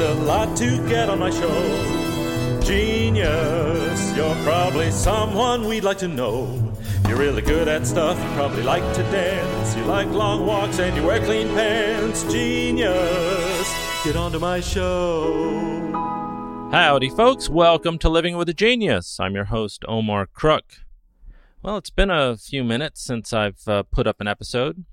a 0.00 0.14
lot 0.14 0.56
to 0.56 0.88
get 0.88 1.10
on 1.10 1.18
my 1.18 1.30
show. 1.30 2.60
Genius, 2.62 4.16
you're 4.16 4.34
probably 4.44 4.90
someone 4.90 5.66
we'd 5.66 5.84
like 5.84 5.98
to 5.98 6.08
know. 6.08 6.74
You're 7.06 7.18
really 7.18 7.42
good 7.42 7.68
at 7.68 7.86
stuff, 7.86 8.18
you 8.18 8.30
probably 8.34 8.62
like 8.62 8.82
to 8.94 9.02
dance. 9.04 9.76
You 9.76 9.84
like 9.84 10.08
long 10.08 10.46
walks 10.46 10.78
and 10.78 10.96
you 10.96 11.04
wear 11.04 11.22
clean 11.22 11.48
pants. 11.48 12.22
Genius, 12.32 13.74
get 14.02 14.16
onto 14.16 14.38
my 14.38 14.60
show. 14.60 15.90
Howdy, 16.72 17.10
folks. 17.10 17.50
Welcome 17.50 17.98
to 17.98 18.08
Living 18.08 18.36
with 18.36 18.48
a 18.48 18.54
Genius. 18.54 19.20
I'm 19.20 19.34
your 19.34 19.46
host, 19.46 19.84
Omar 19.86 20.26
Crook. 20.26 20.64
Well, 21.62 21.76
it's 21.76 21.90
been 21.90 22.10
a 22.10 22.38
few 22.38 22.64
minutes 22.64 23.02
since 23.02 23.34
I've 23.34 23.68
uh, 23.68 23.82
put 23.82 24.06
up 24.06 24.20
an 24.20 24.28
episode, 24.28 24.84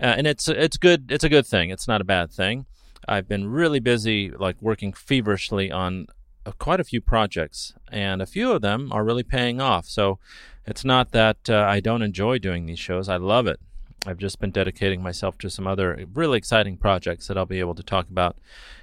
uh, 0.00 0.14
and 0.16 0.26
it's 0.26 0.48
it's 0.48 0.78
good. 0.78 1.10
It's 1.12 1.24
a 1.24 1.28
good 1.28 1.46
thing. 1.46 1.68
It's 1.68 1.86
not 1.86 2.00
a 2.00 2.04
bad 2.04 2.30
thing. 2.30 2.64
I've 3.08 3.28
been 3.28 3.48
really 3.48 3.80
busy, 3.80 4.30
like 4.30 4.60
working 4.60 4.92
feverishly 4.92 5.70
on 5.70 6.06
uh, 6.46 6.52
quite 6.52 6.80
a 6.80 6.84
few 6.84 7.00
projects, 7.00 7.74
and 7.90 8.22
a 8.22 8.26
few 8.26 8.52
of 8.52 8.62
them 8.62 8.92
are 8.92 9.04
really 9.04 9.22
paying 9.22 9.60
off. 9.60 9.86
So 9.86 10.18
it's 10.66 10.84
not 10.84 11.12
that 11.12 11.48
uh, 11.48 11.66
I 11.68 11.80
don't 11.80 12.02
enjoy 12.02 12.38
doing 12.38 12.66
these 12.66 12.78
shows. 12.78 13.08
I 13.08 13.16
love 13.16 13.46
it. 13.46 13.60
I've 14.06 14.18
just 14.18 14.40
been 14.40 14.50
dedicating 14.50 15.02
myself 15.02 15.36
to 15.38 15.50
some 15.50 15.66
other 15.66 16.06
really 16.14 16.38
exciting 16.38 16.78
projects 16.78 17.26
that 17.26 17.36
I'll 17.36 17.44
be 17.44 17.60
able 17.60 17.74
to 17.74 17.82
talk 17.82 18.08
about 18.08 18.38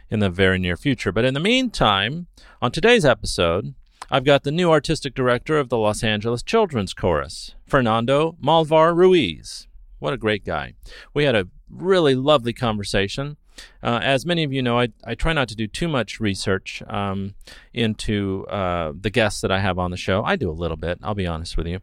in 0.10 0.20
the 0.20 0.30
very 0.30 0.60
near 0.60 0.78
future. 0.78 1.12
But 1.12 1.26
in 1.26 1.34
the 1.34 1.40
meantime, 1.40 2.28
on 2.62 2.72
today's 2.72 3.06
episode, 3.06 3.74
I've 4.12 4.24
got 4.24 4.44
the 4.44 4.52
new 4.52 4.72
artistic 4.72 5.16
director 5.16 5.58
of 5.58 5.70
the 5.70 5.78
Los 5.78 6.04
Angeles 6.04 6.44
Children's 6.44 6.94
Chorus, 6.94 7.56
Fernando 7.66 8.38
Malvar 8.42 8.96
Ruiz. 8.96 9.68
What 10.00 10.14
a 10.14 10.18
great 10.18 10.46
guy. 10.46 10.74
We 11.14 11.24
had 11.24 11.36
a 11.36 11.48
really 11.70 12.16
lovely 12.16 12.54
conversation. 12.54 13.38
Uh, 13.82 14.00
as 14.02 14.26
many 14.26 14.44
of 14.44 14.54
you 14.54 14.62
know, 14.62 14.80
I, 14.80 14.90
I 15.04 15.16
try 15.16 15.34
not 15.34 15.48
to 15.50 15.56
do 15.56 15.68
too 15.68 15.88
much 15.88 16.20
research 16.20 16.82
um, 16.88 17.36
into 17.74 18.46
uh, 18.48 18.94
the 19.00 19.10
guests 19.10 19.42
that 19.42 19.52
I 19.52 19.60
have 19.60 19.80
on 19.80 19.92
the 19.92 19.98
show. 19.98 20.24
I 20.24 20.36
do 20.36 20.50
a 20.50 20.52
little 20.52 20.78
bit, 20.78 21.00
I'll 21.02 21.16
be 21.16 21.28
honest 21.28 21.58
with 21.58 21.68
you. 21.68 21.80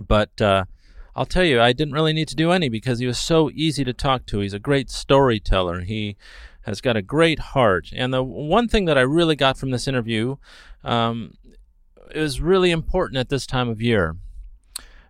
But 0.00 0.40
uh, 0.40 0.64
I'll 1.16 1.26
tell 1.26 1.44
you, 1.44 1.60
I 1.60 1.72
didn't 1.72 1.94
really 1.94 2.12
need 2.12 2.28
to 2.28 2.36
do 2.36 2.52
any 2.52 2.68
because 2.68 2.98
he 2.98 3.06
was 3.06 3.18
so 3.18 3.50
easy 3.52 3.84
to 3.84 3.92
talk 3.92 4.26
to. 4.26 4.40
He's 4.40 4.54
a 4.54 4.58
great 4.58 4.90
storyteller. 4.90 5.80
He 5.80 6.16
has 6.62 6.80
got 6.80 6.96
a 6.96 7.02
great 7.02 7.38
heart. 7.38 7.90
And 7.92 8.12
the 8.12 8.22
one 8.22 8.68
thing 8.68 8.84
that 8.84 8.98
I 8.98 9.02
really 9.02 9.36
got 9.36 9.58
from 9.58 9.70
this 9.70 9.88
interview 9.88 10.36
um, 10.84 11.34
is 12.10 12.40
really 12.40 12.70
important 12.70 13.18
at 13.18 13.28
this 13.28 13.46
time 13.46 13.68
of 13.68 13.80
year, 13.80 14.16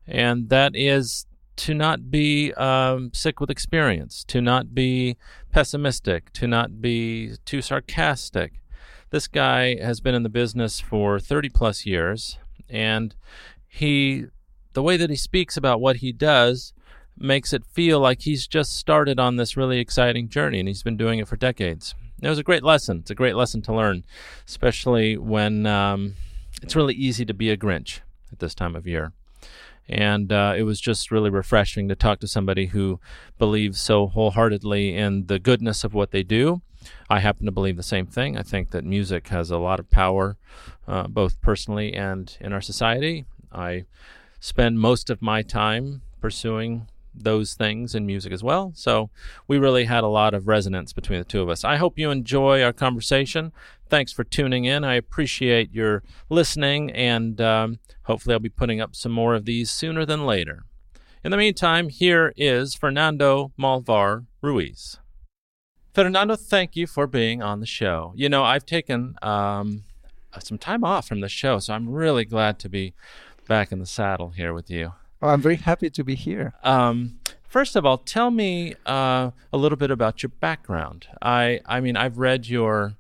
and 0.07 0.49
that 0.49 0.73
is 0.75 1.27
to 1.59 1.75
not 1.75 2.11
be 2.11 2.55
um, 2.55 3.11
sick 3.13 3.41
with 3.41 3.51
experience, 3.51 4.25
to 4.25 4.41
not 4.41 4.75
be 4.75 5.17
pessimistic, 5.53 6.33
to 6.33 6.47
not 6.47 6.81
be 6.81 7.33
too 7.45 7.61
sarcastic. 7.61 8.61
This 9.11 9.27
guy 9.27 9.77
has 9.83 10.01
been 10.01 10.15
in 10.15 10.23
the 10.23 10.29
business 10.29 10.81
for 10.81 11.19
30 11.19 11.49
plus 11.49 11.85
years, 11.85 12.39
and 12.69 13.15
he, 13.67 14.27
the 14.73 14.83
way 14.83 14.97
that 14.97 15.11
he 15.11 15.17
speaks 15.17 15.57
about 15.57 15.81
what 15.81 15.97
he 15.97 16.13
does, 16.13 16.75
makes 17.17 17.53
it 17.53 17.65
feel 17.65 17.99
like 17.99 18.23
he's 18.23 18.47
just 18.47 18.77
started 18.77 19.19
on 19.19 19.35
this 19.35 19.57
really 19.57 19.81
exciting 19.81 20.29
journey 20.29 20.61
and 20.61 20.69
he's 20.69 20.85
been 20.85 20.97
doing 20.97 21.19
it 21.19 21.27
for 21.27 21.37
decades. 21.37 21.97
It 22.23 22.29
was 22.29 22.39
a 22.39 22.45
great 22.45 22.63
lesson. 22.63 22.99
It's 22.99 23.11
a 23.11 23.17
great 23.17 23.35
lesson 23.35 23.63
to 23.63 23.75
learn, 23.75 24.05
especially 24.47 25.17
when 25.17 25.67
um, 25.67 26.15
it's 26.63 26.77
really 26.77 26.95
easy 26.95 27.25
to 27.25 27.35
be 27.35 27.51
a 27.51 27.57
Grinch 27.57 28.01
at 28.31 28.39
this 28.39 28.55
time 28.55 28.77
of 28.77 28.87
year. 28.87 29.13
And 29.89 30.33
uh, 30.33 30.55
it 30.57 30.65
was 30.65 30.81
just 30.81 31.11
really 31.11 31.31
refreshing 31.31 31.89
to 31.89 31.97
talk 31.97 32.21
to 32.21 32.29
somebody 32.29 32.67
who 32.67 33.01
believes 33.39 33.81
so 33.81 34.07
wholeheartedly 34.09 34.95
in 34.95 35.27
the 35.27 35.39
goodness 35.39 35.85
of 35.85 35.95
what 35.95 36.11
they 36.11 36.23
do. 36.23 36.61
I 37.11 37.21
happen 37.21 37.47
to 37.47 37.53
believe 37.53 37.77
the 37.77 37.83
same 37.83 38.07
thing. 38.07 38.37
I 38.37 38.43
think 38.43 38.71
that 38.71 38.85
music 38.85 39.29
has 39.29 39.51
a 39.51 39.59
lot 39.59 39.81
of 39.81 39.91
power, 39.91 40.37
uh, 40.87 41.09
both 41.09 41.41
personally 41.41 41.95
and 41.95 42.37
in 42.41 42.53
our 42.53 42.61
society. 42.61 43.25
I 43.51 43.87
spend 44.41 44.79
most 44.79 45.11
of 45.11 45.23
my 45.23 45.43
time 45.43 46.03
pursuing 46.21 46.89
those 47.25 47.55
things 47.55 47.95
in 47.95 48.07
music 48.07 48.33
as 48.33 48.43
well. 48.43 48.73
So 48.75 49.11
we 49.47 49.59
really 49.59 49.85
had 49.85 50.05
a 50.05 50.09
lot 50.09 50.35
of 50.35 50.49
resonance 50.49 50.93
between 50.93 51.19
the 51.19 51.25
two 51.25 51.43
of 51.43 51.49
us. 51.49 51.65
I 51.65 51.77
hope 51.77 51.99
you 51.99 52.11
enjoy 52.11 52.63
our 52.63 52.73
conversation. 52.73 53.53
Thanks 53.89 54.13
for 54.13 54.25
tuning 54.25 54.65
in. 54.65 54.85
I 54.85 54.95
appreciate 54.95 55.73
your 55.73 56.03
listening, 56.29 56.91
and 56.93 57.41
um, 57.41 57.79
hopefully, 58.03 58.35
I'll 58.35 58.41
be 58.41 58.49
putting 58.49 58.81
up 58.81 58.95
some 58.95 59.13
more 59.13 59.35
of 59.35 59.45
these 59.45 59.71
sooner 59.71 60.05
than 60.05 60.27
later. 60.27 60.65
In 61.25 61.31
the 61.31 61.37
meantime, 61.37 61.89
here 61.89 62.33
is 62.37 62.75
Fernando 62.75 63.53
Malvar 63.59 64.27
Ruiz. 64.41 64.99
Fernando, 65.95 66.37
thank 66.37 66.77
you 66.77 66.87
for 66.87 67.07
being 67.07 67.43
on 67.43 67.61
the 67.61 67.67
show. 67.67 68.13
You 68.15 68.29
know, 68.29 68.45
I've 68.45 68.67
taken 68.67 69.17
um, 69.21 69.85
some 70.39 70.59
time 70.59 70.85
off 70.85 71.09
from 71.09 71.21
the 71.21 71.29
show, 71.29 71.59
so 71.59 71.75
I'm 71.75 71.89
really 71.89 72.25
glad 72.25 72.59
to 72.61 72.69
be 72.69 72.95
back 73.49 73.73
in 73.73 73.79
the 73.79 73.87
saddle 73.87 74.31
here 74.31 74.55
with 74.55 74.71
you. 74.71 74.93
Oh, 75.21 75.29
I'm 75.29 75.43
very 75.43 75.57
happy 75.57 75.91
to 75.91 76.05
be 76.05 76.15
here. 76.15 76.55
Um, 76.63 77.19
first 77.49 77.75
of 77.75 77.85
all, 77.85 77.99
tell 77.99 78.31
me 78.31 78.75
uh, 78.87 79.33
a 79.53 79.57
little 79.57 79.77
bit 79.77 79.91
about 79.91 80.23
your 80.23 80.31
background. 80.41 81.09
I, 81.21 81.61
I 81.67 81.81
mean, 81.81 81.97
I've 81.97 82.19
read 82.19 82.47
your 82.47 82.95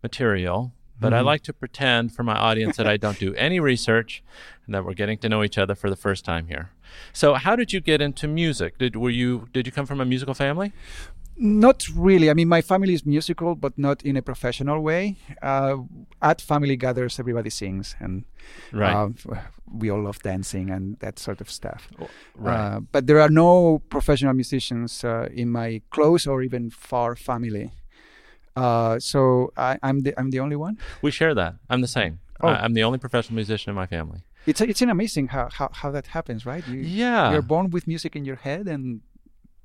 material, 0.00 0.72
but 1.00 1.08
mm-hmm. 1.08 1.16
I 1.16 1.20
like 1.22 1.42
to 1.42 1.52
pretend 1.52 2.14
for 2.14 2.22
my 2.22 2.36
audience 2.36 2.76
that 2.76 2.86
I 2.86 2.96
don't 2.96 3.18
do 3.18 3.34
any 3.34 3.58
research 3.58 4.22
and 4.64 4.74
that 4.74 4.84
we're 4.84 4.94
getting 4.94 5.18
to 5.18 5.28
know 5.28 5.42
each 5.42 5.58
other 5.58 5.74
for 5.74 5.90
the 5.90 5.96
first 5.96 6.24
time 6.24 6.46
here. 6.46 6.70
So, 7.12 7.34
how 7.34 7.56
did 7.56 7.72
you 7.72 7.80
get 7.80 8.00
into 8.00 8.28
music? 8.28 8.78
Did 8.78 8.94
were 8.94 9.10
you 9.10 9.48
did 9.52 9.66
you 9.66 9.72
come 9.72 9.86
from 9.86 10.00
a 10.00 10.04
musical 10.04 10.34
family? 10.34 10.72
Not 11.38 11.84
really. 11.94 12.30
I 12.30 12.34
mean, 12.34 12.48
my 12.48 12.62
family 12.62 12.94
is 12.94 13.04
musical, 13.04 13.54
but 13.54 13.76
not 13.76 14.02
in 14.02 14.16
a 14.16 14.22
professional 14.22 14.80
way. 14.80 15.16
Uh, 15.42 15.78
at 16.22 16.40
family 16.40 16.76
gathers, 16.76 17.18
everybody 17.18 17.50
sings, 17.50 17.94
and 18.00 18.24
right. 18.72 18.94
uh, 18.94 19.08
we 19.70 19.90
all 19.90 20.02
love 20.02 20.22
dancing 20.22 20.70
and 20.70 20.98
that 21.00 21.18
sort 21.18 21.40
of 21.40 21.50
stuff. 21.50 21.88
Oh, 22.00 22.08
right. 22.36 22.54
Uh, 22.54 22.80
but 22.80 23.06
there 23.06 23.20
are 23.20 23.28
no 23.28 23.82
professional 23.90 24.32
musicians 24.32 25.04
uh, 25.04 25.28
in 25.32 25.50
my 25.50 25.82
close 25.90 26.26
or 26.26 26.42
even 26.42 26.70
far 26.70 27.16
family. 27.16 27.72
Uh, 28.54 28.98
so 28.98 29.52
I, 29.56 29.78
am 29.82 30.00
the 30.00 30.18
I'm 30.18 30.30
the 30.30 30.40
only 30.40 30.56
one. 30.56 30.78
We 31.02 31.10
share 31.10 31.34
that. 31.34 31.56
I'm 31.68 31.82
the 31.82 31.88
same. 31.88 32.20
Oh. 32.40 32.48
I, 32.48 32.64
am 32.64 32.72
the 32.72 32.82
only 32.82 32.98
professional 32.98 33.36
musician 33.36 33.70
in 33.70 33.76
my 33.76 33.86
family. 33.86 34.22
It's 34.46 34.60
it's 34.60 34.80
an 34.80 34.90
amazing 34.90 35.28
how, 35.28 35.48
how, 35.52 35.68
how 35.72 35.90
that 35.90 36.06
happens, 36.08 36.46
right? 36.46 36.66
You, 36.66 36.78
yeah. 36.80 37.32
You're 37.32 37.42
born 37.42 37.70
with 37.70 37.86
music 37.86 38.14
in 38.16 38.24
your 38.24 38.36
head 38.36 38.68
and 38.68 39.00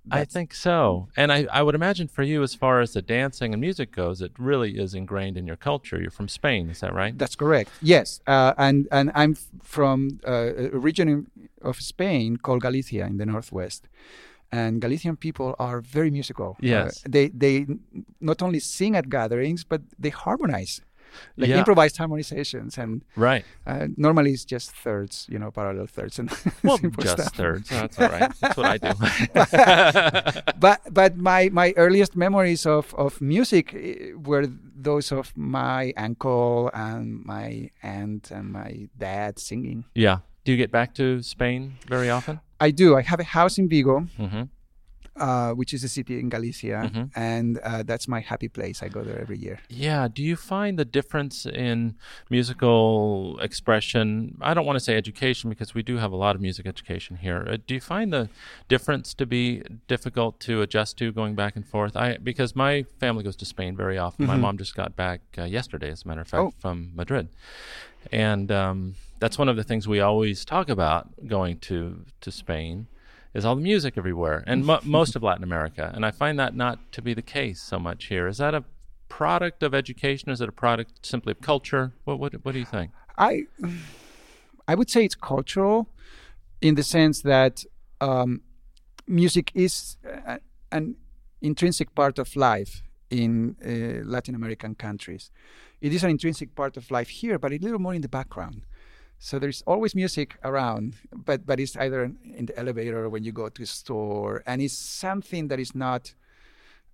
I 0.10 0.26
think 0.26 0.54
so. 0.54 1.10
And 1.16 1.32
I, 1.32 1.46
I 1.52 1.62
would 1.62 1.76
imagine 1.76 2.08
for 2.08 2.24
you, 2.24 2.42
as 2.42 2.56
far 2.56 2.82
as 2.82 2.94
the 2.94 3.02
dancing 3.02 3.54
and 3.54 3.62
music 3.62 3.92
goes, 3.92 4.22
it 4.22 4.32
really 4.38 4.80
is 4.80 4.94
ingrained 4.96 5.38
in 5.38 5.46
your 5.46 5.58
culture. 5.58 6.02
You're 6.02 6.10
from 6.10 6.28
Spain, 6.28 6.70
is 6.70 6.80
that 6.80 6.94
right? 6.94 7.16
That's 7.18 7.36
correct. 7.36 7.70
Yes. 7.82 8.20
Uh, 8.26 8.54
and, 8.58 8.88
and 8.92 9.12
I'm 9.14 9.36
from 9.62 10.20
uh, 10.28 10.54
a 10.74 10.78
region 10.78 11.28
of 11.62 11.80
Spain 11.80 12.38
called 12.38 12.62
Galicia 12.62 13.06
in 13.06 13.18
the 13.18 13.26
northwest. 13.26 13.88
And 14.52 14.82
Galician 14.82 15.16
people 15.18 15.56
are 15.60 15.80
very 15.82 16.12
musical. 16.12 16.52
Uh, 16.52 16.68
yes. 16.68 17.06
Uh, 17.06 17.10
they, 17.10 17.28
they 17.30 17.68
not 18.20 18.42
only 18.42 18.60
sing 18.60 18.96
at 18.96 19.08
gatherings, 19.08 19.64
but 19.64 19.82
they 20.00 20.10
harmonize 20.10 20.82
like 21.38 21.50
yeah. 21.50 21.58
improvised 21.58 21.98
harmonizations 21.98 22.78
and 22.78 23.04
right. 23.16 23.46
uh, 23.66 23.88
normally 23.98 24.32
it's 24.32 24.46
just 24.46 24.72
thirds 24.72 25.28
you 25.30 25.40
know 25.40 25.52
parallel 25.52 25.88
thirds 25.88 26.20
and 26.20 26.32
well 26.64 26.78
just 27.00 27.20
stuff. 27.20 27.36
thirds 27.36 27.70
that's 27.70 28.00
all 28.00 28.10
right. 28.10 28.32
That's 28.40 28.58
what 28.58 28.66
i 28.66 28.78
do. 28.78 30.42
But 30.60 30.82
but 30.92 31.18
my 31.18 31.50
my 31.50 31.74
earliest 31.78 32.16
memories 32.16 32.66
of 32.66 32.94
of 32.96 33.22
music 33.22 33.74
eh, 33.74 34.14
were 34.16 34.48
those 34.76 35.12
of 35.12 35.34
my 35.36 35.94
uncle 35.98 36.70
and 36.74 37.24
my 37.26 37.70
aunt 37.84 38.32
and 38.32 38.52
my 38.52 38.90
dad 38.98 39.40
singing. 39.40 39.86
Yeah. 39.96 40.20
Do 40.44 40.52
you 40.52 40.58
get 40.58 40.72
back 40.72 40.96
to 40.96 41.22
spain 41.22 41.78
very 41.88 42.10
often? 42.10 42.40
I 42.60 42.72
do. 42.72 42.98
I 42.98 43.02
have 43.02 43.20
a 43.20 43.24
house 43.24 43.58
in 43.58 43.70
vigo. 43.70 44.08
Mm-hmm 44.20 44.44
uh, 45.22 45.52
which 45.52 45.72
is 45.72 45.84
a 45.84 45.88
city 45.88 46.20
in 46.20 46.30
Galicia, 46.30 46.90
mm-hmm. 46.90 47.04
and 47.16 47.60
uh, 47.60 47.84
that's 47.84 48.08
my 48.08 48.22
happy 48.22 48.48
place. 48.48 48.82
I 48.82 48.90
go 48.90 49.04
there 49.04 49.20
every 49.22 49.38
year. 49.38 49.60
Yeah. 49.70 50.08
Do 50.08 50.24
you 50.24 50.36
find 50.36 50.80
the 50.80 50.86
difference 51.00 51.46
in 51.46 51.96
musical 52.30 53.38
expression? 53.40 54.38
I 54.42 54.56
don't 54.56 54.66
want 54.66 54.78
to 54.78 54.84
say 54.84 54.98
education 54.98 55.52
because 55.52 55.76
we 55.76 55.84
do 55.84 55.98
have 55.98 56.12
a 56.12 56.16
lot 56.16 56.36
of 56.36 56.42
music 56.42 56.66
education 56.66 57.18
here. 57.18 57.46
Uh, 57.48 57.58
do 57.68 57.76
you 57.76 57.82
find 57.82 58.12
the 58.12 58.30
difference 58.68 59.14
to 59.14 59.28
be 59.28 59.62
difficult 59.88 60.40
to 60.42 60.64
adjust 60.64 60.98
to 60.98 61.12
going 61.12 61.36
back 61.36 61.56
and 61.56 61.68
forth? 61.68 61.96
I 61.96 62.18
because 62.18 62.56
my 62.56 62.86
family 63.00 63.24
goes 63.24 63.36
to 63.38 63.46
Spain 63.46 63.78
very 63.78 64.00
often. 64.00 64.26
Mm-hmm. 64.26 64.36
My 64.36 64.42
mom 64.42 64.58
just 64.58 64.76
got 64.76 64.96
back 64.96 65.22
uh, 65.38 65.44
yesterday, 65.44 65.92
as 65.92 66.04
a 66.04 66.08
matter 66.08 66.22
of 66.22 66.28
fact, 66.28 66.42
oh. 66.42 66.54
from 66.60 66.92
Madrid, 66.96 67.30
and 68.12 68.52
um, 68.52 68.96
that's 69.20 69.38
one 69.38 69.50
of 69.50 69.56
the 69.56 69.64
things 69.64 69.88
we 69.88 70.00
always 70.00 70.44
talk 70.44 70.68
about 70.68 71.28
going 71.28 71.60
to 71.60 72.06
to 72.22 72.32
Spain 72.32 72.88
is 73.34 73.46
all 73.46 73.56
the 73.56 73.62
music 73.62 73.98
everywhere, 73.98 74.44
and 74.48 74.66
mo- 74.66 74.80
most 74.84 75.16
of 75.16 75.24
Latin 75.24 75.44
America. 75.44 75.92
And 75.94 76.06
I 76.06 76.12
find 76.12 76.38
that 76.40 76.56
not 76.56 76.92
to 76.94 77.02
be 77.02 77.14
the 77.14 77.22
case 77.22 77.62
so 77.62 77.80
much 77.80 78.06
here. 78.06 78.28
Is 78.28 78.38
that 78.38 78.54
a 78.54 78.64
product 79.10 79.64
of 79.64 79.74
education? 79.74 80.30
Is 80.30 80.42
it 80.42 80.50
a 80.50 80.54
product 80.54 81.06
simply 81.06 81.32
of 81.32 81.42
culture? 81.42 81.94
What 82.06 82.20
what 82.20 82.34
what 82.44 82.52
do 82.54 82.60
you 82.60 82.66
think? 82.66 82.92
I 83.18 83.44
I 84.68 84.76
would 84.76 84.90
say 84.90 85.04
it's 85.04 85.16
cultural, 85.16 85.90
in 86.62 86.76
the 86.76 86.84
sense 86.84 87.22
that 87.22 87.66
um, 88.00 88.42
music 89.08 89.52
is 89.54 89.98
a, 90.06 90.40
an 90.72 90.96
intrinsic 91.42 91.94
part 91.96 92.20
of 92.20 92.36
life 92.36 92.84
in 93.10 93.56
uh, 93.66 94.08
Latin 94.08 94.36
American 94.36 94.76
countries. 94.76 95.32
It 95.82 95.94
is 95.94 96.04
an 96.04 96.12
intrinsic 96.12 96.56
part 96.56 96.78
of 96.78 96.92
life 96.92 97.10
here, 97.10 97.38
but 97.40 97.52
a 97.52 97.58
little 97.58 97.80
more 97.80 97.94
in 97.94 98.02
the 98.02 98.08
background. 98.08 98.62
So 99.24 99.38
there's 99.38 99.62
always 99.68 99.94
music 99.94 100.38
around, 100.44 100.96
but 101.14 101.46
but 101.46 101.60
it's 101.60 101.78
either 101.78 102.12
in 102.24 102.48
the 102.48 102.58
elevator 102.58 103.06
or 103.06 103.10
when 103.10 103.24
you 103.24 103.32
go 103.32 103.50
to 103.50 103.62
a 103.62 103.68
store, 103.68 104.42
and 104.48 104.64
it's 104.64 104.76
something 104.76 105.48
that 105.50 105.60
is 105.60 105.76
not 105.76 106.16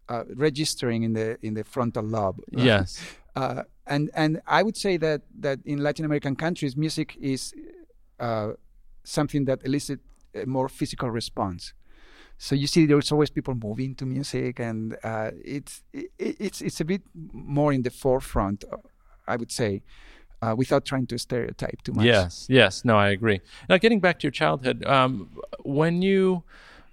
uh, 0.09 0.25
registering 0.35 1.03
in 1.03 1.13
the 1.13 1.37
in 1.41 1.53
the 1.53 1.63
frontal 1.63 2.03
lobe. 2.03 2.41
Yes. 2.51 3.01
Uh, 3.33 3.63
and 3.85 4.09
and 4.13 4.41
I 4.45 4.61
would 4.61 4.75
say 4.75 4.97
that 4.97 5.21
that 5.39 5.59
in 5.63 5.77
Latin 5.79 6.03
American 6.03 6.35
countries, 6.35 6.75
music 6.75 7.15
is 7.21 7.53
uh, 8.19 8.51
something 9.05 9.45
that 9.45 9.63
elicits 9.63 10.03
a 10.35 10.45
more 10.45 10.67
physical 10.67 11.09
response. 11.09 11.73
So 12.37 12.55
you 12.55 12.67
see, 12.67 12.85
there's 12.85 13.09
always 13.09 13.29
people 13.29 13.55
moving 13.55 13.95
to 13.95 14.05
music, 14.05 14.59
and 14.59 14.97
uh, 15.01 15.31
it's 15.45 15.81
it, 15.93 16.11
it's 16.19 16.61
it's 16.61 16.81
a 16.81 16.85
bit 16.85 17.03
more 17.31 17.71
in 17.71 17.83
the 17.83 17.89
forefront, 17.89 18.65
I 19.25 19.37
would 19.37 19.51
say 19.51 19.81
uh, 20.41 20.55
without 20.57 20.85
trying 20.85 21.07
to 21.07 21.17
stereotype 21.17 21.81
too 21.83 21.93
much. 21.93 22.05
Yes, 22.05 22.45
yes, 22.49 22.85
no, 22.85 22.97
I 22.97 23.09
agree. 23.09 23.41
Now, 23.69 23.77
getting 23.77 23.99
back 23.99 24.19
to 24.19 24.23
your 24.23 24.31
childhood, 24.31 24.85
um, 24.85 25.29
when 25.63 26.01
you, 26.01 26.43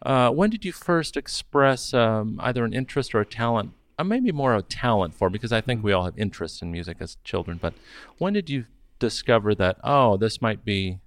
uh, 0.03 0.31
when 0.31 0.51
did 0.51 0.65
you 0.65 0.73
first 0.73 1.17
express 1.17 1.93
um, 1.95 2.39
either 2.43 2.65
an 2.65 2.73
interest 2.73 3.15
or 3.15 3.21
a 3.21 3.27
talent? 3.27 3.73
Uh, 3.99 4.05
maybe 4.05 4.33
more 4.33 4.57
a 4.57 4.63
talent 4.63 5.15
for, 5.15 5.31
because 5.31 5.53
I 5.53 5.61
think 5.61 5.85
we 5.85 5.93
all 5.93 6.05
have 6.05 6.19
interest 6.19 6.63
in 6.63 6.73
music 6.73 6.97
as 7.01 7.17
children. 7.23 7.59
But 7.61 7.75
when 8.19 8.33
did 8.33 8.51
you 8.51 8.65
discover 8.99 9.55
that? 9.55 9.77
Oh, 9.85 10.17
this 10.17 10.43
might 10.43 10.65
be, 10.65 10.99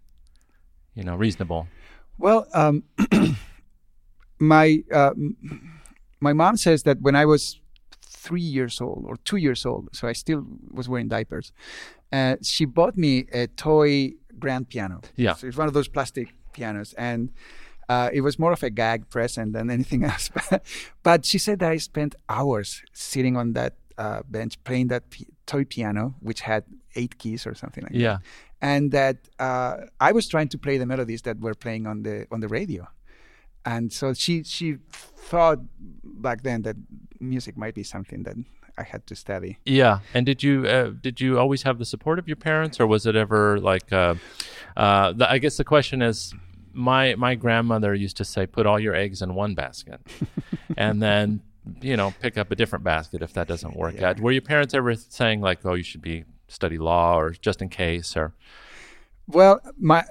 you 0.96 1.04
know, 1.04 1.16
reasonable. 1.16 1.68
Well, 2.18 2.48
um, 2.54 2.84
my 4.40 4.84
uh, 4.92 5.14
my 6.20 6.34
mom 6.34 6.58
says 6.58 6.84
that 6.84 7.02
when 7.02 7.16
I 7.16 7.26
was 7.26 7.60
three 8.18 8.50
years 8.58 8.82
old 8.82 9.06
or 9.08 9.16
two 9.18 9.38
years 9.38 9.66
old, 9.66 9.90
so 9.94 10.08
I 10.08 10.14
still 10.14 10.46
was 10.72 10.90
wearing 10.90 11.08
diapers. 11.08 11.52
Uh, 12.12 12.36
she 12.42 12.66
bought 12.66 12.98
me 12.98 13.26
a 13.32 13.48
toy 13.48 14.14
grand 14.40 14.70
piano. 14.70 15.02
Yeah, 15.16 15.34
so 15.34 15.48
it's 15.48 15.58
one 15.58 15.68
of 15.68 15.74
those 15.74 15.88
plastic 15.88 16.34
pianos, 16.54 16.94
and 16.98 17.32
uh, 17.90 18.10
it 18.12 18.22
was 18.22 18.40
more 18.40 18.54
of 18.54 18.64
a 18.64 18.70
gag 18.70 19.10
present 19.10 19.54
than 19.54 19.70
anything 19.70 20.04
else. 20.12 20.30
but 21.04 21.26
she 21.26 21.38
said 21.38 21.60
that 21.60 21.72
I 21.72 21.78
spent 21.78 22.16
hours 22.28 22.82
sitting 22.94 23.38
on 23.38 23.54
that 23.54 23.74
uh, 23.98 24.22
bench 24.28 24.62
playing 24.64 24.88
that 24.88 25.10
p- 25.10 25.28
toy 25.46 25.64
piano, 25.66 26.16
which 26.20 26.42
had 26.42 26.64
eight 26.96 27.18
keys 27.18 27.46
or 27.46 27.54
something 27.56 27.84
like 27.84 27.94
yeah. 27.94 28.18
that. 28.18 28.22
And 28.60 28.92
that 28.92 29.18
uh, 29.40 29.78
I 30.00 30.12
was 30.12 30.28
trying 30.28 30.50
to 30.50 30.58
play 30.58 30.78
the 30.78 30.86
melodies 30.86 31.22
that 31.24 31.40
were 31.40 31.54
playing 31.54 31.86
on 31.86 32.02
the 32.02 32.26
on 32.32 32.40
the 32.40 32.48
radio 32.48 32.88
and 33.68 33.92
so 33.92 34.14
she 34.14 34.44
she 34.44 34.78
thought 34.92 35.60
back 36.04 36.42
then 36.44 36.62
that 36.62 36.78
music 37.20 37.58
might 37.58 37.76
be 37.76 37.84
something 37.84 38.24
that 38.24 38.38
I 38.78 38.84
had 38.84 39.06
to 39.08 39.16
study. 39.16 39.58
Yeah, 39.66 40.00
and 40.14 40.26
did 40.26 40.42
you 40.42 40.66
uh, 40.66 40.92
did 41.02 41.20
you 41.20 41.38
always 41.38 41.64
have 41.64 41.78
the 41.78 41.86
support 41.86 42.18
of 42.18 42.28
your 42.28 42.38
parents, 42.38 42.80
or 42.80 42.88
was 42.88 43.06
it 43.06 43.16
ever 43.16 43.60
like? 43.60 43.92
Uh, 43.92 44.16
uh, 44.78 45.12
the, 45.12 45.30
I 45.30 45.38
guess 45.40 45.58
the 45.58 45.66
question 45.66 46.02
is, 46.02 46.34
my 46.72 47.16
my 47.16 47.36
grandmother 47.36 47.94
used 47.94 48.18
to 48.18 48.26
say, 48.26 48.48
"Put 48.48 48.66
all 48.66 48.80
your 48.80 48.96
eggs 48.96 49.22
in 49.22 49.36
one 49.36 49.54
basket," 49.54 50.00
and 50.78 51.02
then 51.02 51.42
you 51.82 51.98
know 51.98 52.14
pick 52.22 52.38
up 52.38 52.52
a 52.52 52.56
different 52.56 52.86
basket 52.86 53.22
if 53.22 53.34
that 53.34 53.50
doesn't 53.50 53.76
work 53.76 53.96
yeah. 53.96 54.10
out. 54.10 54.22
Were 54.22 54.32
your 54.32 54.44
parents 54.44 54.74
ever 54.74 54.96
saying 54.96 55.42
like, 55.42 55.66
"Oh, 55.66 55.74
you 55.74 55.84
should 55.84 56.02
be 56.02 56.24
study 56.48 56.78
law," 56.78 57.20
or 57.20 57.32
just 57.32 57.62
in 57.62 57.68
case, 57.68 58.16
or? 58.16 58.34
Well, 59.30 59.60
my 59.78 60.06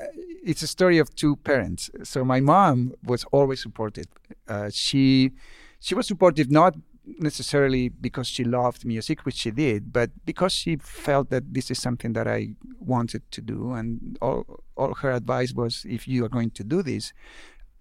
it's 0.47 0.63
a 0.63 0.67
story 0.67 0.99
of 0.99 1.15
two 1.15 1.37
parents. 1.37 1.91
So 2.05 2.25
my 2.25 2.41
mom 2.41 2.95
was 3.03 3.25
always 3.33 3.61
supportive. 3.63 4.07
Uh, 4.49 4.71
she 4.73 5.33
she 5.81 5.95
was 5.95 6.07
supportive 6.07 6.51
not 6.51 6.77
necessarily 7.19 7.89
because 7.89 8.29
she 8.29 8.45
loved 8.45 8.85
music, 8.85 9.25
which 9.27 9.37
she 9.37 9.51
did, 9.51 9.93
but 9.93 10.11
because 10.25 10.53
she 10.53 10.77
felt 10.77 11.31
that 11.31 11.53
this 11.53 11.71
is 11.71 11.81
something 11.81 12.13
that 12.15 12.27
I 12.27 12.55
wanted 12.79 13.23
to 13.33 13.41
do. 13.41 13.73
And 13.73 14.17
all 14.23 14.63
all 14.77 14.95
her 14.95 15.11
advice 15.11 15.53
was, 15.53 15.85
if 15.89 16.07
you 16.07 16.25
are 16.25 16.29
going 16.29 16.51
to 16.53 16.65
do 16.65 16.83
this, 16.83 17.13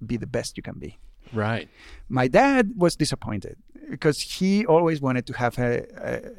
be 0.05 0.17
the 0.17 0.27
best 0.27 0.57
you 0.57 0.63
can 0.63 0.79
be. 0.79 0.97
Right. 1.33 1.69
My 2.09 2.27
dad 2.27 2.73
was 2.75 2.95
disappointed 2.95 3.57
because 3.89 4.19
he 4.19 4.65
always 4.65 5.01
wanted 5.01 5.25
to 5.27 5.33
have 5.33 5.57
a, 5.59 5.85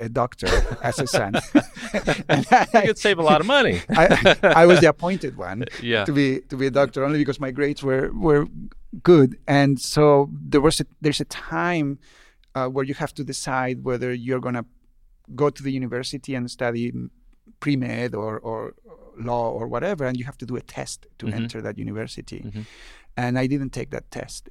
a, 0.00 0.04
a 0.06 0.08
doctor 0.08 0.48
as 0.82 0.98
a 0.98 1.06
son. 1.06 1.34
and 2.28 2.46
I, 2.50 2.66
you 2.74 2.82
could 2.82 2.98
save 2.98 3.18
a 3.18 3.22
lot 3.22 3.40
of 3.40 3.46
money. 3.46 3.80
I, 3.90 4.36
I, 4.42 4.66
was 4.66 4.80
the 4.80 4.88
appointed 4.88 5.36
one 5.36 5.64
yeah. 5.82 6.04
to 6.04 6.12
be 6.12 6.40
to 6.48 6.56
be 6.56 6.66
a 6.66 6.70
doctor 6.70 7.04
only 7.04 7.18
because 7.18 7.40
my 7.40 7.50
grades 7.50 7.82
were 7.82 8.10
were 8.12 8.46
good, 9.02 9.38
and 9.46 9.80
so 9.80 10.30
there 10.32 10.60
was 10.60 10.80
a, 10.80 10.86
there's 11.00 11.20
a 11.20 11.26
time 11.26 11.98
uh, 12.54 12.68
where 12.68 12.84
you 12.84 12.94
have 12.94 13.14
to 13.14 13.24
decide 13.24 13.84
whether 13.84 14.12
you're 14.12 14.40
gonna 14.40 14.64
go 15.34 15.50
to 15.50 15.62
the 15.62 15.72
university 15.72 16.34
and 16.34 16.50
study 16.50 16.92
pre 17.60 17.76
med 17.76 18.14
or 18.14 18.38
or 18.38 18.74
law 19.18 19.50
or 19.50 19.66
whatever, 19.66 20.04
and 20.04 20.16
you 20.16 20.24
have 20.24 20.38
to 20.38 20.46
do 20.46 20.56
a 20.56 20.62
test 20.62 21.06
to 21.18 21.26
mm-hmm. 21.26 21.36
enter 21.36 21.62
that 21.62 21.78
university. 21.78 22.40
Mm-hmm. 22.40 22.62
And 23.16 23.38
I 23.38 23.46
didn't 23.46 23.70
take 23.70 23.90
that 23.90 24.10
test 24.10 24.50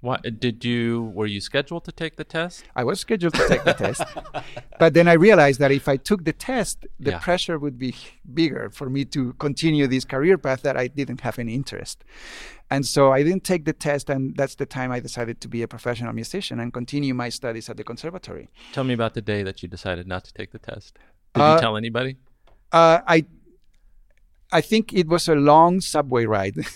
what 0.00 0.40
did 0.40 0.64
you? 0.64 1.12
Were 1.14 1.26
you 1.26 1.40
scheduled 1.40 1.84
to 1.84 1.92
take 1.92 2.16
the 2.16 2.24
test? 2.24 2.64
I 2.74 2.84
was 2.84 3.00
scheduled 3.00 3.34
to 3.34 3.46
take 3.46 3.64
the 3.64 3.74
test, 3.74 4.02
but 4.78 4.94
then 4.94 5.08
I 5.08 5.12
realized 5.12 5.60
that 5.60 5.70
if 5.70 5.88
I 5.88 5.96
took 5.98 6.24
the 6.24 6.32
test, 6.32 6.86
the 6.98 7.12
yeah. 7.12 7.18
pressure 7.18 7.58
would 7.58 7.78
be 7.78 7.94
bigger 8.32 8.70
for 8.70 8.88
me 8.88 9.04
to 9.06 9.34
continue 9.34 9.86
this 9.86 10.06
career 10.06 10.38
path 10.38 10.62
that 10.62 10.76
I 10.76 10.86
didn't 10.86 11.20
have 11.20 11.38
any 11.38 11.54
interest. 11.54 12.02
And 12.70 12.86
so 12.86 13.12
I 13.12 13.22
didn't 13.22 13.44
take 13.44 13.64
the 13.64 13.72
test, 13.72 14.08
and 14.08 14.34
that's 14.36 14.54
the 14.54 14.64
time 14.64 14.90
I 14.92 15.00
decided 15.00 15.40
to 15.42 15.48
be 15.48 15.62
a 15.62 15.68
professional 15.68 16.12
musician 16.12 16.60
and 16.60 16.72
continue 16.72 17.12
my 17.12 17.28
studies 17.28 17.68
at 17.68 17.76
the 17.76 17.84
conservatory. 17.84 18.48
Tell 18.72 18.84
me 18.84 18.94
about 18.94 19.14
the 19.14 19.22
day 19.22 19.42
that 19.42 19.62
you 19.62 19.68
decided 19.68 20.06
not 20.06 20.24
to 20.24 20.32
take 20.32 20.52
the 20.52 20.60
test. 20.60 20.96
Did 21.34 21.42
uh, 21.42 21.54
you 21.54 21.60
tell 21.60 21.76
anybody? 21.76 22.16
Uh, 22.72 23.00
I 23.06 23.26
I 24.52 24.60
think 24.60 24.92
it 24.92 25.06
was 25.06 25.28
a 25.28 25.34
long 25.34 25.80
subway 25.80 26.24
ride. 26.26 26.54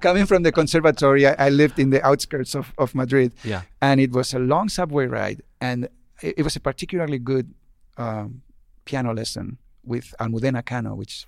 Coming 0.00 0.26
from 0.26 0.42
the 0.42 0.52
conservatory, 0.52 1.26
I, 1.26 1.46
I, 1.46 1.48
lived 1.50 1.78
in 1.78 1.90
the 1.90 2.04
outskirts 2.06 2.54
of, 2.54 2.72
of 2.78 2.94
Madrid. 2.94 3.32
Yeah. 3.44 3.62
And 3.82 4.00
it 4.00 4.12
was 4.12 4.32
a 4.32 4.38
long 4.38 4.68
subway 4.68 5.06
ride. 5.06 5.42
And 5.60 5.88
it, 6.22 6.34
it 6.38 6.42
was 6.42 6.56
a 6.56 6.60
particularly 6.60 7.18
good 7.18 7.52
um, 7.98 8.42
piano 8.86 9.12
lesson 9.12 9.58
with 9.84 10.14
Almudena 10.18 10.64
Cano, 10.64 10.94
which 10.94 11.26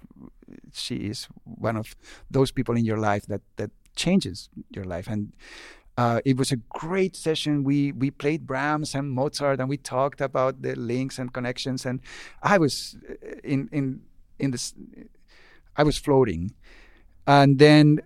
she 0.73 0.97
is 0.97 1.29
one 1.45 1.77
of 1.77 1.95
those 2.31 2.51
people 2.51 2.77
in 2.77 2.85
your 2.85 2.99
life 2.99 3.27
that, 3.27 3.43
that 3.57 3.71
changes 3.95 4.49
your 4.71 4.85
life. 4.85 5.07
And 5.07 5.33
uh, 5.99 6.21
it 6.25 6.37
was 6.37 6.53
a 6.53 6.57
great 6.57 7.17
session. 7.17 7.65
We 7.65 7.93
we 7.93 8.11
played 8.11 8.47
Brahms 8.47 8.95
and 8.95 9.11
Mozart, 9.11 9.61
and 9.61 9.69
we 9.69 9.79
talked 9.79 10.21
about 10.21 10.61
the 10.61 10.75
links 10.77 11.19
and 11.19 11.33
connections. 11.33 11.87
And 11.87 12.01
I 12.43 12.59
was 12.59 12.99
in 13.43 13.71
in 13.73 14.03
in 14.39 14.51
this 14.51 14.75
i 15.77 15.83
was 15.83 15.99
floating. 15.99 16.55
And 17.27 17.59
then 17.59 18.01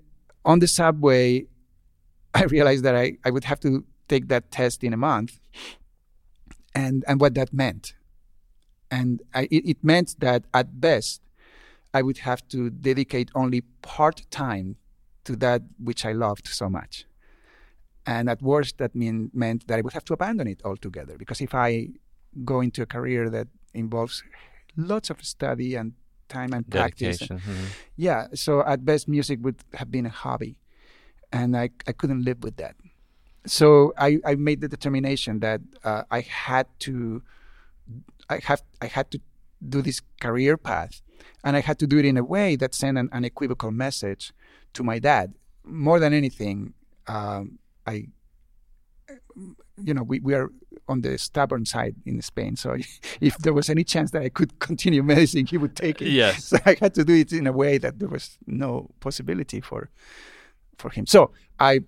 on 0.44 0.58
the 0.60 0.66
subway 0.66 1.46
i 2.34 2.44
realized 2.44 2.84
that 2.84 2.96
i, 2.96 3.16
I 3.24 3.30
would 3.30 3.44
have 3.44 3.60
to 3.60 3.84
take 4.08 4.28
that 4.28 4.50
test 4.50 4.82
in 4.84 4.92
a 4.92 4.96
month. 4.96 5.38
And 6.74 7.04
and 7.08 7.20
what 7.20 7.34
that 7.34 7.52
meant. 7.52 7.94
And 8.92 9.22
I, 9.34 9.42
it, 9.50 9.68
it 9.72 9.84
meant 9.84 10.16
that 10.20 10.44
at 10.54 10.80
best 10.80 11.22
i 11.92 12.02
would 12.02 12.18
have 12.18 12.46
to 12.48 12.70
dedicate 12.70 13.30
only 13.34 13.62
part 13.82 14.18
time 14.30 14.76
to 15.24 15.36
that 15.36 15.62
which 15.78 16.04
i 16.04 16.12
loved 16.12 16.46
so 16.48 16.68
much. 16.68 17.06
And 18.06 18.30
at 18.30 18.40
worst 18.40 18.78
that 18.78 18.94
mean, 18.94 19.30
meant 19.34 19.66
that 19.66 19.78
i 19.78 19.82
would 19.82 19.92
have 19.92 20.04
to 20.06 20.14
abandon 20.14 20.46
it 20.48 20.60
altogether. 20.64 21.16
Because 21.18 21.40
if 21.40 21.54
i 21.54 21.88
go 22.44 22.60
into 22.60 22.82
a 22.82 22.86
career 22.86 23.28
that 23.30 23.48
involves 23.74 24.22
lots 24.76 25.10
of 25.10 25.24
study 25.24 25.74
and 25.74 25.92
time 26.30 26.54
and 26.56 26.64
practice. 26.70 27.20
And, 27.20 27.40
mm-hmm. 27.40 27.64
Yeah, 27.96 28.28
so 28.34 28.64
at 28.64 28.84
best, 28.84 29.08
music 29.08 29.38
would 29.42 29.58
have 29.74 29.90
been 29.90 30.06
a 30.06 30.14
hobby, 30.22 30.56
and 31.32 31.56
I 31.56 31.70
I 31.86 31.92
couldn't 31.92 32.24
live 32.24 32.40
with 32.46 32.56
that. 32.56 32.74
So 33.46 33.92
I, 33.96 34.18
I 34.24 34.34
made 34.36 34.60
the 34.60 34.68
determination 34.68 35.40
that 35.40 35.60
uh, 35.82 36.04
I 36.10 36.20
had 36.20 36.66
to 36.80 37.22
I 38.28 38.40
have 38.44 38.62
I 38.80 38.86
had 38.86 39.10
to 39.10 39.20
do 39.60 39.82
this 39.82 40.00
career 40.20 40.56
path, 40.56 41.02
and 41.44 41.56
I 41.56 41.60
had 41.60 41.78
to 41.80 41.86
do 41.86 41.98
it 41.98 42.04
in 42.04 42.16
a 42.16 42.24
way 42.24 42.56
that 42.56 42.74
sent 42.74 42.96
an 42.96 43.08
unequivocal 43.12 43.70
message 43.70 44.32
to 44.74 44.82
my 44.82 44.98
dad. 44.98 45.34
More 45.64 45.98
than 45.98 46.12
anything, 46.12 46.74
um, 47.06 47.58
I 47.86 48.08
you 49.82 49.94
know 49.94 50.02
we, 50.02 50.20
we 50.20 50.34
are 50.34 50.50
on 50.90 51.00
the 51.02 51.16
stubborn 51.16 51.64
side 51.64 51.94
in 52.04 52.20
Spain. 52.20 52.56
So 52.56 52.76
if 53.20 53.38
there 53.38 53.54
was 53.54 53.70
any 53.70 53.84
chance 53.84 54.10
that 54.10 54.22
I 54.22 54.28
could 54.28 54.58
continue 54.68 55.02
medicine, 55.02 55.46
he 55.46 55.56
would 55.56 55.76
take 55.76 56.02
it. 56.02 56.08
Yes. 56.08 56.46
So 56.46 56.58
I 56.66 56.76
had 56.80 56.94
to 56.94 57.04
do 57.04 57.14
it 57.14 57.32
in 57.32 57.46
a 57.46 57.52
way 57.52 57.78
that 57.78 57.98
there 58.00 58.08
was 58.08 58.36
no 58.46 58.90
possibility 59.00 59.60
for 59.60 59.88
for 60.76 60.90
him. 60.90 61.06
So 61.06 61.30
I 61.58 61.80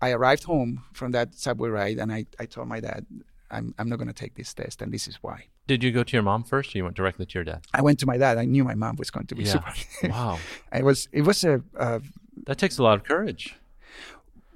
I 0.00 0.10
arrived 0.10 0.44
home 0.44 0.84
from 0.92 1.12
that 1.12 1.34
subway 1.34 1.70
ride 1.70 1.98
and 1.98 2.12
I, 2.12 2.26
I 2.38 2.46
told 2.46 2.68
my 2.68 2.80
dad, 2.80 3.06
I'm 3.50 3.74
I'm 3.78 3.88
not 3.88 3.98
gonna 3.98 4.12
take 4.12 4.34
this 4.34 4.52
test 4.52 4.82
and 4.82 4.92
this 4.92 5.08
is 5.08 5.16
why. 5.22 5.44
Did 5.66 5.84
you 5.84 5.92
go 5.92 6.02
to 6.02 6.12
your 6.16 6.22
mom 6.22 6.44
first 6.44 6.74
or 6.74 6.78
you 6.78 6.84
went 6.84 6.96
directly 6.96 7.26
to 7.26 7.34
your 7.38 7.44
dad? 7.44 7.60
I 7.74 7.82
went 7.82 7.98
to 8.00 8.06
my 8.06 8.16
dad. 8.16 8.38
I 8.38 8.46
knew 8.46 8.64
my 8.64 8.74
mom 8.74 8.96
was 8.96 9.10
going 9.10 9.26
to 9.26 9.34
be 9.34 9.44
yeah. 9.44 9.52
super. 9.52 9.72
wow. 10.08 10.38
it 10.72 10.84
was 10.84 11.08
it 11.12 11.22
was 11.22 11.44
a 11.44 11.62
uh, 11.76 12.00
that 12.46 12.58
takes 12.58 12.78
a 12.78 12.82
lot 12.82 12.94
of 12.98 13.04
courage. 13.04 13.54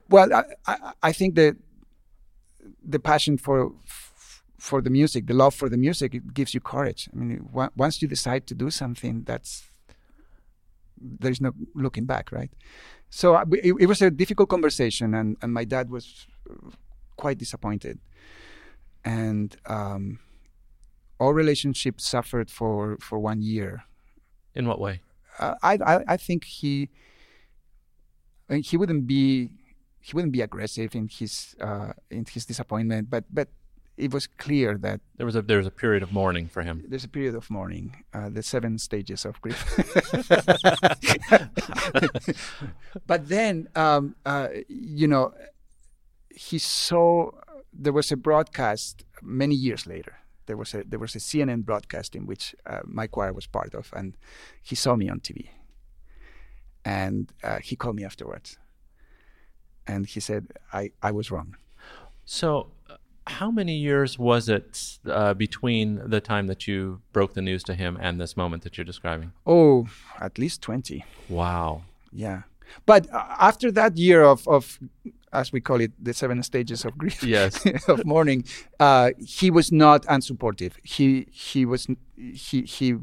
Well, 0.09 0.33
I, 0.33 0.45
I, 0.67 0.93
I 1.03 1.13
think 1.13 1.37
that 1.37 1.57
the 2.85 2.99
passion 2.99 3.39
for 3.39 3.73
for 4.59 4.81
the 4.81 4.91
music, 4.91 5.27
the 5.27 5.35
love 5.35 5.55
for 5.55 5.69
the 5.69 5.77
music, 5.77 6.15
it 6.15 6.35
gives 6.35 6.55
you 6.55 6.61
courage. 6.61 7.09
I 7.13 7.17
mean, 7.17 7.49
once 7.75 8.01
you 8.01 8.07
decide 8.07 8.47
to 8.47 8.55
do 8.55 8.71
something, 8.71 9.25
that's 9.25 9.65
there's 10.97 11.41
no 11.41 11.53
looking 11.75 12.05
back, 12.05 12.31
right? 12.31 12.51
So 13.11 13.35
uh, 13.35 13.45
it, 13.51 13.75
it 13.81 13.87
was 13.87 14.01
a 14.01 14.11
difficult 14.11 14.49
conversation, 14.49 15.15
and 15.15 15.37
and 15.43 15.53
my 15.53 15.65
dad 15.65 15.91
was 15.91 16.27
quite 17.17 17.39
disappointed, 17.39 17.99
and 19.05 19.57
um, 19.67 20.21
our 21.19 21.35
relationship 21.35 22.01
suffered 22.01 22.51
for 22.51 22.99
for 23.01 23.19
one 23.19 23.43
year. 23.43 23.85
In 24.55 24.67
what 24.69 24.79
way? 24.79 25.01
Uh, 25.39 25.55
I, 25.63 25.75
I 25.75 26.05
I 26.15 26.17
think 26.17 26.45
he 26.45 26.89
he 28.49 28.77
wouldn't 28.77 29.07
be 29.07 29.51
he 30.03 30.13
wouldn't 30.15 30.33
be 30.33 30.43
aggressive 30.43 30.95
in 30.95 31.09
his 31.09 31.55
uh, 31.61 31.93
in 32.11 32.27
his 32.27 32.45
disappointment, 32.45 33.09
but 33.09 33.25
but 33.31 33.49
it 33.97 34.13
was 34.13 34.27
clear 34.27 34.77
that 34.79 35.01
there 35.17 35.27
was 35.27 35.37
a 35.37 35.43
there 35.43 35.59
was 35.59 35.67
a 35.67 35.71
period 35.71 36.03
of 36.03 36.13
mourning 36.13 36.49
for 36.49 36.63
him. 36.63 36.85
There's 36.89 37.05
a 37.05 37.09
period 37.09 37.35
of 37.35 37.49
mourning, 37.51 38.05
uh, 38.13 38.29
the 38.31 38.43
seven 38.43 38.79
stages 38.79 39.25
of 39.25 39.41
grief. 39.41 39.63
but 43.07 43.29
then, 43.29 43.69
um, 43.77 44.17
uh, 44.27 44.49
you 44.69 45.07
know, 45.07 45.33
he 46.31 46.59
saw 46.59 47.31
there 47.73 47.93
was 47.93 48.11
a 48.11 48.17
broadcast 48.17 49.05
many 49.23 49.55
years 49.55 49.87
later. 49.87 50.17
There 50.47 50.57
was 50.57 50.75
a 50.75 50.83
there 50.85 50.99
was 50.99 51.15
a 51.15 51.19
CNN 51.19 51.65
broadcast 51.65 52.17
in 52.17 52.27
which 52.27 52.57
uh, 52.67 52.81
my 52.85 53.07
choir 53.07 53.33
was 53.33 53.47
part 53.47 53.73
of, 53.75 53.93
and 53.95 54.17
he 54.63 54.75
saw 54.75 54.97
me 54.97 55.09
on 55.09 55.21
TV, 55.21 55.49
and 56.85 57.33
uh, 57.45 57.59
he 57.59 57.77
called 57.77 57.97
me 57.97 58.05
afterwards, 58.05 58.59
and 59.87 60.07
he 60.07 60.21
said 60.21 60.49
I 60.73 60.91
I 61.03 61.11
was 61.11 61.31
wrong. 61.31 61.57
So 62.25 62.69
how 63.27 63.51
many 63.51 63.75
years 63.77 64.19
was 64.19 64.49
it 64.49 64.99
uh, 65.07 65.35
between 65.35 66.03
the 66.09 66.21
time 66.21 66.47
that 66.49 66.67
you 66.67 67.01
broke 67.13 67.35
the 67.35 67.43
news 67.43 67.63
to 67.65 67.75
him 67.75 67.97
and 68.01 68.21
this 68.21 68.37
moment 68.37 68.63
that 68.65 68.77
you're 68.77 68.85
describing? 68.85 69.33
Oh, 69.47 69.87
at 70.21 70.39
least 70.39 70.61
20. 70.63 71.05
Wow. 71.29 71.83
Yeah. 72.13 72.43
But 72.87 73.13
uh, 73.13 73.25
after 73.39 73.71
that 73.73 73.97
year 73.97 74.23
of, 74.25 74.47
of, 74.49 74.79
as 75.33 75.53
we 75.53 75.61
call 75.61 75.81
it, 75.81 75.93
the 76.03 76.15
seven 76.15 76.43
stages 76.43 76.85
of 76.85 76.97
grief, 76.99 77.23
yes, 77.23 77.65
of 77.89 78.05
mourning, 78.05 78.45
uh, 78.81 79.11
he 79.19 79.51
was 79.51 79.71
not 79.71 80.05
unsupportive. 80.07 80.73
He 80.83 81.27
he 81.31 81.67
was 81.67 81.87
he 82.17 82.63
he 82.63 82.97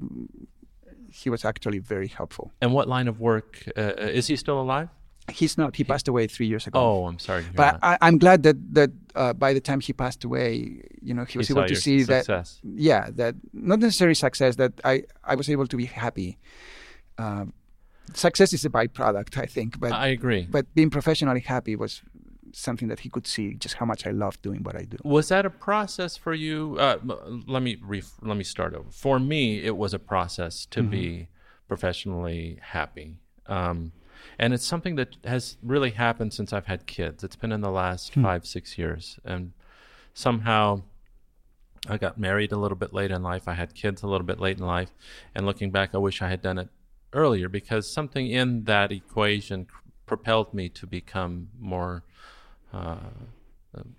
he 1.12 1.30
was 1.30 1.46
actually 1.46 1.80
very 1.80 2.08
helpful. 2.08 2.52
And 2.62 2.74
what 2.74 2.88
line 2.88 3.08
of 3.08 3.20
work 3.20 3.64
uh, 3.78 3.94
is 3.98 4.28
he 4.28 4.36
still 4.36 4.60
alive? 4.60 4.90
He's 5.32 5.58
not. 5.58 5.76
He 5.76 5.84
passed 5.84 6.08
away 6.08 6.28
three 6.28 6.48
years 6.48 6.68
ago. 6.68 6.80
Oh, 6.80 7.06
I'm 7.06 7.20
sorry. 7.20 7.46
but 7.56 7.80
I, 7.82 7.98
am 8.02 8.18
glad 8.18 8.44
that 8.44 8.58
that 8.74 8.92
uh, 9.16 9.34
by 9.34 9.54
the 9.54 9.62
time 9.62 9.80
he 9.80 9.94
passed 9.94 10.24
away, 10.24 10.82
you 11.02 11.14
know, 11.14 11.26
he 11.26 11.38
was 11.38 11.48
he 11.48 11.54
able 11.54 11.68
to 11.68 11.76
see 11.76 12.04
success. 12.04 12.60
that. 12.64 12.70
Yeah, 12.82 13.10
that 13.12 13.36
not 13.54 13.80
necessarily 13.80 14.16
success. 14.16 14.56
That 14.56 14.74
I 14.84 15.04
I 15.24 15.36
was 15.36 15.50
able 15.50 15.68
to 15.68 15.78
be 15.78 15.86
happy. 15.86 16.38
Uh, 17.18 17.46
success 18.14 18.54
is 18.54 18.66
a 18.66 18.70
byproduct, 18.70 19.38
I 19.38 19.46
think. 19.46 19.80
But 19.80 19.92
I 19.92 20.08
agree. 20.08 20.48
But 20.50 20.74
being 20.74 20.90
professionally 20.90 21.42
happy 21.42 21.76
was 21.76 22.02
something 22.54 22.88
that 22.88 23.02
he 23.02 23.10
could 23.10 23.28
see 23.28 23.54
just 23.56 23.76
how 23.76 23.86
much 23.86 24.08
I 24.08 24.12
love 24.12 24.42
doing 24.42 24.64
what 24.64 24.76
I 24.76 24.84
do. 24.84 24.98
Was 25.04 25.30
that 25.30 25.46
a 25.46 25.50
process 25.50 26.18
for 26.18 26.34
you? 26.34 26.78
Uh, 26.80 26.98
let 27.48 27.64
me 27.64 27.78
ref- 27.82 28.18
let 28.22 28.38
me 28.38 28.44
start 28.44 28.74
over. 28.74 28.90
For 28.90 29.20
me, 29.20 29.64
it 29.64 29.78
was 29.78 29.94
a 29.94 30.00
process 30.00 30.66
to 30.68 30.82
mm-hmm. 30.82 30.92
be 30.92 31.28
professionally 31.68 32.60
happy. 32.62 33.18
Um, 33.46 33.92
and 34.38 34.54
it's 34.54 34.66
something 34.66 34.96
that 34.96 35.18
has 35.24 35.58
really 35.64 35.92
happened 35.92 36.34
since 36.34 36.54
I've 36.54 36.66
had 36.66 36.86
kids. 36.86 37.24
It's 37.24 37.36
been 37.36 37.52
in 37.52 37.62
the 37.62 37.72
last 37.72 38.14
hmm. 38.14 38.24
five, 38.24 38.46
six 38.46 38.78
years, 38.78 39.20
and 39.24 39.54
somehow 40.14 40.84
I 41.88 41.98
got 41.98 42.18
married 42.18 42.52
a 42.52 42.58
little 42.58 42.78
bit 42.78 42.94
late 42.94 43.12
in 43.12 43.24
life. 43.24 43.48
I 43.48 43.54
had 43.54 43.74
kids 43.74 44.04
a 44.04 44.08
little 44.08 44.26
bit 44.26 44.40
late 44.40 44.58
in 44.58 44.66
life, 44.66 44.92
and 45.34 45.46
looking 45.46 45.72
back, 45.72 45.94
I 45.94 45.98
wish 45.98 46.22
I 46.22 46.30
had 46.30 46.42
done 46.42 46.58
it 46.58 46.70
earlier 47.14 47.50
because 47.50 47.92
something 47.92 48.30
in 48.30 48.66
that 48.66 48.92
equation 48.92 49.68
propelled 50.06 50.54
me 50.54 50.70
to 50.70 50.88
become 50.88 51.50
more. 51.60 52.04
Uh, 52.74 52.98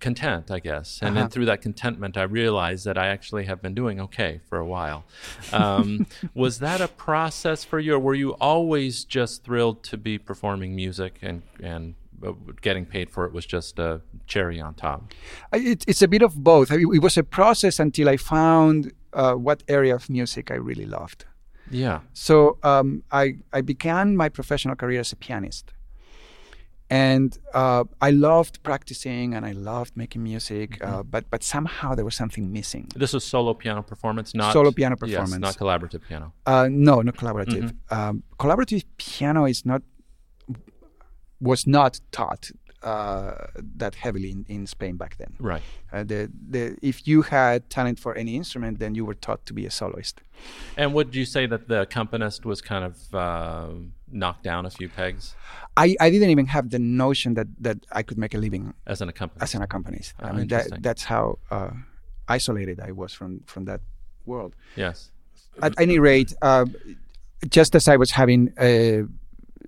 content, 0.01 0.51
I 0.51 0.59
guess. 0.59 1.01
And 1.01 1.11
uh-huh. 1.11 1.21
then 1.21 1.31
through 1.31 1.45
that 1.47 1.63
contentment, 1.63 2.17
I 2.17 2.23
realized 2.23 2.85
that 2.87 2.99
I 2.99 3.09
actually 3.09 3.45
have 3.45 3.63
been 3.63 3.75
doing 3.75 4.01
okay 4.01 4.41
for 4.49 4.59
a 4.59 4.67
while. 4.67 5.05
Um, 5.53 6.07
was 6.35 6.59
that 6.59 6.81
a 6.81 6.89
process 6.89 7.65
for 7.65 7.79
you, 7.79 7.95
or 7.95 7.99
were 7.99 8.15
you 8.15 8.33
always 8.33 9.05
just 9.05 9.45
thrilled 9.45 9.83
to 9.85 9.97
be 9.97 10.19
performing 10.19 10.75
music 10.75 11.19
and 11.23 11.43
and 11.63 11.95
uh, 12.27 12.33
getting 12.61 12.85
paid 12.85 13.11
for 13.11 13.25
it 13.25 13.33
was 13.33 13.47
just 13.47 13.79
a 13.79 14.01
cherry 14.27 14.61
on 14.61 14.75
top? 14.75 15.13
It, 15.53 15.85
it's 15.87 16.03
a 16.03 16.09
bit 16.09 16.23
of 16.23 16.43
both. 16.43 16.71
It 16.71 17.03
was 17.03 17.17
a 17.17 17.25
process 17.25 17.79
until 17.79 18.09
I 18.09 18.17
found 18.17 18.93
uh, 19.13 19.35
what 19.35 19.63
area 19.69 19.95
of 19.95 20.11
music 20.11 20.51
I 20.51 20.55
really 20.55 20.87
loved. 20.87 21.27
Yeah. 21.71 22.01
So 22.13 22.59
um, 22.65 23.05
I 23.13 23.37
I 23.53 23.61
began 23.61 24.17
my 24.17 24.29
professional 24.29 24.75
career 24.75 25.01
as 25.01 25.13
a 25.13 25.17
pianist 25.17 25.73
and 26.91 27.39
uh, 27.55 27.85
I 28.01 28.11
loved 28.11 28.63
practicing 28.65 29.35
and 29.35 29.47
I 29.47 29.53
loved 29.53 29.97
making 29.97 30.25
music, 30.25 30.79
uh, 30.83 30.87
mm-hmm. 30.87 30.95
uh, 30.95 31.03
but 31.05 31.31
but 31.31 31.43
somehow 31.45 31.95
there 31.95 32.05
was 32.05 32.17
something 32.17 32.53
missing. 32.53 32.89
This 32.97 33.13
was 33.13 33.25
solo 33.25 33.55
piano 33.55 33.83
performance, 33.83 34.35
not 34.35 34.53
solo 34.53 34.73
piano 34.73 34.97
performance, 34.97 35.31
yes, 35.33 35.41
not 35.41 35.57
collaborative 35.57 36.03
piano. 36.09 36.33
Uh, 36.45 36.69
no, 36.71 37.01
not 37.01 37.17
collaborative. 37.17 37.73
Mm-hmm. 37.73 37.95
Um, 37.99 38.23
collaborative 38.39 38.85
piano 38.99 39.45
is 39.45 39.65
not 39.65 39.83
was 41.41 41.67
not 41.67 42.01
taught 42.11 42.51
uh, 42.83 43.47
that 43.77 43.95
heavily 43.95 44.31
in, 44.31 44.45
in 44.49 44.67
Spain 44.67 44.97
back 44.97 45.17
then. 45.17 45.37
Right. 45.39 45.63
Uh, 45.93 46.03
the 46.03 46.31
the 46.49 46.77
if 46.83 47.07
you 47.07 47.23
had 47.23 47.71
talent 47.71 48.01
for 48.01 48.17
any 48.17 48.35
instrument, 48.35 48.81
then 48.81 48.97
you 48.97 49.05
were 49.05 49.15
taught 49.15 49.47
to 49.47 49.53
be 49.55 49.65
a 49.65 49.71
soloist. 49.71 50.23
And 50.77 50.93
would 50.95 51.15
you 51.15 51.25
say 51.25 51.47
that 51.47 51.69
the 51.69 51.83
accompanist 51.83 52.45
was 52.45 52.61
kind 52.61 52.85
of 52.85 53.15
knocked 54.13 54.43
down 54.43 54.67
a 54.67 54.71
few 54.71 54.89
pegs? 54.89 55.35
I, 55.77 55.97
I 56.01 56.11
didn't 56.11 56.31
even 56.31 56.47
have 56.47 56.71
the 56.71 56.79
notion 56.79 57.35
that, 57.35 57.47
that 57.61 57.79
I 57.93 58.03
could 58.03 58.19
make 58.19 58.35
a 58.35 58.39
living 58.39 58.75
as 58.87 59.01
an 59.01 59.09
accompanist. 59.09 59.43
As 59.43 59.55
an 59.55 59.63
accompanist. 59.63 60.15
Oh, 60.21 60.27
I 60.27 60.33
mean 60.33 60.49
that, 60.49 60.83
that's 60.83 61.05
how 61.05 61.39
uh, 61.51 61.71
isolated 62.29 62.81
I 62.81 62.93
was 62.93 63.13
from 63.13 63.41
from 63.47 63.65
that 63.67 63.81
world. 64.27 64.55
Yes. 64.77 65.11
At 65.63 65.79
any 65.79 65.99
rate, 65.99 66.35
uh, 66.43 66.67
just 67.49 67.75
as 67.75 67.89
I 67.89 67.97
was 67.97 68.13
having 68.13 68.53
a 68.59 69.05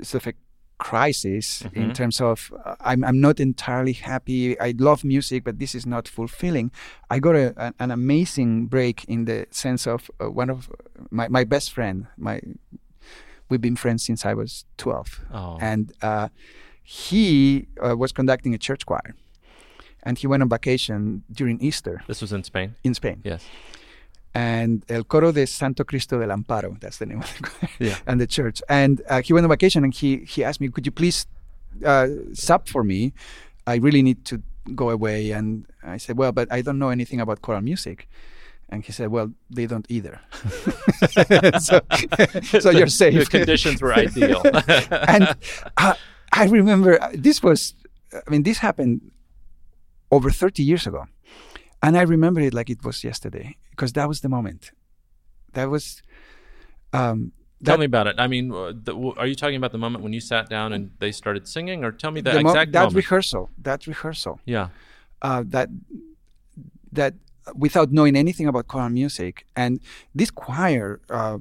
sort 0.02 0.26
of 0.26 0.26
a 0.28 0.34
crisis 0.78 1.62
mm-hmm. 1.62 1.80
in 1.80 1.92
terms 1.92 2.20
of 2.20 2.52
uh, 2.64 2.74
I'm, 2.80 3.04
I'm 3.04 3.20
not 3.20 3.38
entirely 3.38 3.92
happy. 3.92 4.58
I 4.58 4.74
love 4.78 5.04
music, 5.04 5.44
but 5.44 5.58
this 5.58 5.74
is 5.74 5.86
not 5.86 6.08
fulfilling. 6.08 6.72
I 7.08 7.20
got 7.20 7.36
a, 7.36 7.54
a, 7.56 7.72
an 7.78 7.90
amazing 7.90 8.66
break 8.66 9.04
in 9.04 9.24
the 9.26 9.46
sense 9.50 9.86
of 9.86 10.10
uh, 10.20 10.30
one 10.30 10.50
of 10.50 10.70
my, 11.10 11.28
my 11.28 11.44
best 11.44 11.72
friend, 11.72 12.08
my 12.16 12.40
we've 13.52 13.60
been 13.60 13.76
friends 13.76 14.02
since 14.02 14.26
I 14.26 14.34
was 14.34 14.64
12. 14.78 15.20
Oh. 15.32 15.58
And 15.60 15.92
uh, 16.02 16.28
he 16.82 17.68
uh, 17.84 17.96
was 17.96 18.10
conducting 18.12 18.54
a 18.54 18.58
church 18.58 18.86
choir. 18.86 19.14
And 20.02 20.18
he 20.18 20.26
went 20.26 20.42
on 20.42 20.48
vacation 20.48 21.22
during 21.30 21.60
Easter. 21.60 22.02
This 22.08 22.20
was 22.20 22.32
in 22.32 22.42
Spain? 22.42 22.74
In 22.82 22.94
Spain. 22.94 23.20
Yes 23.24 23.44
and 24.34 24.82
El 24.88 25.04
Coro 25.04 25.30
de 25.30 25.46
Santo 25.46 25.84
Cristo 25.84 26.18
del 26.18 26.30
Amparo. 26.30 26.80
That's 26.80 26.98
the 26.98 27.06
name 27.06 27.20
of 27.20 27.30
the 27.36 27.42
choir. 27.48 27.70
Yeah. 27.78 27.98
and 28.06 28.20
the 28.20 28.26
church. 28.26 28.62
And 28.68 29.02
uh, 29.08 29.20
he 29.22 29.32
went 29.32 29.44
on 29.44 29.50
vacation 29.50 29.84
and 29.84 29.92
he, 29.92 30.24
he 30.24 30.42
asked 30.42 30.60
me, 30.60 30.68
could 30.68 30.86
you 30.86 30.92
please 30.92 31.26
uh, 31.84 32.08
sub 32.32 32.66
for 32.66 32.82
me? 32.82 33.12
I 33.66 33.76
really 33.76 34.02
need 34.02 34.24
to 34.26 34.42
go 34.74 34.90
away. 34.90 35.32
And 35.32 35.66
I 35.82 35.98
said, 35.98 36.16
well, 36.16 36.32
but 36.32 36.50
I 36.50 36.62
don't 36.62 36.78
know 36.78 36.88
anything 36.88 37.20
about 37.20 37.42
choral 37.42 37.60
music. 37.60 38.08
And 38.72 38.82
he 38.82 38.90
said, 38.90 39.08
well, 39.08 39.30
they 39.50 39.66
don't 39.66 39.84
either. 39.90 40.18
so, 41.60 41.80
so 42.58 42.70
you're 42.70 42.86
safe. 42.86 43.18
The 43.18 43.26
conditions 43.30 43.82
were 43.82 43.92
ideal. 44.06 44.40
and 44.90 45.36
uh, 45.76 45.94
I 46.32 46.46
remember 46.46 47.00
uh, 47.00 47.10
this 47.12 47.42
was, 47.42 47.74
I 48.14 48.30
mean, 48.30 48.44
this 48.44 48.58
happened 48.58 49.10
over 50.10 50.30
30 50.30 50.62
years 50.62 50.86
ago. 50.86 51.04
And 51.82 51.98
I 51.98 52.02
remember 52.02 52.40
it 52.40 52.54
like 52.54 52.70
it 52.70 52.82
was 52.82 53.04
yesterday 53.04 53.58
because 53.72 53.92
that 53.92 54.08
was 54.08 54.22
the 54.22 54.30
moment. 54.30 54.70
That 55.52 55.68
was. 55.68 56.00
Um, 56.94 57.32
that, 57.60 57.72
tell 57.72 57.78
me 57.78 57.84
about 57.84 58.06
it. 58.06 58.16
I 58.18 58.26
mean, 58.26 58.52
uh, 58.52 58.72
the, 58.74 58.96
are 59.18 59.26
you 59.26 59.34
talking 59.34 59.56
about 59.56 59.72
the 59.72 59.78
moment 59.78 60.02
when 60.02 60.14
you 60.14 60.20
sat 60.20 60.48
down 60.48 60.72
and 60.72 60.92
they 60.98 61.12
started 61.12 61.46
singing, 61.46 61.84
or 61.84 61.92
tell 61.92 62.10
me 62.10 62.22
the, 62.22 62.30
the 62.30 62.40
exact 62.40 62.72
that 62.72 62.78
moment? 62.78 62.96
rehearsal. 62.96 63.50
That 63.58 63.86
rehearsal. 63.86 64.40
Yeah. 64.46 64.68
Uh, 65.20 65.44
that 65.48 65.68
that 66.92 67.14
without 67.54 67.92
knowing 67.92 68.16
anything 68.16 68.46
about 68.46 68.68
choral 68.68 68.90
music, 68.90 69.46
and 69.56 69.80
this 70.14 70.30
choir, 70.30 71.00
uh, 71.10 71.38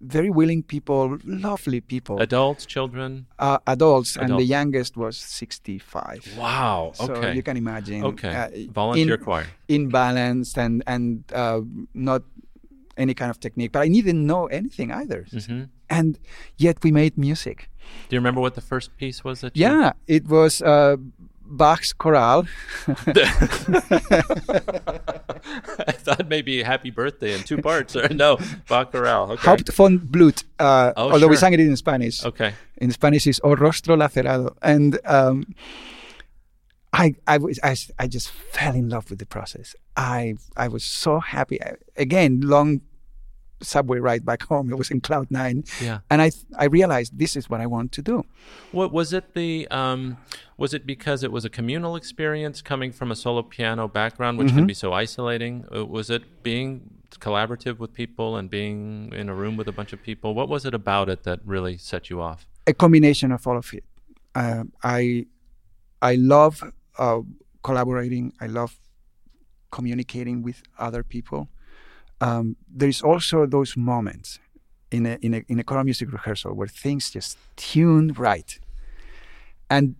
very 0.00 0.30
willing 0.30 0.62
people, 0.62 1.18
lovely 1.24 1.80
people, 1.80 2.20
adults, 2.20 2.66
children, 2.66 3.26
uh, 3.38 3.58
adults, 3.66 4.16
adults, 4.16 4.16
and 4.16 4.38
the 4.38 4.44
youngest 4.44 4.96
was 4.96 5.16
sixty-five. 5.16 6.26
Wow. 6.38 6.92
Okay. 7.00 7.20
So 7.22 7.30
you 7.30 7.42
can 7.42 7.56
imagine. 7.56 8.04
Okay. 8.04 8.34
Uh, 8.34 8.72
Volunteer 8.72 9.14
in, 9.14 9.24
choir. 9.24 9.46
In 9.68 9.88
balance 9.88 10.56
and 10.56 10.82
and 10.86 11.24
uh, 11.32 11.60
not 11.94 12.22
any 12.96 13.14
kind 13.14 13.30
of 13.30 13.38
technique, 13.38 13.72
but 13.72 13.80
I 13.80 13.88
didn't 13.88 14.26
know 14.26 14.46
anything 14.46 14.90
either. 14.92 15.26
Mm-hmm. 15.30 15.64
And 15.88 16.18
yet 16.56 16.82
we 16.82 16.92
made 16.92 17.16
music. 17.16 17.70
Do 18.08 18.16
you 18.16 18.20
remember 18.20 18.40
what 18.40 18.54
the 18.54 18.60
first 18.60 18.96
piece 18.98 19.24
was 19.24 19.40
that? 19.40 19.56
Yeah, 19.56 19.92
it 20.06 20.28
was 20.28 20.60
uh, 20.60 20.96
Bach's 21.48 21.92
chorale. 21.92 22.46
I 22.86 22.92
thought 25.92 26.28
maybe 26.28 26.62
Happy 26.62 26.90
Birthday 26.90 27.34
in 27.34 27.42
two 27.42 27.58
parts. 27.58 27.96
Or 27.96 28.08
no, 28.08 28.38
Bach 28.68 28.92
chorale. 28.92 29.32
Okay. 29.32 29.42
Haupt 29.42 29.72
voll 29.72 29.98
Blut. 29.98 30.44
Uh, 30.58 30.92
Oh, 30.96 31.12
although 31.12 31.28
we 31.28 31.36
sang 31.36 31.52
it 31.52 31.60
in 31.60 31.76
Spanish. 31.76 32.24
Okay. 32.24 32.54
In 32.78 32.90
Spanish 32.90 33.26
is 33.26 33.40
O 33.44 33.54
Rostro 33.54 33.96
Lacerado. 33.96 34.56
And 34.62 34.98
um, 35.04 35.54
I, 36.92 37.14
I, 37.26 37.38
was, 37.38 37.58
I, 37.62 37.76
I 37.98 38.06
just 38.06 38.30
fell 38.30 38.74
in 38.74 38.88
love 38.88 39.10
with 39.10 39.18
the 39.18 39.26
process. 39.26 39.74
I, 39.96 40.34
I 40.56 40.68
was 40.68 40.84
so 40.84 41.20
happy. 41.20 41.62
I- 41.62 41.74
Again, 41.96 42.40
long 42.42 42.80
subway 43.60 43.98
ride 43.98 44.24
back 44.24 44.42
home. 44.44 44.70
It 44.70 44.76
was 44.76 44.90
in 44.90 45.00
Cloud 45.00 45.30
Nine. 45.30 45.64
Yeah. 45.80 46.00
And 46.10 46.22
I, 46.22 46.30
I 46.58 46.66
realized 46.66 47.18
this 47.18 47.36
is 47.36 47.50
what 47.50 47.60
I 47.60 47.66
want 47.66 47.92
to 47.92 48.02
do. 48.02 48.24
What 48.72 48.92
was 48.92 49.12
it? 49.12 49.34
The 49.34 49.68
um, 49.70 50.18
was 50.56 50.74
it 50.74 50.86
because 50.86 51.22
it 51.22 51.32
was 51.32 51.44
a 51.44 51.50
communal 51.50 51.96
experience 51.96 52.62
coming 52.62 52.92
from 52.92 53.10
a 53.10 53.16
solo 53.16 53.42
piano 53.42 53.88
background, 53.88 54.38
which 54.38 54.52
can 54.52 54.66
be 54.66 54.74
so 54.74 54.92
isolating? 54.92 55.64
Uh, 55.74 55.84
was 55.84 56.10
it 56.10 56.42
being 56.42 56.90
collaborative 57.20 57.78
with 57.78 57.94
people 57.94 58.36
and 58.36 58.50
being 58.50 59.12
in 59.14 59.28
a 59.28 59.34
room 59.34 59.56
with 59.56 59.68
a 59.68 59.72
bunch 59.72 59.92
of 59.92 60.02
people? 60.02 60.34
What 60.34 60.48
was 60.48 60.64
it 60.64 60.74
about 60.74 61.08
it 61.08 61.24
that 61.24 61.40
really 61.44 61.76
set 61.78 62.10
you 62.10 62.20
off? 62.20 62.46
a 62.68 62.74
combination 62.74 63.32
of 63.32 63.46
all 63.46 63.56
of 63.56 63.72
it. 63.72 63.84
Uh, 64.34 64.64
I 64.84 65.26
I 66.02 66.14
love 66.14 66.62
uh, 66.98 67.20
collaborating. 67.62 68.32
I 68.40 68.46
love 68.46 68.78
communicating 69.72 70.42
with 70.42 70.62
other 70.78 71.02
people. 71.02 71.48
Um, 72.20 72.56
there 72.68 72.88
is 72.88 73.02
also 73.02 73.46
those 73.46 73.76
moments 73.76 74.38
in 74.90 75.06
a, 75.06 75.18
in 75.22 75.34
a 75.34 75.42
in 75.48 75.58
a 75.58 75.64
choral 75.64 75.84
music 75.84 76.10
rehearsal 76.12 76.52
where 76.54 76.68
things 76.68 77.10
just 77.10 77.38
tune 77.56 78.12
right, 78.18 78.58
and 79.70 79.94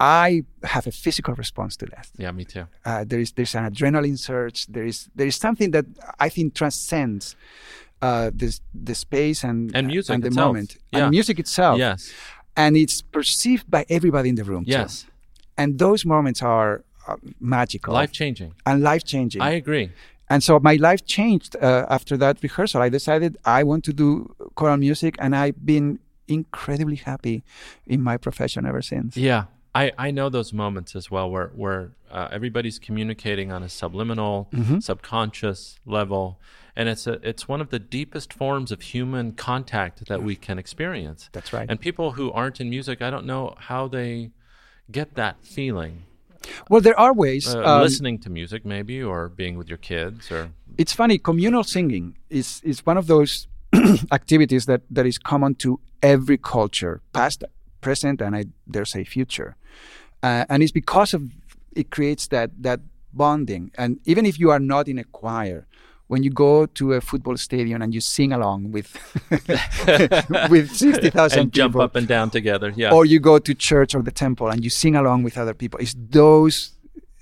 I 0.00 0.42
have 0.64 0.86
a 0.86 0.90
physical 0.92 1.34
response 1.34 1.76
to 1.78 1.86
that. 1.86 2.08
Yeah, 2.18 2.32
me 2.32 2.44
too. 2.44 2.66
Uh, 2.84 3.04
there 3.06 3.20
is 3.20 3.32
there's 3.32 3.54
an 3.54 3.64
adrenaline 3.70 4.18
surge. 4.18 4.66
There 4.66 4.84
is 4.84 5.08
there 5.14 5.26
is 5.26 5.36
something 5.36 5.70
that 5.72 5.86
I 6.18 6.28
think 6.28 6.54
transcends 6.54 7.36
uh, 8.02 8.30
this 8.34 8.60
the 8.74 8.94
space 8.94 9.42
and 9.44 9.74
And 9.74 9.86
music 9.86 10.14
and 10.14 10.22
the 10.22 10.28
itself. 10.28 10.46
moment 10.46 10.76
Yeah. 10.92 11.02
and 11.04 11.10
music 11.10 11.38
itself 11.38 11.78
Yes. 11.78 12.12
and 12.56 12.76
it's 12.76 13.02
perceived 13.02 13.70
by 13.70 13.84
everybody 13.88 14.28
in 14.28 14.34
the 14.34 14.44
room. 14.44 14.64
too. 14.64 14.72
Yes. 14.72 15.06
and 15.58 15.78
those 15.78 16.04
moments 16.04 16.42
are 16.42 16.82
uh, 17.08 17.16
magical 17.40 17.94
Life 17.94 18.12
changing. 18.12 18.52
and 18.66 18.82
life 18.82 19.04
changing. 19.04 19.40
I 19.40 19.52
agree. 19.52 19.88
And 20.28 20.42
so 20.42 20.58
my 20.58 20.74
life 20.74 21.04
changed 21.04 21.56
uh, 21.56 21.86
after 21.88 22.16
that 22.16 22.42
rehearsal. 22.42 22.82
I 22.82 22.88
decided 22.88 23.36
I 23.44 23.62
want 23.62 23.84
to 23.84 23.92
do 23.92 24.34
choral 24.54 24.76
music, 24.76 25.16
and 25.18 25.34
I've 25.34 25.64
been 25.64 25.98
incredibly 26.28 26.96
happy 26.96 27.44
in 27.86 28.02
my 28.02 28.16
profession 28.16 28.66
ever 28.66 28.82
since. 28.82 29.16
Yeah, 29.16 29.44
I, 29.74 29.92
I 29.98 30.10
know 30.10 30.28
those 30.28 30.52
moments 30.52 30.96
as 30.96 31.10
well 31.10 31.30
where 31.30 31.48
where 31.54 31.92
uh, 32.10 32.28
everybody's 32.32 32.78
communicating 32.78 33.52
on 33.52 33.62
a 33.62 33.68
subliminal, 33.68 34.48
subconscious 34.80 35.78
level, 35.84 36.40
and 36.74 36.88
it's 36.88 37.06
a 37.06 37.14
it's 37.22 37.46
one 37.46 37.60
of 37.60 37.70
the 37.70 37.78
deepest 37.78 38.32
forms 38.32 38.72
of 38.72 38.80
human 38.80 39.32
contact 39.32 40.06
that 40.08 40.22
we 40.22 40.34
can 40.34 40.58
experience. 40.58 41.28
That's 41.32 41.52
right. 41.52 41.66
And 41.68 41.80
people 41.80 42.12
who 42.12 42.32
aren't 42.32 42.60
in 42.60 42.70
music, 42.70 43.02
I 43.02 43.10
don't 43.10 43.26
know 43.26 43.54
how 43.58 43.86
they 43.86 44.30
get 44.90 45.14
that 45.14 45.44
feeling. 45.44 46.04
Well, 46.70 46.80
there 46.80 46.98
are 46.98 47.12
ways. 47.12 47.54
Uh, 47.54 47.62
um, 47.64 47.82
listening 47.82 48.18
to 48.20 48.30
music, 48.30 48.64
maybe, 48.64 49.02
or 49.02 49.28
being 49.28 49.56
with 49.58 49.68
your 49.68 49.78
kids, 49.78 50.30
or 50.30 50.50
it's 50.78 50.92
funny 50.92 51.18
communal 51.18 51.64
singing 51.64 52.16
is 52.30 52.60
is 52.64 52.84
one 52.84 52.96
of 52.96 53.06
those 53.06 53.48
activities 54.12 54.66
that 54.66 54.82
that 54.90 55.06
is 55.06 55.18
common 55.18 55.54
to 55.54 55.80
every 56.02 56.38
culture 56.38 57.00
past 57.12 57.44
present 57.80 58.20
and 58.20 58.36
i 58.36 58.44
dare 58.70 58.84
say 58.84 59.04
future 59.04 59.56
uh, 60.22 60.44
and 60.48 60.62
it's 60.62 60.72
because 60.72 61.14
of 61.14 61.22
it 61.74 61.90
creates 61.90 62.28
that 62.28 62.50
that 62.58 62.80
bonding 63.12 63.70
and 63.78 63.98
even 64.04 64.26
if 64.26 64.38
you 64.38 64.50
are 64.50 64.58
not 64.58 64.88
in 64.88 64.98
a 64.98 65.04
choir 65.04 65.66
when 66.08 66.22
you 66.22 66.30
go 66.30 66.66
to 66.66 66.92
a 66.92 67.00
football 67.00 67.36
stadium 67.36 67.82
and 67.82 67.92
you 67.92 68.00
sing 68.00 68.32
along 68.32 68.72
with 68.72 68.96
with 70.50 70.70
60,000 70.74 71.38
and 71.38 71.52
jump 71.52 71.76
up 71.76 71.96
and 71.96 72.06
down 72.06 72.30
together. 72.30 72.72
Yeah. 72.76 72.92
or 72.92 73.04
you 73.04 73.18
go 73.20 73.38
to 73.38 73.54
church 73.54 73.94
or 73.94 74.02
the 74.02 74.12
temple 74.12 74.48
and 74.48 74.62
you 74.62 74.70
sing 74.70 74.94
along 74.96 75.22
with 75.24 75.36
other 75.38 75.54
people. 75.54 75.80
It's 75.80 75.94
those 75.98 76.72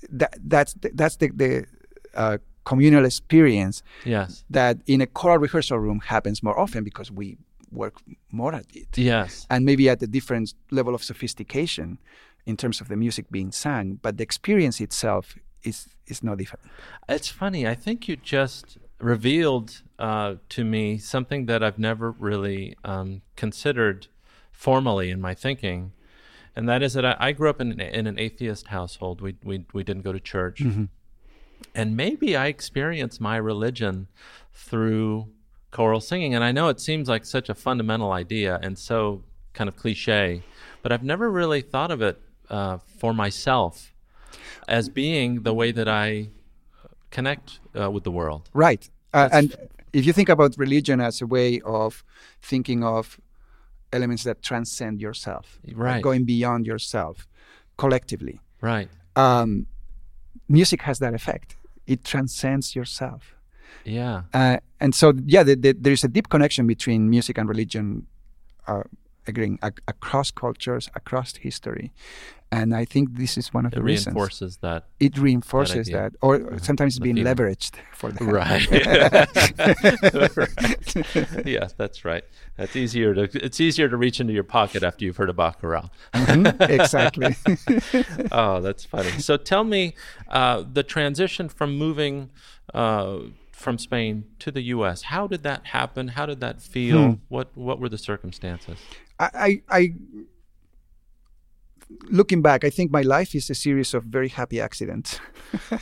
that 0.09 0.37
that's 0.47 0.73
the, 0.75 0.91
that's 0.93 1.15
the, 1.17 1.29
the 1.29 1.65
uh, 2.13 2.37
communal 2.63 3.05
experience 3.05 3.83
yes. 4.05 4.43
that 4.49 4.77
in 4.87 5.01
a 5.01 5.07
choral 5.07 5.37
rehearsal 5.39 5.79
room 5.79 5.99
happens 5.99 6.41
more 6.43 6.59
often 6.59 6.83
because 6.83 7.11
we 7.11 7.37
work 7.71 7.95
more 8.31 8.53
at 8.55 8.65
it 8.73 8.97
Yes. 8.97 9.45
and 9.49 9.65
maybe 9.65 9.89
at 9.89 10.01
a 10.01 10.07
different 10.07 10.53
level 10.71 10.95
of 10.95 11.03
sophistication 11.03 11.97
in 12.45 12.55
terms 12.55 12.79
of 12.81 12.87
the 12.87 12.95
music 12.95 13.25
being 13.31 13.51
sung, 13.51 13.99
but 14.01 14.17
the 14.17 14.23
experience 14.23 14.79
itself 14.79 15.35
is 15.65 15.87
is 16.07 16.23
no 16.23 16.35
different. 16.35 16.63
It's 17.09 17.27
funny. 17.27 17.67
I 17.67 17.75
think 17.75 18.07
you 18.07 18.15
just 18.15 18.77
revealed 18.99 19.81
uh, 19.99 20.35
to 20.49 20.63
me 20.63 20.97
something 20.97 21.45
that 21.47 21.63
I've 21.63 21.79
never 21.79 22.11
really 22.11 22.77
um, 22.83 23.21
considered 23.35 24.07
formally 24.51 25.09
in 25.11 25.19
my 25.19 25.33
thinking, 25.33 25.91
and 26.55 26.69
that 26.69 26.81
is 26.83 26.93
that 26.93 27.05
I, 27.05 27.15
I 27.19 27.31
grew 27.33 27.49
up 27.49 27.59
in, 27.59 27.71
an- 27.71 27.81
in 27.81 28.07
an 28.07 28.19
atheist 28.19 28.67
household. 28.67 29.21
We 29.21 29.35
we 29.43 29.65
we 29.73 29.83
didn't 29.83 30.03
go 30.03 30.13
to 30.13 30.19
church, 30.19 30.61
and 31.73 31.95
maybe 31.97 32.35
I 32.35 32.47
experienced 32.47 33.19
my 33.19 33.37
religion 33.37 34.07
through 34.53 35.27
choral 35.71 35.99
singing. 35.99 36.33
And 36.35 36.43
I 36.43 36.51
know 36.51 36.69
it 36.69 36.79
seems 36.79 37.09
like 37.09 37.25
such 37.25 37.49
a 37.49 37.55
fundamental 37.55 38.11
idea 38.13 38.59
and 38.61 38.77
so 38.77 39.23
kind 39.53 39.67
of 39.67 39.75
cliche, 39.75 40.41
but 40.81 40.91
I've 40.91 41.03
never 41.03 41.29
really 41.29 41.61
thought 41.61 41.91
of 41.91 42.01
it 42.01 42.21
uh, 42.49 42.77
for 42.99 43.13
myself 43.13 43.91
as 44.67 44.89
being 44.89 45.43
the 45.43 45.53
way 45.53 45.71
that 45.71 45.87
I 45.87 46.29
connect 47.11 47.59
uh, 47.79 47.89
with 47.91 48.03
the 48.03 48.11
world. 48.11 48.49
Right. 48.53 48.89
Uh, 49.13 49.29
and 49.31 49.55
if 49.93 50.05
you 50.05 50.13
think 50.13 50.29
about 50.29 50.55
religion 50.57 50.99
as 50.99 51.21
a 51.21 51.25
way 51.27 51.61
of 51.61 52.03
thinking 52.41 52.83
of 52.83 53.19
elements 53.93 54.23
that 54.23 54.41
transcend 54.41 54.99
yourself, 55.01 55.59
Right. 55.73 56.01
going 56.01 56.25
beyond 56.25 56.65
yourself 56.65 57.27
collectively, 57.77 58.39
Right. 58.61 58.89
um, 59.15 59.67
music 60.49 60.81
has 60.81 60.99
that 60.99 61.13
effect. 61.13 61.55
It 61.87 62.03
transcends 62.03 62.75
yourself. 62.75 63.35
Yeah. 63.85 64.23
Uh, 64.33 64.57
and 64.79 64.93
so, 64.95 65.13
yeah, 65.25 65.43
the, 65.43 65.55
the, 65.55 65.71
there 65.73 65.93
is 65.93 66.03
a 66.03 66.07
deep 66.07 66.27
connection 66.29 66.67
between 66.67 67.09
music 67.09 67.37
and 67.37 67.47
religion, 67.47 68.07
uh, 68.67 68.83
agreeing 69.27 69.59
ac- 69.63 69.75
across 69.87 70.31
cultures, 70.31 70.89
across 70.95 71.35
history. 71.35 71.91
And 72.51 72.73
I 72.75 72.85
think 72.85 73.17
this 73.17 73.37
is 73.37 73.53
one 73.53 73.65
of 73.65 73.73
It 73.73 73.77
the 73.77 73.81
reasons. 73.83 74.13
reinforces 74.15 74.57
that. 74.57 74.85
It 74.99 75.17
reinforces. 75.17 75.89
Uh-huh. 75.89 75.97
that, 75.97 76.13
or 76.21 76.57
sometimes 76.59 76.93
it's 76.95 77.03
being 77.03 77.15
feeling. 77.17 77.35
leveraged 77.35 77.73
for 77.91 78.11
that. 78.11 78.21
right. 78.21 78.69
right. 80.35 81.45
Yes, 81.45 81.73
that's 81.73 82.05
right. 82.05 82.23
That's 82.57 82.75
easier 82.75 83.13
to. 83.13 83.23
It's 83.43 83.59
easier 83.59 83.89
to 83.89 83.97
reach 83.97 84.19
into 84.19 84.31
your 84.33 84.43
pocket 84.43 84.83
after 84.83 85.03
you've 85.05 85.17
heard 85.17 85.29
a 85.29 85.33
baccarat. 85.33 85.89
Mhm, 86.13 86.69
exactly. 86.69 87.35
oh, 88.31 88.61
that's 88.61 88.85
funny. 88.85 89.09
So 89.19 89.37
tell 89.37 89.63
me 89.63 89.93
uh, 90.29 90.63
the 90.71 90.83
transition 90.83 91.49
from 91.49 91.77
moving 91.77 92.29
uh, 92.73 93.17
from 93.51 93.77
Spain 93.77 94.25
to 94.39 94.51
the 94.51 94.61
U.S. 94.75 95.03
How 95.03 95.27
did 95.27 95.43
that 95.43 95.67
happen? 95.67 96.09
How 96.09 96.25
did 96.25 96.39
that 96.41 96.61
feel? 96.61 97.03
Hmm. 97.05 97.13
What 97.29 97.55
What 97.57 97.79
were 97.79 97.89
the 97.89 97.97
circumstances? 97.97 98.77
I, 99.19 99.29
I, 99.33 99.61
I, 99.69 99.93
looking 102.09 102.41
back, 102.41 102.63
I 102.63 102.69
think 102.69 102.91
my 102.91 103.01
life 103.01 103.35
is 103.35 103.49
a 103.49 103.55
series 103.55 103.93
of 103.93 104.03
very 104.03 104.27
happy 104.27 104.59
accidents. 104.59 105.19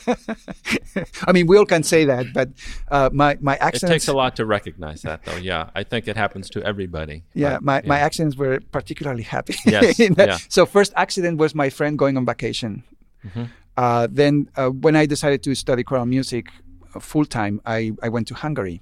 I 1.27 1.31
mean, 1.31 1.47
we 1.47 1.57
all 1.57 1.65
can 1.65 1.83
say 1.83 2.05
that, 2.05 2.27
but 2.33 2.49
uh, 2.89 3.09
my 3.11 3.37
my 3.41 3.57
It 3.61 3.79
takes 3.79 4.07
a 4.07 4.13
lot 4.13 4.35
to 4.35 4.45
recognize 4.45 5.01
that, 5.01 5.23
though. 5.25 5.37
Yeah, 5.37 5.69
I 5.75 5.83
think 5.83 6.07
it 6.07 6.17
happens 6.17 6.49
to 6.51 6.63
everybody. 6.63 7.23
Yeah, 7.33 7.55
but, 7.55 7.63
my, 7.63 7.81
my 7.85 7.99
accidents 7.99 8.35
were 8.37 8.59
particularly 8.71 9.23
happy. 9.23 9.55
Yes, 9.65 9.99
yeah. 10.17 10.37
So 10.49 10.65
first 10.65 10.93
accident 10.95 11.37
was 11.37 11.55
my 11.55 11.69
friend 11.69 11.97
going 11.97 12.17
on 12.17 12.25
vacation. 12.25 12.83
Mm-hmm. 13.25 13.43
Uh, 13.75 14.07
then 14.11 14.49
uh, 14.55 14.69
when 14.69 14.95
I 14.95 15.05
decided 15.05 15.41
to 15.43 15.55
study 15.55 15.83
choral 15.83 16.05
music 16.05 16.47
uh, 16.93 16.99
full 16.99 17.25
time, 17.25 17.61
I, 17.65 17.93
I 18.03 18.09
went 18.09 18.27
to 18.27 18.35
Hungary, 18.35 18.81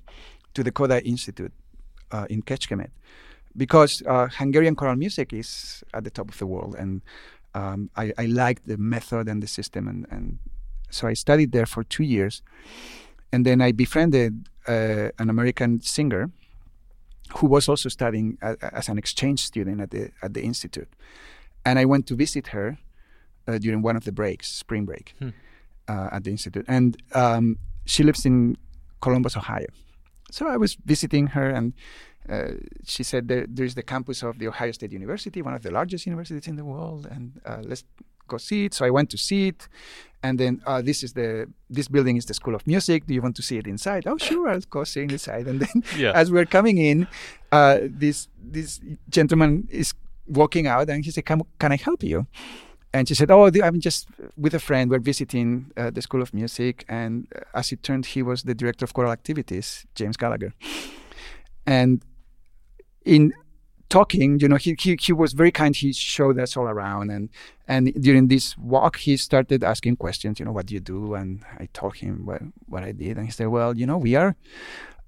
to 0.54 0.64
the 0.64 0.72
Kodály 0.72 1.04
Institute 1.06 1.54
uh, 2.12 2.26
in 2.30 2.42
Kecskemét, 2.42 2.90
because 3.56 4.02
uh, 4.08 4.28
Hungarian 4.28 4.76
choral 4.76 4.96
music 4.96 5.34
is 5.34 5.84
at 5.94 6.04
the 6.04 6.10
top 6.10 6.30
of 6.30 6.38
the 6.38 6.46
world, 6.46 6.76
and 6.76 7.02
um, 7.54 7.90
I, 7.96 8.14
I 8.18 8.26
liked 8.26 8.68
the 8.68 8.78
method 8.78 9.28
and 9.28 9.44
the 9.44 9.48
system, 9.48 9.88
and, 9.88 10.06
and 10.10 10.40
so 10.90 11.08
I 11.08 11.14
studied 11.14 11.52
there 11.52 11.66
for 11.66 11.84
two 11.84 12.04
years, 12.04 12.42
and 13.32 13.46
then 13.46 13.62
I 13.62 13.72
befriended 13.72 14.50
uh, 14.68 15.10
an 15.20 15.30
American 15.30 15.82
singer 15.82 16.32
who 17.38 17.48
was 17.48 17.70
also 17.70 17.90
studying 17.90 18.38
a, 18.42 18.58
as 18.74 18.90
an 18.90 18.98
exchange 18.98 19.40
student 19.40 19.82
at 19.82 19.92
the 19.92 20.12
at 20.22 20.34
the 20.34 20.42
institute, 20.42 20.90
and 21.66 21.80
I 21.80 21.86
went 21.86 22.08
to 22.08 22.16
visit 22.16 22.48
her 22.48 22.78
uh, 23.48 23.58
during 23.58 23.82
one 23.82 23.96
of 23.96 24.04
the 24.04 24.12
breaks, 24.12 24.48
spring 24.50 24.86
break, 24.86 25.14
uh, 25.88 26.10
at 26.12 26.24
the 26.24 26.32
institute, 26.32 26.66
and 26.68 27.02
um, 27.14 27.58
she 27.86 28.04
lives 28.04 28.26
in 28.26 28.58
Columbus, 29.02 29.36
Ohio. 29.36 29.68
So 30.32 30.48
I 30.48 30.58
was 30.58 30.78
visiting 30.86 31.28
her, 31.28 31.50
and 31.50 31.74
uh, 32.30 32.52
she 32.86 33.04
said 33.04 33.28
there, 33.28 33.46
there's 33.48 33.76
the 33.76 33.84
campus 33.84 34.24
of 34.24 34.40
the 34.40 34.48
Ohio 34.48 34.72
State 34.72 34.92
University, 34.92 35.42
one 35.42 35.54
of 35.54 35.64
the 35.64 35.72
largest 35.72 36.06
universities 36.06 36.48
in 36.48 36.56
the 36.56 36.66
world, 36.66 37.08
and 37.10 37.40
uh, 37.46 37.62
let's 37.64 37.84
go 38.28 38.38
see 38.38 38.66
it. 38.66 38.74
So 38.74 38.86
I 38.86 38.90
went 38.90 39.10
to 39.10 39.18
see 39.18 39.48
it, 39.50 39.68
and 40.24 40.40
then 40.40 40.62
uh, 40.66 40.82
this 40.82 41.04
is 41.04 41.14
the 41.14 41.48
this 41.70 41.88
building 41.88 42.18
is 42.18 42.26
the 42.26 42.34
School 42.34 42.56
of 42.56 42.66
Music. 42.68 43.06
Do 43.08 43.14
you 43.14 43.22
want 43.22 43.36
to 43.38 43.42
see 43.42 43.58
it 43.58 43.68
inside? 43.68 44.08
Oh, 44.08 44.18
sure, 44.18 44.48
I'll 44.50 44.62
go 44.70 44.84
see 44.84 45.02
it 45.02 45.12
inside. 45.12 45.48
And 45.48 45.60
then 45.62 45.84
Yeah. 45.98 46.12
as 46.16 46.32
we're 46.32 46.46
coming 46.46 46.78
in, 46.78 47.08
uh, 47.52 47.80
this 47.84 48.28
this 48.42 48.80
gentleman 49.10 49.68
is 49.72 49.94
walking 50.28 50.68
out, 50.68 50.90
and 50.90 51.04
he 51.04 51.12
said, 51.12 51.26
"Can, 51.26 51.42
can 51.60 51.72
I 51.72 51.78
help 51.78 52.04
you?" 52.04 52.26
And 52.94 53.08
she 53.08 53.16
said, 53.16 53.32
"Oh, 53.32 53.50
I'm 53.64 53.80
just 53.80 54.08
with 54.38 54.54
a 54.54 54.60
friend. 54.60 54.92
We're 54.92 55.00
visiting 55.00 55.72
uh, 55.78 55.90
the 55.92 56.02
School 56.02 56.22
of 56.22 56.34
Music." 56.34 56.86
And 56.88 57.28
uh, 57.36 57.58
as 57.60 57.72
it 57.72 57.84
turned, 57.84 58.06
he 58.06 58.22
was 58.22 58.44
the 58.44 58.54
director 58.54 58.86
of 58.86 58.94
choral 58.94 59.12
activities, 59.12 59.86
James 59.96 60.18
Gallagher. 60.18 60.54
And 61.66 62.02
in 63.06 63.34
talking, 63.90 64.40
you 64.40 64.48
know, 64.48 64.56
he, 64.56 64.76
he 64.80 64.98
he 65.00 65.14
was 65.14 65.34
very 65.34 65.52
kind. 65.52 65.76
He 65.76 65.94
showed 65.94 66.40
us 66.40 66.56
all 66.58 66.68
around, 66.68 67.12
and 67.12 67.30
and 67.68 67.94
during 68.02 68.28
this 68.28 68.58
walk, 68.58 68.98
he 68.98 69.18
started 69.18 69.64
asking 69.64 69.98
questions. 69.98 70.40
You 70.40 70.46
know, 70.46 70.52
what 70.52 70.66
do 70.68 70.74
you 70.74 70.80
do? 70.80 71.14
And 71.14 71.44
I 71.60 71.68
told 71.74 71.98
him 71.98 72.26
what 72.26 72.42
what 72.68 72.84
I 72.84 72.92
did, 72.94 73.18
and 73.18 73.26
he 73.26 73.32
said, 73.32 73.48
"Well, 73.48 73.78
you 73.78 73.86
know, 73.86 73.98
we 73.98 74.16
are 74.16 74.36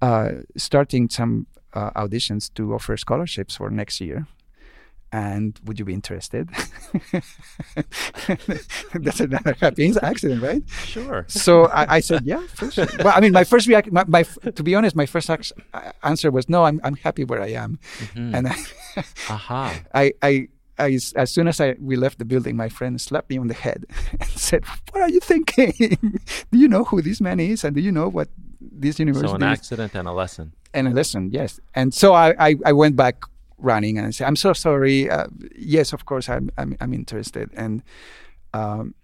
uh, 0.02 0.28
starting 0.56 1.08
some 1.08 1.46
uh, 1.72 1.90
auditions 1.92 2.52
to 2.54 2.74
offer 2.74 2.96
scholarships 2.96 3.56
for 3.56 3.70
next 3.70 4.00
year." 4.00 4.26
And 5.14 5.60
would 5.64 5.78
you 5.78 5.84
be 5.84 5.94
interested? 5.94 6.50
That's 8.94 9.20
another 9.20 9.54
happy 9.60 9.92
accident, 10.02 10.42
right? 10.42 10.62
Sure. 10.68 11.24
So 11.28 11.66
I, 11.66 11.96
I 11.96 12.00
said, 12.00 12.24
yeah, 12.24 12.44
for 12.48 12.68
sure. 12.68 12.88
Well, 12.98 13.12
I 13.14 13.20
mean, 13.20 13.30
my 13.30 13.44
first 13.44 13.68
reaction, 13.68 13.94
my, 13.94 14.02
my, 14.08 14.24
to 14.24 14.62
be 14.64 14.74
honest, 14.74 14.96
my 14.96 15.06
first 15.06 15.30
answer 16.02 16.32
was, 16.32 16.48
no, 16.48 16.64
I'm, 16.64 16.80
I'm 16.82 16.96
happy 16.96 17.22
where 17.22 17.40
I 17.40 17.50
am. 17.50 17.78
Mhm. 17.98 18.34
And 18.34 18.48
I, 18.48 18.56
Aha. 19.30 19.80
I, 19.94 20.12
I, 20.20 20.48
I, 20.80 20.98
as 21.14 21.30
soon 21.30 21.46
as 21.46 21.60
I, 21.60 21.76
we 21.78 21.94
left 21.94 22.18
the 22.18 22.24
building, 22.24 22.56
my 22.56 22.68
friend 22.68 23.00
slapped 23.00 23.30
me 23.30 23.38
on 23.38 23.46
the 23.46 23.54
head 23.54 23.86
and 24.20 24.28
said, 24.30 24.64
what 24.90 25.00
are 25.00 25.10
you 25.10 25.20
thinking? 25.20 26.18
do 26.50 26.58
you 26.58 26.66
know 26.66 26.82
who 26.82 27.00
this 27.02 27.20
man 27.20 27.38
is? 27.38 27.62
And 27.62 27.76
do 27.76 27.80
you 27.80 27.92
know 27.92 28.08
what 28.08 28.30
this 28.60 28.98
university 28.98 29.26
is? 29.26 29.30
So 29.30 29.36
an 29.36 29.44
is? 29.44 29.58
accident 29.60 29.94
and 29.94 30.08
a 30.08 30.12
lesson. 30.12 30.54
and 30.74 30.88
a 30.88 30.90
lesson, 30.90 31.30
yes. 31.30 31.60
And 31.72 31.94
so 31.94 32.14
I, 32.14 32.34
I, 32.48 32.56
I 32.66 32.72
went 32.72 32.96
back 32.96 33.22
running 33.64 33.98
and 33.98 34.06
I 34.06 34.10
said, 34.10 34.26
I'm 34.26 34.36
so 34.36 34.52
sorry. 34.52 35.10
Uh, 35.10 35.26
yes, 35.56 35.92
of 35.92 36.04
course, 36.04 36.28
I'm, 36.28 36.50
I'm, 36.58 36.76
I'm 36.80 36.92
interested. 36.92 37.50
And 37.54 37.82
um, 38.52 38.94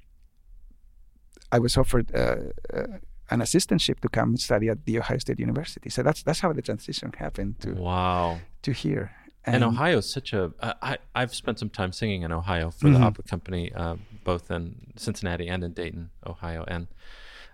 I 1.52 1.58
was 1.58 1.76
offered 1.76 2.14
uh, 2.14 2.36
uh, 2.72 2.98
an 3.30 3.40
assistantship 3.40 4.00
to 4.00 4.08
come 4.08 4.36
study 4.36 4.68
at 4.68 4.84
the 4.84 4.98
Ohio 4.98 5.18
State 5.18 5.40
University. 5.40 5.90
So 5.90 6.02
that's 6.02 6.22
that's 6.22 6.40
how 6.40 6.52
the 6.52 6.62
transition 6.62 7.12
happened 7.16 7.58
to 7.60 7.72
Wow. 7.74 8.40
to 8.62 8.72
here. 8.72 9.10
And 9.46 9.64
Ohio's 9.64 10.12
such 10.12 10.32
a. 10.34 10.52
I, 10.62 10.74
I, 10.82 10.98
I've 11.14 11.34
spent 11.34 11.58
some 11.58 11.70
time 11.70 11.92
singing 11.92 12.22
in 12.22 12.30
Ohio 12.32 12.70
for 12.70 12.90
the 12.90 12.98
Mhm. 12.98 13.04
opera 13.06 13.24
company, 13.24 13.72
uh, 13.74 13.96
both 14.22 14.50
in 14.50 14.92
Cincinnati 14.96 15.48
and 15.48 15.64
in 15.64 15.72
Dayton, 15.72 16.10
Ohio, 16.26 16.64
and 16.68 16.86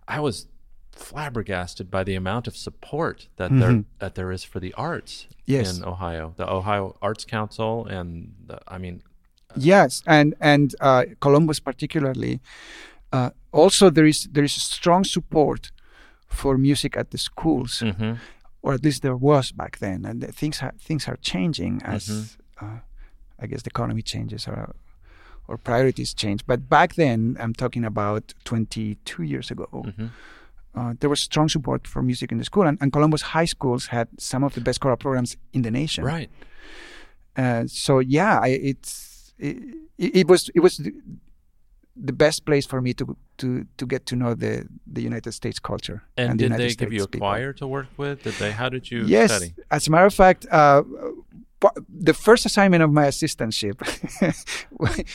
I 0.09 0.19
was 0.21 0.49
flabbergasted 0.99 1.91
by 1.91 2.03
the 2.05 2.15
amount 2.15 2.47
of 2.49 2.57
support 2.57 3.29
that 3.37 3.51
there 3.51 3.71
Mhm. 3.73 3.85
that 3.99 4.15
there 4.15 4.33
is 4.33 4.45
for 4.45 4.61
the 4.61 4.73
arts 4.75 5.27
Yes. 5.45 5.77
in 5.79 5.85
Ohio. 5.85 6.33
The 6.37 6.51
Ohio 6.51 6.97
Arts 7.01 7.25
Council, 7.25 7.87
and 7.87 8.35
the, 8.47 8.59
I 8.69 8.79
mean, 8.79 9.03
Yes, 9.57 10.03
and 10.07 10.35
and 10.41 10.75
uh, 10.81 11.05
Columbus 11.21 11.61
particularly. 11.61 12.41
Uh, 13.13 13.31
also, 13.53 13.91
there 13.91 14.07
is 14.09 14.29
there 14.33 14.45
is 14.45 14.53
strong 14.53 15.05
support 15.05 15.71
for 16.29 16.59
music 16.59 16.97
at 16.97 17.11
the 17.11 17.19
schools, 17.19 17.81
mhm. 17.81 18.19
or 18.63 18.75
at 18.75 18.83
least 18.85 19.03
there 19.03 19.17
was 19.17 19.53
back 19.53 19.79
then. 19.79 20.05
And 20.05 20.35
things 20.35 20.63
are, 20.63 20.75
things 20.79 21.09
are 21.09 21.17
changing 21.21 21.83
as 21.85 22.07
Mhm. 22.09 22.37
uh, 22.63 22.79
I 23.43 23.47
guess 23.47 23.63
the 23.63 23.71
economy 23.71 24.03
changes 24.03 24.49
or 24.49 24.75
or 25.49 25.57
priorities 25.59 26.13
change. 26.15 26.41
But 26.47 26.69
back 26.69 26.95
then, 26.95 27.37
I'm 27.41 27.55
talking 27.55 27.85
about 27.85 28.35
22 28.45 29.23
years 29.23 29.51
ago. 29.51 29.69
Mhm. 29.73 30.11
Uh, 30.77 30.93
there 31.01 31.09
was 31.11 31.21
strong 31.21 31.49
support 31.49 31.87
for 31.87 32.03
music 32.03 32.31
in 32.33 32.39
the 32.39 32.45
school, 32.45 32.67
and, 32.67 32.77
and 32.81 32.93
Columbus 32.93 33.23
high 33.23 33.47
schools 33.47 33.87
had 33.87 34.09
some 34.19 34.45
of 34.45 34.53
the 34.55 34.61
best 34.61 34.79
choral 34.81 34.97
programs 34.99 35.37
in 35.53 35.63
the 35.63 35.71
nation. 35.71 36.05
right. 36.05 36.31
Uh, 37.37 37.65
so 37.67 37.99
yeah, 37.99 38.39
I, 38.43 38.49
it's 38.49 39.35
it, 39.39 39.57
it 39.99 40.27
was 40.29 40.51
it 40.55 40.61
was 40.61 40.77
the, 40.79 40.93
the 41.95 42.13
best 42.13 42.45
place 42.47 42.67
for 42.67 42.81
me 42.81 42.95
to 42.95 43.17
to 43.39 43.67
to 43.77 43.87
get 43.87 44.07
to 44.07 44.17
know 44.17 44.35
the 44.35 44.67
the 44.95 45.03
United 45.03 45.33
States 45.33 45.59
culture. 45.59 46.03
And, 46.17 46.33
the 46.33 46.37
did 46.37 46.45
United 46.45 46.63
they 46.63 46.69
States 46.71 46.81
give 46.81 46.93
you 46.93 47.05
a 47.05 47.09
people. 47.09 47.27
choir 47.29 47.53
to 47.55 47.67
work 47.67 47.89
with? 47.99 48.23
Did 48.23 48.35
they? 48.35 48.53
How 48.53 48.69
did 48.71 48.91
you 48.91 49.05
Yes, 49.07 49.31
study? 49.33 49.55
as 49.71 49.87
a 49.87 49.91
matter 49.91 50.07
of 50.07 50.15
fact, 50.15 50.47
uh, 50.51 50.83
the 52.11 52.15
first 52.15 52.47
assignment 52.47 52.83
of 52.83 52.91
my 52.93 53.07
assistantship, 53.07 53.77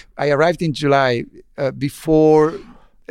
I 0.18 0.30
arrived 0.30 0.62
in 0.62 0.74
July 0.74 1.26
uh, 1.58 1.72
before 1.72 2.60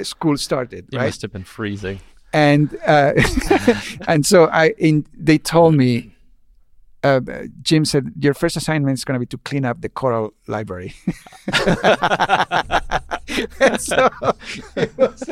school 0.03 0.37
started, 0.37 0.89
It 0.93 0.97
right? 0.97 1.07
must 1.07 1.23
have 1.23 1.33
been 1.33 1.45
freezing. 1.45 2.01
And 2.33 2.77
uh, 2.87 3.13
and 4.09 4.25
so 4.25 4.47
I 4.47 4.71
in 4.79 5.07
they 5.17 5.39
told 5.39 5.75
me. 5.75 6.15
Uh, 7.03 7.19
Jim 7.63 7.87
said, 7.87 8.13
"Your 8.21 8.35
first 8.35 8.59
assignment 8.59 8.93
is 8.99 9.07
going 9.07 9.15
to 9.15 9.19
be 9.21 9.25
to 9.25 9.39
clean 9.39 9.65
up 9.65 9.81
the 9.81 9.89
choral 9.89 10.35
library." 10.47 10.93
And 13.61 13.81
so 13.81 14.11
was- 14.99 15.31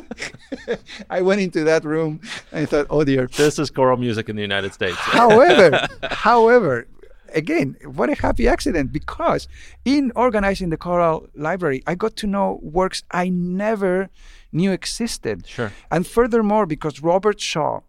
I 1.10 1.20
went 1.20 1.40
into 1.40 1.64
that 1.64 1.84
room 1.84 2.20
and 2.52 2.62
I 2.62 2.66
thought, 2.66 2.86
"Oh 2.90 3.04
dear." 3.04 3.26
This 3.36 3.58
is 3.58 3.70
choral 3.70 3.96
music 3.96 4.28
in 4.28 4.36
the 4.36 4.42
United 4.42 4.72
States. 4.72 4.96
however, 4.96 5.86
however, 6.10 6.86
again, 7.34 7.76
what 7.84 8.10
a 8.10 8.14
happy 8.14 8.48
accident 8.48 8.92
because 8.92 9.48
in 9.84 10.12
organizing 10.16 10.70
the 10.70 10.76
choral 10.76 11.28
library, 11.34 11.82
I 11.86 11.94
got 11.94 12.16
to 12.16 12.26
know 12.26 12.58
works 12.62 13.02
I 13.10 13.28
never 13.28 14.10
knew 14.52 14.72
existed. 14.72 15.46
Sure. 15.46 15.72
And 15.90 16.06
furthermore, 16.06 16.66
because 16.66 17.02
Robert 17.02 17.40
Shaw 17.40 17.80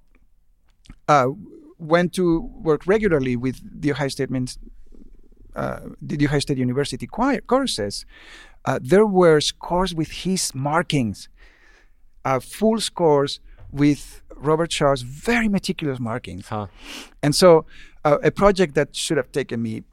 uh, 1.07 1.29
went 1.77 2.13
to 2.13 2.41
work 2.41 2.85
regularly 2.85 3.35
with 3.35 3.61
the 3.63 3.91
Ohio 3.91 4.09
State, 4.09 4.29
Min- 4.29 4.47
uh, 5.55 5.79
the 6.01 6.25
Ohio 6.25 6.39
State 6.39 6.57
University 6.57 7.07
choir 7.07 7.41
courses, 7.41 8.05
uh, 8.65 8.79
there 8.81 9.05
were 9.05 9.39
scores 9.39 9.95
with 9.95 10.11
his 10.11 10.53
markings, 10.53 11.29
uh, 12.25 12.39
full 12.39 12.79
scores 12.79 13.39
with 13.71 14.21
Robert 14.35 14.71
Shaw's 14.71 15.01
very 15.01 15.47
meticulous 15.47 15.99
markings. 15.99 16.47
Huh. 16.47 16.67
And 17.21 17.35
so 17.35 17.65
a 18.03 18.31
project 18.31 18.75
that 18.75 18.95
should 18.95 19.17
have 19.17 19.31
taken 19.31 19.61
me 19.61 19.83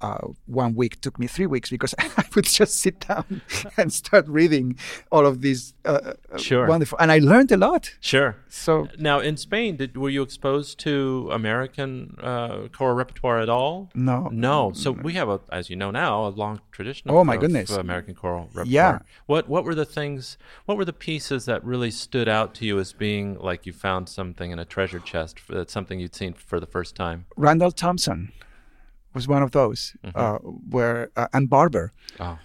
uh, 0.00 0.28
one 0.46 0.74
week 0.74 1.00
took 1.00 1.18
me 1.18 1.26
three 1.26 1.46
weeks 1.46 1.70
because 1.70 1.94
I 1.98 2.24
would 2.34 2.44
just 2.44 2.76
sit 2.76 3.00
down 3.06 3.42
and 3.76 3.92
start 3.92 4.26
reading 4.28 4.78
all 5.12 5.26
of 5.26 5.40
these 5.42 5.74
uh, 5.84 6.14
uh, 6.32 6.38
Sure. 6.38 6.66
wonderful, 6.66 6.98
and 6.98 7.12
I 7.12 7.18
learned 7.18 7.52
a 7.52 7.56
lot. 7.56 7.94
Sure. 8.00 8.36
So 8.48 8.88
Now, 8.98 9.20
in 9.20 9.36
Spain, 9.36 9.76
did 9.76 9.96
were 9.96 10.08
you 10.10 10.22
exposed 10.22 10.78
to 10.80 11.28
American 11.32 12.16
uh, 12.22 12.68
choral 12.72 12.94
repertoire 12.94 13.38
at 13.40 13.48
all? 13.48 13.90
no, 13.94 14.28
No. 14.32 14.72
So 14.74 14.90
we 14.92 15.12
have 15.14 15.28
a, 15.28 15.40
as 15.52 15.70
you 15.70 15.76
know 15.76 15.90
now, 15.90 16.26
a 16.26 16.28
long 16.28 16.60
tradition. 16.72 17.10
Of, 17.10 17.16
Oh, 17.16 17.24
my 17.24 17.36
goodness. 17.36 17.70
American 17.70 18.14
choral 18.14 18.44
repertoire. 18.54 18.66
Yeah. 18.66 18.98
What 19.26 19.48
What 19.48 19.64
were 19.64 19.74
the 19.74 19.84
things? 19.84 20.38
What 20.66 20.76
were 20.78 20.84
the 20.84 20.92
pieces 20.92 21.44
that 21.44 21.64
really 21.64 21.90
stood 21.90 22.28
out 22.28 22.54
to 22.56 22.64
you 22.64 22.78
as 22.78 22.92
being 22.92 23.38
like 23.38 23.66
you 23.66 23.72
found 23.72 24.08
something 24.08 24.50
in 24.50 24.58
a 24.58 24.64
treasure 24.64 24.98
chest? 25.00 25.40
That's 25.48 25.72
something 25.72 26.00
you'd 26.00 26.14
seen 26.14 26.32
for 26.34 26.58
the 26.60 26.66
first 26.66 26.94
time. 26.96 27.26
Randall 27.36 27.70
Thompson 27.72 28.32
was 29.14 29.26
one 29.28 29.42
of 29.42 29.50
those, 29.50 29.94
uh, 30.14 30.38
where 30.70 31.10
uh, 31.16 31.28
and 31.32 31.48
Barber, 31.50 31.92
Oh. 32.18 32.38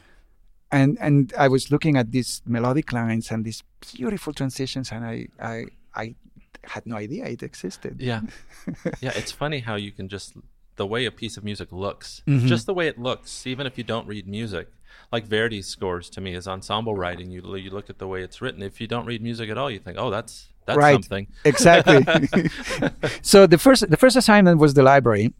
and 0.71 0.97
and 0.99 1.33
I 1.37 1.47
was 1.47 1.69
looking 1.71 1.97
at 1.97 2.11
these 2.11 2.41
melodic 2.45 2.91
lines 2.91 3.31
and 3.31 3.45
these 3.45 3.63
beautiful 3.95 4.33
transitions, 4.33 4.91
and 4.91 5.05
I 5.05 5.27
I 5.39 5.65
I 5.95 6.15
had 6.63 6.85
no 6.85 6.95
idea 6.97 7.25
it 7.25 7.43
existed. 7.43 7.97
Yeah. 7.99 8.21
yeah. 9.01 9.11
It's 9.15 9.31
funny 9.31 9.59
how 9.59 9.75
you 9.75 9.91
can 9.91 10.07
just 10.09 10.33
the 10.77 10.85
way 10.85 11.05
a 11.05 11.11
piece 11.11 11.37
of 11.37 11.43
music 11.43 11.71
looks, 11.71 12.21
Mm-hmm. 12.27 12.47
just 12.47 12.65
the 12.65 12.73
way 12.73 12.87
it 12.87 12.97
looks, 12.99 13.45
even 13.47 13.65
if 13.67 13.77
you 13.77 13.83
don't 13.83 14.07
read 14.07 14.27
music. 14.27 14.67
Like 15.11 15.27
Verdi's 15.27 15.67
scores 15.67 16.09
to 16.11 16.21
me 16.21 16.33
is 16.35 16.47
ensemble 16.47 16.95
writing. 16.95 17.29
You 17.31 17.41
you 17.55 17.69
look 17.69 17.89
at 17.89 17.97
the 17.99 18.07
way 18.07 18.23
it's 18.23 18.41
written. 18.41 18.63
If 18.63 18.81
you 18.81 18.87
don't 18.87 19.05
read 19.05 19.21
music 19.21 19.49
at 19.49 19.57
all, 19.57 19.69
you 19.69 19.79
think, 19.79 19.97
oh, 19.99 20.09
that's 20.09 20.49
that's 20.65 20.77
Right. 20.77 20.93
something. 20.95 21.27
exactly. 21.45 22.01
so 23.21 23.45
the 23.47 23.57
first 23.57 23.89
the 23.89 23.97
first 23.97 24.15
assignment 24.15 24.59
was 24.59 24.73
the 24.73 24.83
library, 24.83 25.33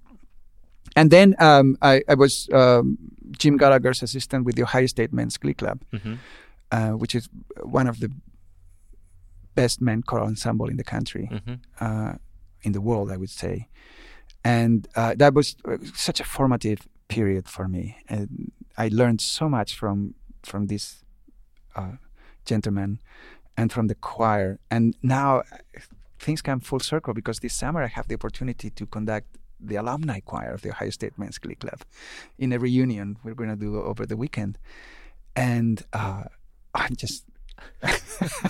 and 0.96 1.12
then 1.12 1.36
um, 1.40 1.78
I, 1.82 2.02
I 2.08 2.16
was 2.16 2.50
um, 2.54 2.98
Jim 3.38 3.58
Gallagher's 3.58 4.02
assistant 4.04 4.46
with 4.46 4.56
the 4.56 4.64
Ohio 4.64 4.88
State 4.88 5.12
Men's 5.14 5.38
Glee 5.38 5.54
Club, 5.54 5.82
hmm 5.92 6.16
uh, 6.72 6.92
which 6.92 7.14
is 7.16 7.30
one 7.64 7.88
of 7.88 8.00
the 8.00 8.10
best 9.54 9.82
men 9.82 10.02
choral 10.02 10.28
ensemble 10.28 10.68
in 10.68 10.78
the 10.78 10.84
country, 10.84 11.30
hmm 11.32 11.56
uh, 11.80 12.14
in 12.62 12.72
the 12.72 12.82
world, 12.82 13.12
I 13.12 13.18
would 13.18 13.30
say. 13.30 13.68
And 14.44 14.88
uh, 14.96 15.16
that 15.18 15.34
was 15.34 15.56
uh, 15.66 15.78
such 15.94 16.20
a 16.20 16.24
formative 16.24 16.88
period 17.08 17.48
for 17.48 17.68
me, 17.68 17.98
and 18.10 18.52
I 18.78 18.90
learned 18.92 19.22
so 19.22 19.50
much 19.50 19.76
from 19.76 20.16
from 20.44 20.68
this 20.68 21.04
uh, 21.76 21.98
gentleman 22.46 23.00
and 23.58 23.72
from 23.72 23.88
the 23.88 23.96
choir. 23.96 24.60
And 24.70 24.96
now 25.02 25.40
uh, 25.40 25.44
things 26.20 26.42
come 26.42 26.60
full 26.60 26.80
circle 26.80 27.14
because 27.14 27.40
this 27.40 27.54
summer 27.54 27.82
I 27.84 27.88
have 27.88 28.08
the 28.08 28.16
opportunity 28.16 28.70
to 28.70 28.86
conduct 28.86 29.28
the 29.68 29.76
alumni 29.76 30.20
choir 30.20 30.52
of 30.54 30.62
the 30.62 30.70
Ohio 30.70 30.90
State 30.90 31.18
Men's 31.18 31.38
Glee 31.38 31.56
Club 31.56 31.82
in 32.38 32.54
a 32.54 32.60
reunion 32.60 33.18
we're 33.24 33.36
going 33.36 33.50
to 33.50 33.56
do 33.56 33.82
over 33.82 34.06
the 34.06 34.18
weekend. 34.18 34.58
and 35.36 35.84
uh, 35.94 36.24
I'm 36.74 36.96
just 36.96 37.26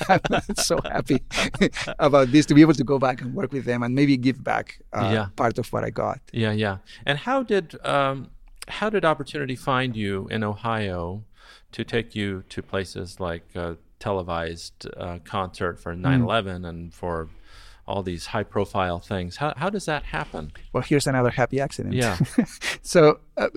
I'm 0.10 0.56
so 0.56 0.80
happy 0.84 1.22
about 2.00 2.32
this 2.32 2.46
to 2.48 2.54
be 2.54 2.62
able 2.62 2.74
to 2.74 2.84
go 2.84 2.98
back 2.98 3.22
and 3.22 3.34
work 3.34 3.52
with 3.52 3.66
them 3.66 3.84
and 3.84 3.94
maybe 3.94 4.18
give 4.18 4.44
back 4.44 4.80
uh, 4.94 5.10
yeah. 5.14 5.28
part 5.36 5.58
of 5.58 5.72
what 5.72 5.84
I 5.84 5.90
got. 5.90 6.20
Yeah, 6.32 6.52
yeah. 6.52 6.78
And 7.06 7.18
how 7.20 7.44
did 7.44 7.76
um, 7.86 8.32
how 8.68 8.90
did 8.90 9.06
opportunity 9.06 9.56
find 9.56 9.96
you 9.96 10.28
in 10.32 10.44
Ohio 10.44 11.24
to 11.72 11.84
take 11.84 12.16
you 12.16 12.44
to 12.50 12.62
places 12.62 13.20
like 13.20 13.44
a 13.56 13.78
televised 14.00 14.88
uh, 14.98 15.20
concert 15.24 15.80
for 15.80 15.96
9/11 15.96 16.62
mm. 16.62 16.68
and 16.68 16.94
for 16.94 17.30
all 17.88 18.04
these 18.04 18.28
high 18.28 18.44
profile 18.44 19.00
things? 19.00 19.38
How 19.38 19.54
how 19.56 19.70
does 19.70 19.86
that 19.86 20.04
happen? 20.04 20.52
Well, 20.74 20.84
here's 20.84 21.08
another 21.08 21.30
happy 21.30 21.60
accident. 21.60 21.96
Yeah. 21.96 22.18
so. 22.82 23.20
Uh, 23.38 23.50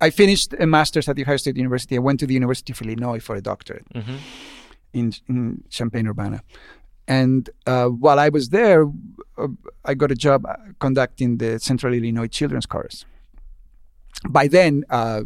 I 0.00 0.10
finished 0.10 0.52
a 0.58 0.66
master's 0.66 1.08
at 1.08 1.14
the 1.14 1.22
Ohio 1.22 1.36
State 1.36 1.56
University. 1.56 1.94
I 1.94 2.00
went 2.00 2.18
to 2.18 2.26
the 2.26 2.34
University 2.34 2.72
of 2.72 2.82
Illinois 2.82 3.20
for 3.20 3.36
a 3.36 3.40
doctorate. 3.40 3.86
Mm-hmm 3.94 4.16
in, 4.92 5.12
in 5.28 5.64
Champaign 5.70 6.06
Urbana. 6.06 6.42
And 7.08 7.50
uh, 7.66 7.86
while 7.86 8.18
I 8.18 8.28
was 8.28 8.50
there, 8.50 8.86
uh, 9.36 9.48
I 9.84 9.94
got 9.94 10.10
a 10.10 10.14
job 10.14 10.46
uh, 10.46 10.54
conducting 10.78 11.38
the 11.38 11.58
Central 11.58 11.92
Illinois 11.92 12.28
Children's 12.28 12.66
Chorus. 12.66 13.04
By 14.28 14.46
then, 14.46 14.84
uh, 14.88 15.22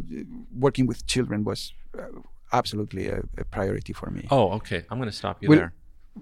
working 0.57 0.87
with 0.87 1.05
children 1.05 1.43
was 1.43 1.73
uh, 1.97 2.05
absolutely 2.51 3.09
a, 3.09 3.21
a, 3.37 3.43
priority 3.45 3.93
for 3.93 4.09
me. 4.09 4.27
Oh, 4.31 4.53
okay. 4.53 4.85
I'm 4.89 4.97
going 4.97 5.09
to 5.09 5.15
stop 5.15 5.43
you 5.43 5.49
there. 5.49 5.73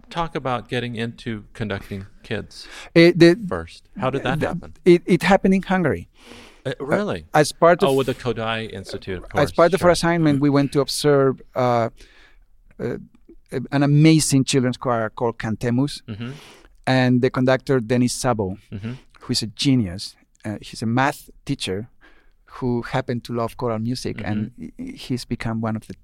Talk 0.09 0.35
about 0.35 0.69
getting 0.69 0.95
into 0.95 1.45
conducting 1.53 2.07
kids 2.23 2.67
it, 2.93 3.19
the, 3.19 3.37
first. 3.47 3.87
How 3.99 4.09
did 4.09 4.23
that 4.23 4.39
the, 4.39 4.47
happen? 4.47 4.73
It, 4.85 5.03
it 5.05 5.23
happened 5.23 5.53
in 5.53 5.61
Hungary. 5.61 6.09
Uh, 6.65 6.73
really? 6.79 7.25
as 7.33 7.51
part 7.51 7.83
of 7.83 7.89
oh, 7.89 7.93
with 7.93 8.07
the 8.07 8.15
Kodály 8.15 8.71
Institute. 8.71 9.23
Of 9.23 9.29
course. 9.29 9.43
As 9.43 9.51
part 9.51 9.71
sure. 9.71 9.77
of 9.77 9.83
our 9.83 9.91
assignment, 9.91 10.41
we 10.41 10.49
went 10.49 10.71
to 10.73 10.81
observe 10.81 11.41
uh, 11.53 11.89
uh, 12.79 12.97
an 13.71 13.83
amazing 13.83 14.43
children's 14.45 14.77
choir 14.77 15.09
called 15.09 15.37
Cantemus, 15.37 16.01
mm-hmm. 16.07 16.31
and 16.87 17.21
the 17.21 17.29
conductor 17.29 17.79
Dénes 17.79 18.13
Szabó, 18.13 18.57
mm-hmm. 18.71 18.93
who 19.19 19.31
is 19.31 19.43
a 19.43 19.47
genius. 19.47 20.15
Uh, 20.43 20.57
he's 20.61 20.81
a 20.81 20.87
math 20.87 21.29
teacher 21.45 21.89
who 22.45 22.81
happened 22.81 23.23
to 23.25 23.33
love 23.33 23.57
choral 23.57 23.79
music, 23.79 24.17
mm-hmm. 24.17 24.71
and 24.77 24.95
he's 24.97 25.25
become 25.25 25.61
one 25.61 25.75
of 25.75 25.85
the 25.87 25.95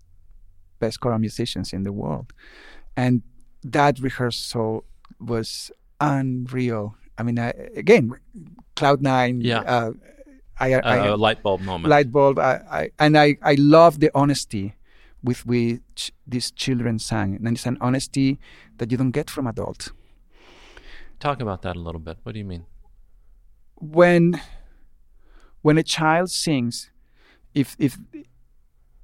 best 0.79 0.99
choral 0.99 1.19
musicians 1.19 1.73
in 1.73 1.83
the 1.83 1.91
world. 1.91 2.33
And 2.95 3.23
that 3.63 3.99
rehearsal 3.99 4.85
was 5.19 5.71
unreal. 5.99 6.95
I 7.17 7.23
mean, 7.23 7.39
I, 7.39 7.49
again, 7.75 8.13
Cloud 8.75 9.01
Nine. 9.01 9.41
Yeah. 9.41 9.59
Uh, 9.59 9.91
I, 10.59 10.73
I, 10.73 11.09
uh, 11.09 11.17
light 11.17 11.41
bulb 11.41 11.61
moment. 11.61 11.89
Light 11.89 12.11
bulb. 12.11 12.37
I, 12.37 12.61
I, 12.69 12.89
and 12.99 13.17
I, 13.17 13.37
I 13.41 13.55
love 13.55 13.99
the 13.99 14.11
honesty 14.13 14.75
with 15.23 15.45
which 15.45 16.13
these 16.27 16.51
children 16.51 16.99
sang. 16.99 17.35
And 17.35 17.47
it's 17.47 17.65
an 17.65 17.77
honesty 17.81 18.39
that 18.77 18.91
you 18.91 18.97
don't 18.97 19.11
get 19.11 19.29
from 19.29 19.47
adults. 19.47 19.91
Talk 21.19 21.41
about 21.41 21.61
that 21.61 21.75
a 21.75 21.79
little 21.79 22.01
bit. 22.01 22.17
What 22.23 22.33
do 22.33 22.39
you 22.39 22.45
mean? 22.45 22.65
When 23.75 24.41
when 25.61 25.77
a 25.77 25.83
child 25.83 26.31
sings, 26.31 26.89
if 27.53 27.75
if 27.77 27.97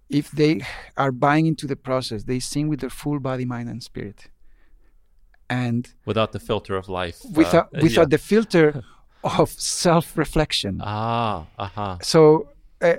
if 0.09 0.31
they 0.31 0.61
are 0.95 1.11
buying 1.11 1.45
into 1.45 1.67
the 1.67 1.75
process, 1.75 2.23
they 2.23 2.39
sing 2.39 2.67
with 2.67 2.79
their 2.79 2.89
full 2.89 3.19
body, 3.19 3.45
mind, 3.45 3.69
and 3.69 3.83
spirit. 3.83 4.29
And 5.49 5.93
without 6.05 6.31
the 6.33 6.39
filter 6.39 6.75
of 6.75 6.89
life. 6.89 7.21
Without 7.31 7.67
uh, 7.73 7.79
without 7.81 8.01
yeah. 8.03 8.05
the 8.05 8.17
filter 8.17 8.83
of 9.23 9.49
self-reflection. 9.49 10.81
Ah, 10.83 11.45
uh-huh. 11.57 11.97
So 12.01 12.49
uh, 12.81 12.95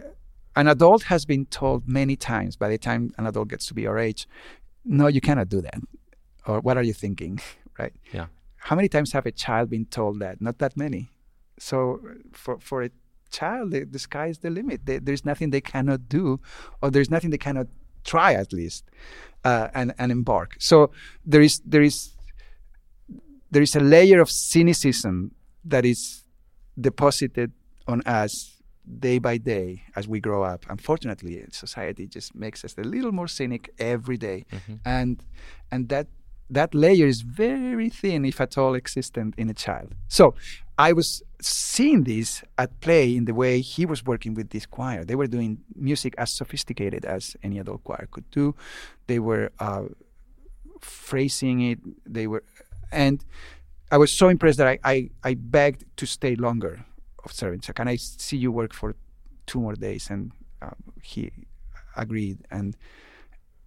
an 0.57 0.67
adult 0.67 1.05
has 1.05 1.25
been 1.25 1.47
told 1.47 1.89
many 1.89 2.17
times 2.17 2.57
by 2.57 2.69
the 2.69 2.79
time 2.79 3.13
an 3.19 3.27
adult 3.27 3.49
gets 3.49 3.67
to 3.67 3.75
be 3.75 3.83
your 3.83 3.99
age, 3.99 4.27
no, 4.85 5.07
you 5.07 5.21
cannot 5.21 5.49
do 5.49 5.61
that. 5.61 5.81
Or 6.47 6.61
what 6.61 6.77
are 6.77 6.83
you 6.83 6.93
thinking? 6.93 7.41
right? 7.79 7.93
Yeah. 8.13 8.27
How 8.57 8.77
many 8.77 8.89
times 8.89 9.13
have 9.13 9.27
a 9.27 9.33
child 9.33 9.71
been 9.71 9.87
told 9.87 10.19
that? 10.21 10.41
Not 10.41 10.59
that 10.59 10.77
many. 10.77 11.11
So 11.59 12.01
for, 12.33 12.59
for 12.59 12.83
a 12.83 12.91
child, 13.31 13.71
the, 13.71 13.85
the 13.85 13.99
sky 13.99 14.27
is 14.27 14.39
the 14.39 14.51
limit. 14.51 14.87
They, 14.87 14.99
there's 14.99 15.25
nothing 15.25 15.51
they 15.51 15.61
cannot 15.61 16.09
do, 16.09 16.41
or 16.83 16.91
there's 16.91 17.11
nothing 17.11 17.31
they 17.31 17.39
cannot 17.39 17.69
try 18.05 18.33
at 18.33 18.53
least, 18.53 18.85
uh, 19.45 19.69
and, 19.75 19.95
and 19.99 20.11
embark. 20.11 20.57
So 20.59 20.91
there 21.25 21.43
is 21.43 21.61
there 21.65 21.83
is 21.83 22.11
there 23.51 23.63
is 23.63 23.75
a 23.77 23.81
layer 23.81 24.21
of 24.21 24.31
cynicism 24.31 25.33
that 25.65 25.85
is 25.85 26.25
deposited 26.81 27.53
on 27.87 28.03
us 28.03 28.59
day 28.99 29.19
by 29.19 29.37
day 29.37 29.83
as 29.97 30.09
we 30.09 30.21
grow 30.21 30.43
up. 30.43 30.65
Unfortunately, 30.69 31.45
society 31.51 32.07
just 32.07 32.35
makes 32.35 32.65
us 32.65 32.75
a 32.79 32.83
little 32.83 33.13
more 33.13 33.29
cynic 33.29 33.71
every 33.79 34.17
day. 34.17 34.47
Mm-hmm. 34.53 34.75
and 34.85 35.23
and 35.71 35.89
that 35.89 36.07
that 36.51 36.75
layer 36.75 37.07
is 37.07 37.21
very 37.21 37.91
thin, 37.91 38.25
if 38.25 38.41
at 38.41 38.57
all 38.57 38.75
existent, 38.75 39.35
in 39.37 39.51
a 39.51 39.55
child. 39.55 39.95
So 40.09 40.35
I 40.79 40.93
was 40.93 41.23
seeing 41.43 42.05
this 42.05 42.43
at 42.57 42.81
play 42.81 43.15
in 43.15 43.27
the 43.27 43.35
way 43.35 43.61
he 43.61 43.85
was 43.85 44.05
working 44.07 44.35
with 44.35 44.51
this 44.51 44.65
choir. 44.65 45.05
They 45.05 45.15
were 45.15 45.27
doing 45.27 45.59
music 45.75 46.15
as 46.17 46.33
sophisticated 46.33 47.05
as 47.05 47.37
any 47.43 47.59
adult 47.59 47.85
choir 47.85 48.09
could 48.11 48.31
do. 48.31 48.55
They 49.09 49.19
were 49.19 49.51
uh, 49.59 49.85
phrasing 50.81 51.61
it. 51.61 51.79
They 52.07 52.27
were, 52.27 52.45
and 52.93 53.25
I 53.91 53.99
was 53.99 54.13
so 54.13 54.29
impressed 54.29 54.59
that 54.59 54.69
I, 54.69 54.79
I, 54.85 55.11
I 55.25 55.35
begged 55.35 55.85
to 55.97 56.07
stay 56.07 56.37
longer 56.37 56.85
observing. 57.25 57.63
So 57.63 57.73
can 57.73 57.89
I 57.89 57.97
see 57.97 58.37
you 58.37 58.53
work 58.53 58.75
for 58.75 58.95
two 59.47 59.61
more 59.61 59.75
days? 59.75 60.11
And 60.11 60.33
uh, 60.61 60.71
he 61.03 61.31
agreed, 61.97 62.39
and 62.51 62.77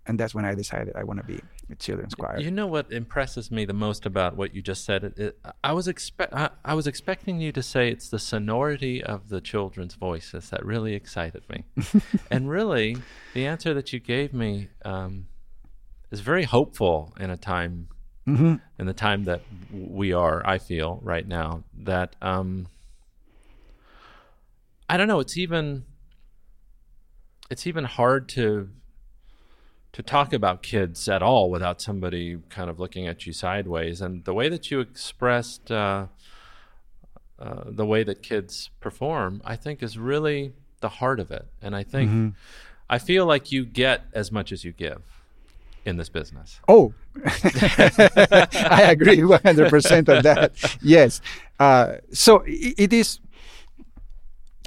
and 0.08 0.20
that's 0.20 0.34
when 0.34 0.46
I 0.46 0.56
decided 0.56 0.96
I 0.96 1.04
want 1.04 1.20
to 1.20 1.26
be 1.26 1.40
a 1.70 1.76
children's 1.76 2.16
choir. 2.16 2.40
You 2.40 2.52
know 2.52 2.68
what 2.68 2.92
impresses 2.92 3.52
me 3.52 3.66
the 3.66 3.74
most 3.74 4.06
about 4.06 4.36
what 4.36 4.54
you 4.56 4.62
just 4.62 4.84
said? 4.84 5.04
It, 5.04 5.18
it, 5.18 5.40
I 5.64 5.74
was 5.74 5.88
expect 5.88 6.34
I, 6.34 6.50
I, 6.66 6.74
was 6.74 6.88
expecting 6.88 7.40
you 7.40 7.52
to 7.52 7.64
say 7.64 7.90
it's 7.90 8.10
the 8.10 8.20
sonority 8.20 9.04
of 9.04 9.30
the 9.30 9.42
children's 9.42 9.96
voices 9.96 10.50
that 10.50 10.66
really 10.66 10.96
excited 10.96 11.44
me, 11.50 11.64
and 12.32 12.50
really 12.50 12.98
the 13.34 13.46
answer 13.46 13.74
that 13.74 13.94
you 13.94 14.00
gave 14.00 14.34
me 14.34 14.70
um, 14.84 15.28
is 16.10 16.20
very 16.20 16.44
hopeful 16.44 17.14
in 17.20 17.30
a 17.30 17.38
time. 17.38 17.88
Mm-hmm. 18.28 18.56
In 18.78 18.86
the 18.86 18.94
time 18.94 19.24
that 19.24 19.42
we 19.74 20.14
are, 20.14 20.46
I 20.46 20.60
feel 20.60 21.00
right 21.02 21.28
now 21.28 21.64
that 21.76 22.16
um, 22.22 22.68
I 24.88 24.98
don't 24.98 25.08
know. 25.08 25.20
It's 25.20 25.38
even 25.38 25.86
it's 27.50 27.66
even 27.66 27.86
hard 27.86 28.30
to 28.30 28.70
to 29.94 30.04
talk 30.04 30.34
about 30.34 30.64
kids 30.64 31.10
at 31.10 31.22
all 31.22 31.50
without 31.50 31.82
somebody 31.82 32.38
kind 32.50 32.70
of 32.70 32.80
looking 32.80 33.08
at 33.08 33.26
you 33.26 33.34
sideways. 33.34 34.02
And 34.02 34.24
the 34.24 34.34
way 34.34 34.50
that 34.50 34.70
you 34.70 34.80
expressed 34.80 35.72
uh, 35.72 36.08
uh, 37.42 37.64
the 37.66 37.86
way 37.86 38.04
that 38.04 38.22
kids 38.22 38.70
perform, 38.80 39.42
I 39.44 39.56
think, 39.56 39.82
is 39.82 39.98
really 39.98 40.54
the 40.82 40.90
heart 40.90 41.20
of 41.20 41.32
it. 41.32 41.48
And 41.60 41.76
I 41.76 41.84
think 41.84 42.10
mm-hmm. 42.10 42.30
I 42.88 43.00
feel 43.00 43.26
like 43.26 43.52
you 43.52 43.66
get 43.66 44.04
as 44.14 44.32
much 44.32 44.52
as 44.52 44.64
you 44.64 44.72
give 44.72 45.02
in 45.84 45.98
this 45.98 46.10
business. 46.10 46.60
Oh, 46.68 46.94
I 47.26 48.88
agree 48.90 49.18
100% 49.18 50.16
on 50.16 50.24
that. 50.24 50.78
Yes. 50.82 51.22
Uh, 51.60 51.96
so 52.12 52.44
it, 52.46 52.76
it 52.78 52.94
is 52.94 53.20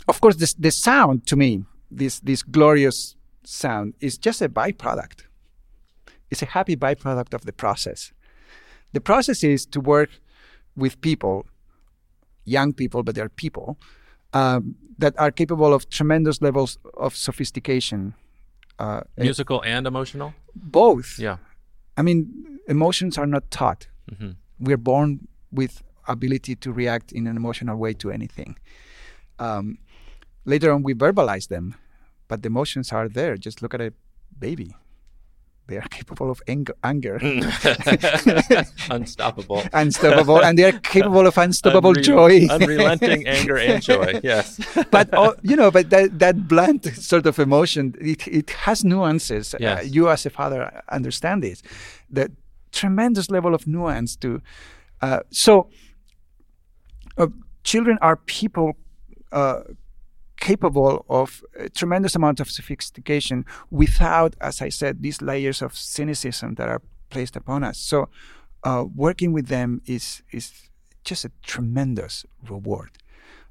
of 0.09 0.21
course, 0.21 0.37
this, 0.37 0.55
the 0.55 0.71
sound 0.71 1.27
to 1.27 1.37
me, 1.37 1.65
this 1.91 2.21
this 2.21 2.43
glorious 2.43 3.17
sound, 3.45 3.95
is 4.01 4.19
just 4.19 4.43
a 4.43 4.49
byproduct. 4.49 5.25
It's 6.31 6.43
a 6.43 6.47
happy 6.47 6.77
byproduct 6.77 7.35
of 7.35 7.45
the 7.45 7.53
process. 7.53 8.13
The 8.93 9.01
process 9.01 9.43
is 9.43 9.67
to 9.67 9.81
work 9.81 10.11
with 10.77 11.01
people, 11.01 11.47
young 12.45 12.73
people, 12.73 13.03
but 13.03 13.15
they're 13.15 13.29
people 13.29 13.79
um, 14.33 14.77
that 14.99 15.19
are 15.19 15.31
capable 15.31 15.73
of 15.73 15.89
tremendous 15.89 16.43
levels 16.43 16.79
of 16.97 17.17
sophistication. 17.17 18.15
Uh, 18.79 19.03
Musical 19.17 19.63
and 19.65 19.87
emotional. 19.87 20.35
Both. 20.55 21.19
Yeah. 21.19 21.39
I 21.97 22.03
mean, 22.03 22.59
emotions 22.69 23.19
are 23.19 23.27
not 23.27 23.51
taught. 23.51 23.87
Mm-hmm. 24.11 24.31
We're 24.61 24.77
born 24.77 25.29
with 25.51 25.83
ability 26.09 26.57
to 26.57 26.73
react 26.73 27.13
in 27.13 27.27
an 27.27 27.37
emotional 27.37 27.77
way 27.77 27.95
to 27.95 28.11
anything. 28.11 28.57
Um, 29.39 29.79
later 30.45 30.73
on 30.73 30.83
we 30.83 30.95
verbalize 30.95 31.49
them 31.49 31.75
but 32.29 32.43
the 32.43 32.49
emotions 32.49 32.93
are 32.93 33.09
there 33.09 33.37
just 33.37 33.63
look 33.63 33.75
at 33.75 33.81
a 33.81 33.93
baby 34.39 34.77
they 35.67 35.79
are 35.79 35.89
capable 35.89 36.31
of 36.31 36.43
ang- 36.47 36.67
anger. 36.83 37.17
Unstoppable. 38.91 39.63
Unstoppable. 39.73 40.45
And 40.45 40.59
they 40.59 40.65
are 40.65 40.79
capable 40.79 41.27
of 41.27 41.39
unstoppable 41.39 41.95
joy. 41.95 42.47
unrelenting 42.51 43.27
anger 43.27 43.57
and 43.57 43.83
joy. 43.83 44.21
Yes. 44.23 44.61
But 44.91 45.09
oh, 45.13 45.35
you 45.43 45.57
know 45.57 45.71
but 45.71 45.91
that, 45.91 46.19
that 46.19 46.47
blunt 46.49 46.85
sort 46.97 47.27
of 47.27 47.39
emotion 47.39 47.95
it, 48.01 48.27
it 48.29 48.51
has 48.51 48.85
nuances. 48.85 49.55
Uh, 49.55 49.59
yes. 49.61 49.79
Uh, 49.79 49.83
you 49.83 50.09
as 50.11 50.27
a 50.27 50.31
father 50.31 50.83
understand 50.91 51.43
this. 51.43 51.63
The 52.11 52.31
tremendous 52.73 53.31
level 53.31 53.55
of 53.55 53.67
nuance 53.67 54.17
to 54.17 54.43
uh, 55.01 55.21
so 55.31 55.71
uh, 57.17 57.29
children 57.63 57.99
are 58.03 58.17
people 58.17 58.77
uh, 59.33 59.61
capable 60.41 61.05
of 61.09 61.43
a 61.59 61.69
tremendous 61.69 62.15
amount 62.15 62.41
of 62.41 62.51
sophistication 62.51 63.45
without, 63.71 64.37
as 64.41 64.61
I 64.61 64.69
said, 64.69 65.03
these 65.03 65.23
layers 65.23 65.63
of 65.63 65.77
cynicism 65.77 66.55
that 66.57 66.69
are 66.69 66.83
placed 67.11 67.37
upon 67.37 67.65
us. 67.65 67.79
So, 67.79 68.09
uh, 68.65 68.85
working 68.95 69.33
with 69.33 69.49
them 69.49 69.81
is 69.87 70.23
is 70.33 70.53
just 71.05 71.25
a 71.25 71.31
tremendous 71.43 72.25
reward, 72.49 72.91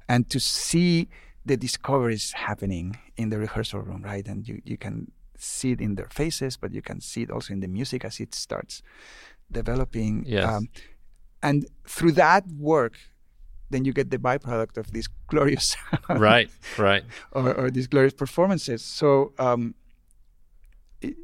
and 0.08 0.28
to 0.30 0.40
see 0.40 1.08
the 1.46 1.56
discoveries 1.56 2.32
happening 2.32 2.98
in 3.16 3.28
the 3.30 3.38
rehearsal 3.38 3.80
room, 3.80 4.02
right? 4.02 4.26
And 4.26 4.46
you 4.48 4.60
you 4.64 4.76
can 4.76 5.12
see 5.36 5.72
it 5.72 5.80
in 5.80 5.94
their 5.94 6.08
faces, 6.08 6.56
but 6.56 6.72
you 6.72 6.82
can 6.82 7.00
see 7.00 7.22
it 7.22 7.30
also 7.30 7.52
in 7.52 7.60
the 7.60 7.68
music 7.68 8.04
as 8.04 8.20
it 8.20 8.34
starts 8.34 8.82
developing. 9.50 10.24
Yes. 10.26 10.48
Um, 10.48 10.68
and 11.42 11.66
through 11.86 12.12
that 12.12 12.46
work, 12.48 12.94
then 13.74 13.84
you 13.84 13.92
get 13.92 14.10
the 14.10 14.18
byproduct 14.18 14.76
of 14.76 14.92
these 14.92 15.08
glorious 15.26 15.76
right 16.08 16.50
right. 16.78 17.04
or, 17.32 17.52
or, 17.54 17.70
these 17.70 17.88
glorious 17.88 18.14
performances. 18.14 18.82
So 18.82 19.32
um, 19.38 19.74
it, 21.00 21.16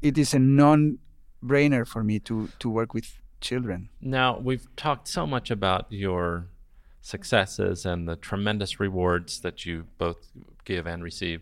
it 0.00 0.16
is 0.16 0.32
a 0.32 0.38
non-brainer 0.38 1.86
for 1.86 2.02
me 2.02 2.18
to 2.20 2.48
to 2.58 2.70
work 2.70 2.94
with 2.94 3.18
children. 3.40 3.90
Now 4.00 4.38
we've 4.38 4.66
talked 4.76 5.08
so 5.08 5.26
much 5.26 5.50
about 5.50 5.86
your 5.90 6.46
successes 7.02 7.86
and 7.86 8.08
the 8.08 8.16
tremendous 8.16 8.80
rewards 8.80 9.40
that 9.40 9.64
you 9.66 9.86
both 9.98 10.28
give 10.64 10.86
and 10.86 11.02
receive. 11.02 11.40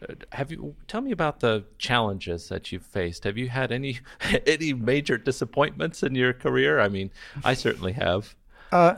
Uh, 0.00 0.14
have 0.32 0.50
you 0.50 0.74
tell 0.88 1.00
me 1.00 1.12
about 1.12 1.40
the 1.40 1.64
challenges 1.78 2.48
that 2.48 2.72
you've 2.72 2.86
faced. 2.86 3.24
Have 3.24 3.38
you 3.38 3.48
had 3.48 3.72
any 3.72 4.00
any 4.46 4.72
major 4.72 5.18
disappointments 5.18 6.02
in 6.02 6.14
your 6.14 6.32
career? 6.32 6.80
I 6.80 6.88
mean 6.88 7.10
i 7.44 7.54
certainly 7.54 7.92
have. 7.92 8.36
Uh, 8.70 8.94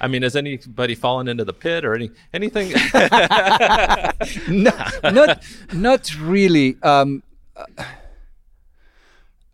I 0.00 0.08
mean, 0.08 0.22
has 0.22 0.34
anybody 0.34 0.94
fallen 0.94 1.28
into 1.28 1.44
the 1.44 1.52
pit 1.52 1.84
or 1.84 1.94
any 1.94 2.10
anything? 2.32 2.72
no, 4.48 4.72
not 5.10 5.44
not 5.72 6.14
really. 6.18 6.76
Um, 6.82 7.22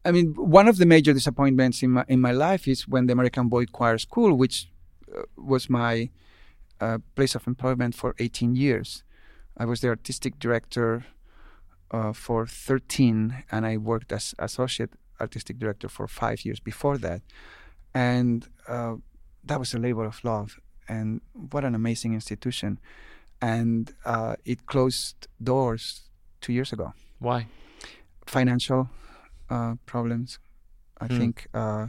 I 0.05 0.13
mean, 0.13 0.35
one 0.35 0.69
of 0.69 0.79
the 0.79 0.87
major 0.87 1.13
disappointments 1.13 1.83
in 1.83 1.91
my 1.91 2.05
in 2.09 2.21
my 2.21 2.31
life 2.31 2.69
is 2.69 2.87
when 2.87 3.07
the 3.07 3.13
American 3.13 3.51
Boychoir 3.51 4.01
School, 4.01 4.37
which 4.37 4.69
uh, 5.15 5.23
was 5.37 5.69
my 5.69 6.11
uh, 6.81 6.99
place 7.17 7.35
of 7.35 7.47
employment 7.49 7.95
for 7.95 8.15
18 8.19 8.55
years, 8.55 9.03
I 9.57 9.65
was 9.65 9.81
the 9.81 9.89
artistic 9.89 10.39
director 10.39 11.07
uh, 11.91 12.13
for 12.13 12.47
13, 12.47 13.45
and 13.51 13.67
I 13.67 13.79
worked 13.79 14.13
as 14.13 14.35
associate 14.39 14.91
artistic 15.21 15.59
director 15.59 15.89
for 15.89 16.07
five 16.07 16.45
years 16.45 16.61
before 16.61 16.99
that, 16.99 17.23
and 17.95 18.47
uh, 18.69 18.97
that 19.47 19.59
was 19.59 19.75
a 19.75 19.79
labor 19.79 20.05
of 20.05 20.23
love, 20.25 20.59
and 20.89 21.21
what 21.33 21.65
an 21.65 21.75
amazing 21.75 22.15
institution. 22.15 22.79
And 23.41 23.95
uh, 24.05 24.37
it 24.45 24.67
closed 24.67 25.29
doors 25.43 26.09
two 26.41 26.53
years 26.53 26.73
ago. 26.73 26.95
Why? 27.19 27.49
Financial 28.27 28.89
uh, 29.51 29.75
problems. 29.85 30.39
I 31.01 31.09
mm. 31.09 31.19
think 31.19 31.47
uh, 31.53 31.87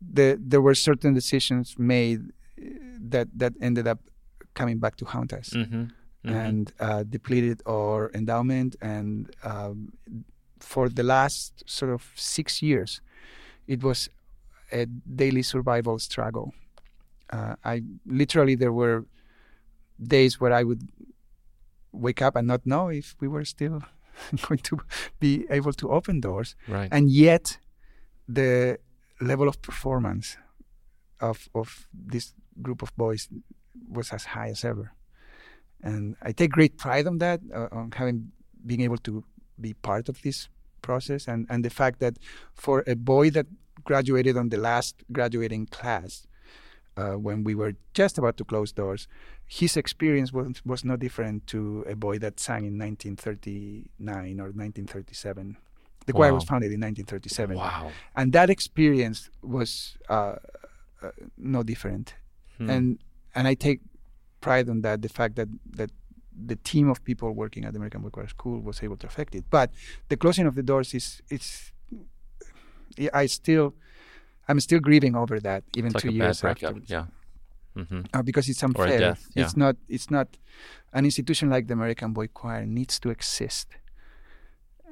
the, 0.00 0.38
there 0.40 0.62
were 0.62 0.74
certain 0.74 1.12
decisions 1.14 1.78
made 1.78 2.32
that 3.12 3.28
that 3.36 3.52
ended 3.60 3.86
up 3.86 4.00
coming 4.54 4.78
back 4.78 4.96
to 4.96 5.04
haunt 5.04 5.32
us. 5.32 5.50
Mm-hmm. 5.50 5.84
Mm-hmm. 6.24 6.36
and 6.36 6.72
uh, 6.80 7.02
depleted 7.02 7.62
our 7.66 8.10
endowment. 8.12 8.76
And 8.82 9.34
um, 9.42 9.94
for 10.58 10.90
the 10.90 11.02
last 11.02 11.62
sort 11.64 11.90
of 11.90 12.12
six 12.14 12.60
years, 12.60 13.00
it 13.66 13.82
was 13.82 14.10
a 14.72 14.86
daily 14.86 15.42
survival 15.42 15.98
struggle. 15.98 16.54
Uh, 17.30 17.54
I 17.64 17.82
literally 18.06 18.54
there 18.54 18.72
were 18.72 19.04
days 20.02 20.40
where 20.40 20.52
I 20.52 20.64
would 20.64 20.88
wake 21.92 22.22
up 22.22 22.36
and 22.36 22.46
not 22.46 22.66
know 22.66 22.88
if 22.88 23.14
we 23.20 23.28
were 23.28 23.44
still 23.44 23.82
going 24.48 24.58
to 24.58 24.80
be 25.18 25.46
able 25.50 25.72
to 25.74 25.90
open 25.90 26.20
doors. 26.20 26.56
Right. 26.68 26.88
And 26.90 27.10
yet, 27.10 27.58
the 28.28 28.78
level 29.20 29.48
of 29.48 29.60
performance 29.62 30.36
of 31.20 31.48
of 31.54 31.88
this 31.92 32.34
group 32.62 32.82
of 32.82 32.94
boys 32.96 33.28
was 33.88 34.12
as 34.12 34.24
high 34.24 34.48
as 34.48 34.64
ever, 34.64 34.92
and 35.82 36.16
I 36.22 36.32
take 36.32 36.52
great 36.52 36.78
pride 36.78 37.06
on 37.06 37.18
that, 37.18 37.40
uh, 37.54 37.68
on 37.72 37.92
having 37.92 38.32
being 38.66 38.80
able 38.82 38.98
to 38.98 39.24
be 39.60 39.74
part 39.74 40.08
of 40.08 40.22
this 40.22 40.48
process, 40.82 41.28
and 41.28 41.46
and 41.50 41.64
the 41.64 41.70
fact 41.70 42.00
that 42.00 42.16
for 42.54 42.84
a 42.86 42.94
boy 42.94 43.30
that 43.30 43.46
graduated 43.84 44.36
on 44.36 44.48
the 44.48 44.56
last 44.56 45.02
graduating 45.12 45.66
class 45.66 46.26
uh, 46.96 47.12
when 47.12 47.44
we 47.44 47.54
were 47.54 47.74
just 47.94 48.18
about 48.18 48.36
to 48.38 48.44
close 48.44 48.72
doors. 48.72 49.08
His 49.46 49.76
experience 49.76 50.32
was, 50.32 50.64
was 50.64 50.84
no 50.84 50.96
different 50.96 51.46
to 51.48 51.84
a 51.88 51.96
boy 51.96 52.18
that 52.18 52.38
sang 52.38 52.64
in 52.64 52.78
1939 52.78 54.40
or 54.40 54.44
1937. 54.44 55.56
The 56.06 56.12
wow. 56.12 56.16
choir 56.16 56.34
was 56.34 56.44
founded 56.44 56.72
in 56.72 56.80
1937. 56.80 57.56
Wow. 57.56 57.90
And 58.16 58.32
that 58.32 58.50
experience 58.50 59.30
was 59.42 59.96
uh, 60.08 60.36
uh, 61.02 61.10
no 61.36 61.62
different. 61.62 62.14
Hmm. 62.58 62.70
And 62.70 62.98
and 63.34 63.46
I 63.46 63.54
take 63.54 63.80
pride 64.40 64.68
on 64.68 64.82
that, 64.82 65.02
the 65.02 65.08
fact 65.08 65.36
that, 65.36 65.48
that 65.72 65.90
the 66.34 66.56
team 66.56 66.88
of 66.88 67.04
people 67.04 67.32
working 67.32 67.64
at 67.64 67.72
the 67.72 67.78
American 67.78 68.02
Boychoir 68.02 68.28
School 68.28 68.60
was 68.60 68.82
able 68.82 68.96
to 68.96 69.06
affect 69.06 69.34
it. 69.34 69.44
But 69.50 69.70
the 70.08 70.16
closing 70.16 70.46
of 70.46 70.54
the 70.54 70.62
doors 70.62 70.94
is 70.94 71.22
it's 71.28 71.72
I 73.12 73.26
still, 73.26 73.74
I'm 74.48 74.60
still 74.60 74.80
grieving 74.80 75.16
over 75.16 75.40
that 75.40 75.64
even 75.76 75.92
it's 75.92 76.02
two 76.02 76.12
years 76.12 76.44
after. 76.44 76.74
Yeah. 76.86 77.06
Mm-hmm. 77.76 78.00
Uh, 78.12 78.22
because 78.22 78.48
it's 78.48 78.62
unfair. 78.62 78.98
Death, 78.98 79.28
yeah. 79.34 79.44
It's 79.44 79.56
not. 79.56 79.76
It's 79.88 80.10
not. 80.10 80.28
An 80.92 81.04
institution 81.04 81.50
like 81.50 81.68
the 81.68 81.74
American 81.74 82.12
Boychoir 82.12 82.66
needs 82.66 82.98
to 82.98 83.10
exist. 83.10 83.68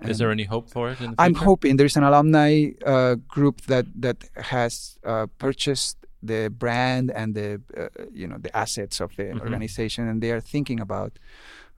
Is 0.02 0.18
there 0.18 0.30
any 0.30 0.44
hope 0.44 0.70
for 0.70 0.90
it? 0.90 0.98
I'm 1.18 1.34
hoping 1.34 1.76
there's 1.76 1.96
an 1.96 2.04
alumni 2.04 2.70
uh, 2.86 3.16
group 3.26 3.62
that 3.62 3.86
that 4.00 4.18
has 4.36 4.96
uh, 5.04 5.26
purchased 5.38 5.96
the 6.22 6.50
brand 6.50 7.10
and 7.10 7.34
the 7.34 7.60
uh, 7.76 7.88
you 8.12 8.28
know 8.28 8.38
the 8.38 8.56
assets 8.56 9.00
of 9.00 9.16
the 9.16 9.24
mm-hmm. 9.24 9.40
organization, 9.40 10.06
and 10.06 10.22
they 10.22 10.30
are 10.30 10.40
thinking 10.40 10.78
about 10.78 11.18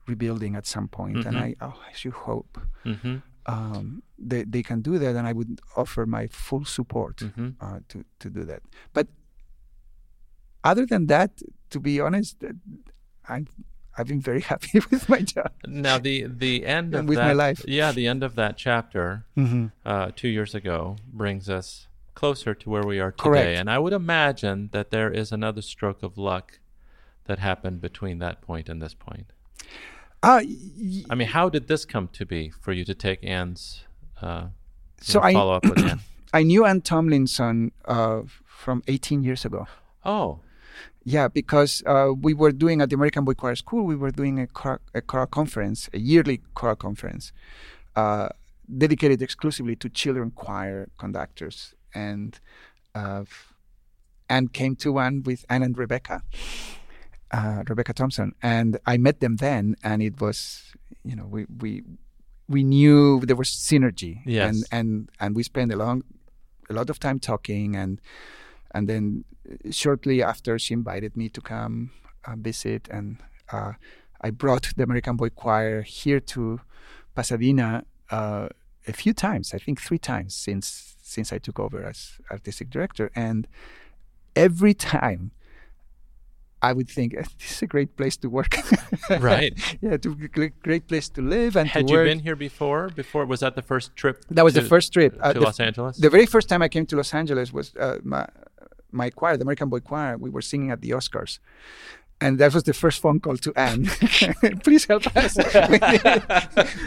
rebuilding 0.05 0.55
at 0.55 0.67
some 0.67 0.87
point. 0.87 1.17
Mm-hmm. 1.17 1.27
And 1.29 1.37
I, 1.39 1.55
oh, 1.61 1.79
I 1.89 1.93
should 1.93 2.13
hope 2.13 2.59
mm-hmm 2.85 3.17
um, 3.45 4.03
they, 4.17 4.43
they 4.43 4.63
can 4.63 4.81
do 4.81 4.97
that, 4.99 5.15
and 5.15 5.27
I 5.27 5.33
would 5.33 5.61
offer 5.75 6.05
my 6.05 6.27
full 6.27 6.65
support 6.65 7.17
mm-hmm. 7.17 7.49
uh, 7.59 7.79
to, 7.89 8.05
to 8.19 8.29
do 8.29 8.43
that. 8.43 8.61
But 8.93 9.07
other 10.63 10.85
than 10.85 11.07
that, 11.07 11.41
to 11.71 11.79
be 11.79 11.99
honest, 11.99 12.43
I'm 13.27 13.47
I've 13.97 14.07
been 14.07 14.21
very 14.21 14.41
happy 14.51 14.79
with 14.91 15.09
my 15.09 15.19
job. 15.19 15.51
Now 15.65 15.97
the 15.97 16.27
the 16.27 16.65
end 16.65 16.95
of 16.95 17.05
with 17.05 17.17
that, 17.17 17.25
my 17.25 17.33
life, 17.33 17.63
yeah, 17.67 17.91
the 17.91 18.07
end 18.07 18.23
of 18.23 18.35
that 18.35 18.57
chapter 18.57 19.25
mm-hmm. 19.37 19.67
uh, 19.85 20.11
two 20.15 20.29
years 20.29 20.55
ago 20.55 20.97
brings 21.11 21.49
us 21.49 21.87
closer 22.13 22.53
to 22.53 22.69
where 22.69 22.83
we 22.83 22.99
are 22.99 23.11
today. 23.11 23.23
Correct. 23.23 23.59
And 23.59 23.69
I 23.69 23.79
would 23.79 23.93
imagine 23.93 24.69
that 24.73 24.91
there 24.91 25.11
is 25.11 25.31
another 25.31 25.61
stroke 25.61 26.03
of 26.03 26.17
luck 26.17 26.59
that 27.25 27.39
happened 27.39 27.81
between 27.81 28.19
that 28.19 28.41
point 28.41 28.69
and 28.69 28.81
this 28.81 28.93
point. 28.93 29.31
Uh, 30.23 30.41
y- 30.43 31.03
I 31.09 31.15
mean, 31.15 31.27
how 31.27 31.49
did 31.49 31.67
this 31.67 31.85
come 31.85 32.07
to 32.13 32.25
be 32.25 32.49
for 32.49 32.71
you 32.71 32.85
to 32.85 32.93
take 32.93 33.23
Anne's 33.23 33.83
uh, 34.21 34.47
so 34.99 35.19
know, 35.19 35.33
follow 35.33 35.53
up 35.53 35.65
with 35.65 35.79
Anne? 35.89 35.99
I 36.33 36.43
knew 36.43 36.65
Anne 36.65 36.81
Tomlinson 36.81 37.71
uh, 37.85 38.21
from 38.45 38.83
18 38.87 39.23
years 39.23 39.45
ago. 39.45 39.67
Oh. 40.05 40.39
Yeah, 41.03 41.27
because 41.27 41.81
uh, 41.87 42.11
we 42.19 42.33
were 42.35 42.51
doing 42.51 42.79
at 42.81 42.89
the 42.89 42.95
American 42.95 43.25
Boychoir 43.25 43.57
School, 43.57 43.83
we 43.85 43.95
were 43.95 44.11
doing 44.11 44.39
a 44.39 44.45
choir, 44.45 44.79
a 44.93 45.01
choral 45.01 45.25
conference, 45.25 45.89
a 45.93 45.97
yearly 45.97 46.41
choir 46.53 46.75
conference, 46.75 47.33
uh, 47.95 48.29
dedicated 48.77 49.21
exclusively 49.23 49.75
to 49.77 49.89
children 49.89 50.29
choir 50.31 50.89
conductors. 50.99 51.73
And 51.95 52.39
uh, 52.93 53.23
Anne 54.29 54.49
came 54.49 54.75
to 54.77 54.91
one 54.93 55.23
with 55.23 55.43
Anne 55.49 55.63
and 55.63 55.75
Rebecca 55.77 56.21
uh, 57.31 57.63
Rebecca 57.67 57.93
Thompson, 57.93 58.33
and 58.41 58.77
I 58.85 58.97
met 58.97 59.19
them 59.19 59.37
then, 59.37 59.75
and 59.83 60.01
it 60.01 60.19
was, 60.19 60.73
you 61.03 61.15
know, 61.15 61.25
we 61.25 61.45
we 61.59 61.83
we 62.47 62.63
knew 62.63 63.21
there 63.21 63.35
was 63.35 63.49
synergy, 63.49 64.21
yes. 64.25 64.47
and 64.53 64.65
and 64.71 65.09
and 65.19 65.35
we 65.35 65.43
spent 65.43 65.71
a 65.71 65.75
long, 65.75 66.03
a 66.69 66.73
lot 66.73 66.89
of 66.89 66.99
time 66.99 67.19
talking, 67.19 67.75
and 67.75 68.01
and 68.71 68.87
then 68.89 69.23
shortly 69.69 70.21
after 70.21 70.59
she 70.59 70.73
invited 70.73 71.15
me 71.15 71.29
to 71.29 71.41
come 71.41 71.91
uh, 72.25 72.35
visit, 72.35 72.87
and 72.89 73.17
uh, 73.51 73.73
I 74.19 74.29
brought 74.31 74.73
the 74.75 74.83
American 74.83 75.17
Boychoir 75.17 75.83
here 75.83 76.19
to 76.19 76.59
Pasadena 77.15 77.85
uh, 78.09 78.49
a 78.87 78.93
few 78.93 79.13
times, 79.13 79.53
I 79.53 79.57
think 79.57 79.81
three 79.81 79.99
times 79.99 80.35
since 80.35 80.95
since 81.01 81.33
I 81.33 81.39
took 81.39 81.59
over 81.59 81.83
as 81.83 82.19
artistic 82.29 82.69
director, 82.69 83.11
and 83.15 83.47
every 84.35 84.73
time 84.73 85.31
I 86.63 86.73
would 86.73 86.89
think 86.89 87.13
eh, 87.15 87.23
this 87.39 87.51
is 87.57 87.61
a 87.63 87.67
great 87.67 87.95
place 87.97 88.15
to 88.17 88.29
work. 88.29 88.53
right. 89.19 89.53
Yeah, 89.81 89.97
to 89.97 90.15
great 90.63 90.87
place 90.87 91.09
to 91.09 91.21
live 91.21 91.55
and 91.55 91.67
had 91.67 91.87
to 91.87 91.93
work. 91.93 92.05
you 92.07 92.11
been 92.13 92.19
here 92.19 92.35
before? 92.35 92.89
Before 92.89 93.25
was 93.25 93.39
that 93.39 93.55
the 93.55 93.61
first 93.63 93.95
trip? 93.95 94.23
That 94.29 94.43
was 94.45 94.53
to, 94.53 94.61
the 94.61 94.67
first 94.67 94.93
trip 94.93 95.13
to 95.15 95.37
uh, 95.37 95.41
Los 95.41 95.59
Angeles. 95.59 95.97
The 95.97 96.09
very 96.09 96.25
first 96.27 96.47
time 96.49 96.61
I 96.61 96.67
came 96.69 96.85
to 96.87 96.95
Los 96.95 97.13
Angeles 97.13 97.51
was 97.51 97.73
uh, 97.75 97.97
my 98.03 98.27
my 98.91 99.09
choir, 99.09 99.37
the 99.37 99.43
American 99.43 99.69
Boychoir. 99.69 100.19
We 100.19 100.29
were 100.29 100.41
singing 100.41 100.69
at 100.71 100.81
the 100.81 100.91
Oscars, 100.91 101.39
and 102.19 102.37
that 102.39 102.53
was 102.53 102.63
the 102.63 102.73
first 102.73 102.99
phone 103.01 103.19
call 103.19 103.37
to 103.37 103.51
Anne. 103.55 103.85
Please 104.65 104.85
help 104.85 105.07
us. 105.15 105.37
we 105.37 105.79
need 105.89 106.01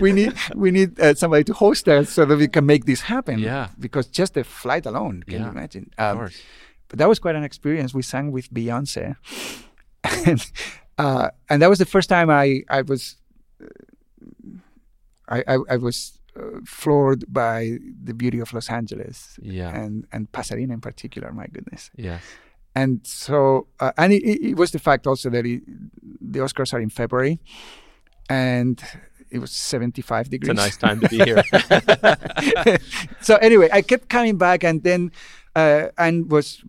we 0.01 0.12
need, 0.12 0.33
we 0.55 0.70
need 0.70 1.01
uh, 1.01 1.14
somebody 1.14 1.45
to 1.45 1.53
host 1.55 1.89
us 1.89 2.11
so 2.11 2.25
that 2.27 2.37
we 2.39 2.49
can 2.49 2.64
make 2.66 2.85
this 2.85 3.01
happen. 3.03 3.39
Yeah. 3.39 3.68
Because 3.81 4.07
just 4.07 4.35
the 4.35 4.45
flight 4.45 4.87
alone, 4.87 5.22
can 5.27 5.35
Yeah. 5.41 5.45
you 5.47 5.51
imagine? 5.51 5.91
Of 5.99 6.05
Um, 6.12 6.16
course. 6.18 6.41
But 6.89 6.99
that 6.99 7.09
was 7.09 7.18
quite 7.18 7.35
an 7.37 7.45
experience. 7.45 7.95
We 7.95 8.03
sang 8.03 8.32
with 8.32 8.53
Beyonce, 8.53 9.16
and 10.26 10.45
uh, 10.99 11.28
and 11.49 11.61
that 11.62 11.68
was 11.70 11.78
the 11.78 11.87
first 11.87 12.09
time 12.09 12.30
I 12.30 12.62
I 12.68 12.82
was 12.82 13.16
I 15.28 15.43
I, 15.47 15.57
I 15.70 15.76
was 15.76 16.18
uh, 16.37 16.61
floored 16.66 17.24
by 17.32 17.78
the 18.03 18.14
beauty 18.14 18.41
of 18.41 18.53
Los 18.53 18.70
Angeles 18.70 19.39
Yeah. 19.43 19.74
and 19.74 20.07
and 20.12 20.30
Pasadena 20.32 20.74
in 20.74 20.80
particular. 20.80 21.32
My 21.32 21.47
goodness. 21.47 21.91
Yes. 21.97 22.22
And 22.76 23.07
so, 23.07 23.68
uh, 23.78 23.93
and 23.97 24.12
it, 24.12 24.24
it 24.51 24.57
was 24.57 24.72
the 24.72 24.80
fact 24.80 25.07
also 25.07 25.30
that 25.30 25.47
it, 25.47 25.62
the 26.20 26.41
Oscars 26.41 26.74
are 26.74 26.80
in 26.80 26.91
February, 26.91 27.39
and 28.28 28.82
it 29.30 29.39
was 29.39 29.53
75 29.53 30.28
degrees. 30.28 30.51
It's 30.51 30.59
a 30.61 30.62
nice 30.64 30.76
time 30.76 30.99
to 31.01 31.09
be 31.09 31.18
here. 31.24 31.45
so 33.20 33.37
anyway, 33.37 33.68
I 33.72 33.80
kept 33.80 34.09
coming 34.09 34.39
back, 34.39 34.64
and 34.64 34.82
then 34.82 35.12
uh, 35.55 35.88
and 35.98 36.30
was 36.30 36.62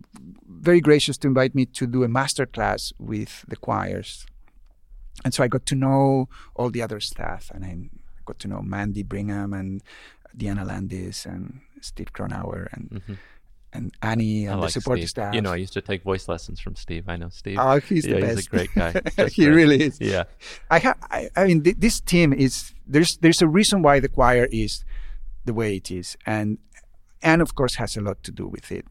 very 0.48 0.80
gracious 0.80 1.16
to 1.18 1.28
invite 1.28 1.54
me 1.54 1.66
to 1.66 1.86
do 1.86 2.02
a 2.04 2.08
master 2.08 2.46
class 2.46 2.92
with 2.98 3.44
the 3.48 3.56
choirs, 3.56 4.26
and 5.24 5.32
so 5.34 5.42
I 5.44 5.48
got 5.48 5.66
to 5.66 5.74
know 5.74 6.28
all 6.54 6.70
the 6.70 6.82
other 6.82 7.00
staff, 7.00 7.50
and 7.54 7.64
I 7.64 7.88
got 8.24 8.38
to 8.40 8.48
know 8.48 8.60
Mandy 8.62 9.02
Brigham 9.02 9.52
and 9.52 9.82
Diana 10.36 10.64
Landis 10.64 11.24
and 11.26 11.60
Steve 11.80 12.12
Cronauer 12.12 12.68
and 12.72 13.02
Mhm. 13.06 13.18
and 13.72 13.92
Annie 14.02 14.48
I 14.48 14.52
and 14.52 14.60
like 14.60 14.68
the 14.72 14.80
support 14.80 14.98
Steve. 14.98 15.08
staff. 15.10 15.34
You 15.34 15.42
know, 15.42 15.52
I 15.52 15.56
used 15.56 15.72
to 15.74 15.80
take 15.82 16.02
voice 16.02 16.28
lessons 16.28 16.60
from 16.60 16.76
Steve. 16.76 17.04
I 17.08 17.16
know 17.16 17.28
Steve. 17.30 17.58
Oh, 17.60 17.78
he's 17.80 18.06
yeah, 18.06 18.20
the 18.20 18.26
he's 18.34 18.46
a 18.46 18.50
great 18.50 18.70
guy. 18.74 18.92
He 19.28 19.44
great. 19.44 19.54
really 19.54 19.82
is. 19.82 20.00
Yeah. 20.00 20.24
I, 20.70 20.78
ha- 20.78 20.96
I, 21.10 21.28
I 21.36 21.44
mean, 21.46 21.62
th- 21.62 21.76
this 21.78 22.00
team 22.00 22.32
is 22.32 22.72
there's 22.86 23.16
there's 23.18 23.42
a 23.42 23.48
reason 23.48 23.82
why 23.82 24.00
the 24.00 24.08
choir 24.08 24.46
is 24.50 24.84
the 25.44 25.52
way 25.54 25.76
it 25.76 25.90
is, 25.90 26.16
and 26.26 26.58
and 27.22 27.42
of 27.42 27.54
course 27.54 27.76
has 27.76 27.96
a 27.96 28.00
lot 28.00 28.22
to 28.22 28.32
do 28.32 28.46
with 28.46 28.70
it. 28.72 28.84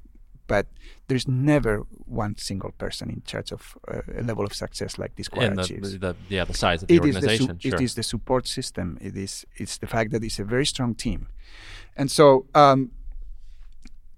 But 0.48 0.68
there's 1.08 1.28
never 1.28 1.84
one 2.06 2.38
single 2.38 2.72
person 2.78 3.10
in 3.10 3.24
charge 3.26 3.52
of 3.52 3.76
uh, 3.88 4.02
a 4.16 4.22
level 4.22 4.46
of 4.46 4.54
success 4.54 5.00
like 5.00 5.16
this 5.16 5.28
choir 5.28 5.48
And 5.48 5.58
the, 5.58 5.74
the, 5.80 5.98
the 5.98 6.16
yeah 6.30 6.46
the 6.46 6.54
size 6.54 6.84
of 6.84 6.88
the 6.88 6.96
It 6.96 7.06
is 7.06 7.16
the 7.16 7.22
organization. 7.22 7.60
su- 7.60 7.70
sure. 7.70 7.80
it 7.80 7.84
is 7.84 7.96
the 7.96 8.04
support 8.04 8.48
system. 8.48 8.98
It 9.02 9.16
is 9.18 9.46
it's 9.56 9.78
the 9.80 9.88
fact 9.88 10.12
that 10.12 10.24
it's 10.24 10.40
a 10.40 10.44
very 10.44 10.66
strong 10.66 10.94
team, 10.96 11.28
and 11.98 12.12
so 12.12 12.46
um, 12.54 12.92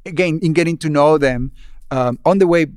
again 0.05 0.39
in 0.41 0.51
getting 0.53 0.77
to 0.79 0.89
know 0.89 1.17
them 1.17 1.51
um, 1.91 2.19
on 2.25 2.39
the 2.39 2.47
way, 2.47 2.67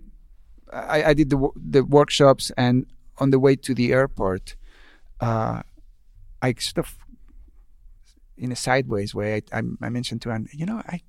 I, 0.73 1.03
I 1.11 1.15
did 1.15 1.31
the 1.31 1.49
the 1.57 1.83
workshops 1.85 2.53
and 2.57 2.87
on 3.19 3.31
the 3.31 3.39
way 3.39 3.57
to 3.57 3.75
the 3.75 3.93
airport, 3.93 4.55
uh, 5.21 5.63
I 6.41 6.55
sort 6.59 6.87
of 6.87 6.97
in 8.39 8.53
a 8.53 8.57
sideways 8.57 9.15
way 9.15 9.35
I, 9.53 9.59
I, 9.59 9.63
I 9.83 9.89
mentioned 9.91 10.23
to 10.23 10.31
Anne, 10.31 10.49
you 10.53 10.65
know, 10.65 10.83
I 10.87 11.01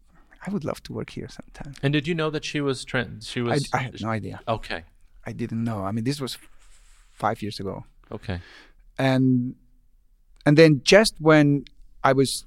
I 0.46 0.50
would 0.52 0.64
love 0.66 0.82
to 0.84 0.94
work 0.94 1.10
here 1.12 1.28
sometime. 1.30 1.74
and 1.84 1.94
did 1.94 2.08
you 2.08 2.16
know 2.16 2.30
that 2.32 2.44
she 2.46 2.62
was 2.62 2.84
trans? 2.86 3.28
She 3.28 3.42
was. 3.42 3.70
I 3.74 3.78
had 3.88 4.02
no 4.02 4.10
idea. 4.10 4.40
Okay. 4.48 4.84
I 5.26 5.32
didn't 5.34 5.64
know. 5.64 5.84
I 5.84 5.92
mean, 5.92 6.04
this 6.04 6.20
was 6.20 6.38
five 7.14 7.42
years 7.44 7.60
ago. 7.60 7.86
Okay. 8.12 8.40
and 8.98 9.56
and 10.46 10.58
then 10.58 10.82
just 10.84 11.14
when 11.20 11.64
I 12.04 12.12
was 12.14 12.46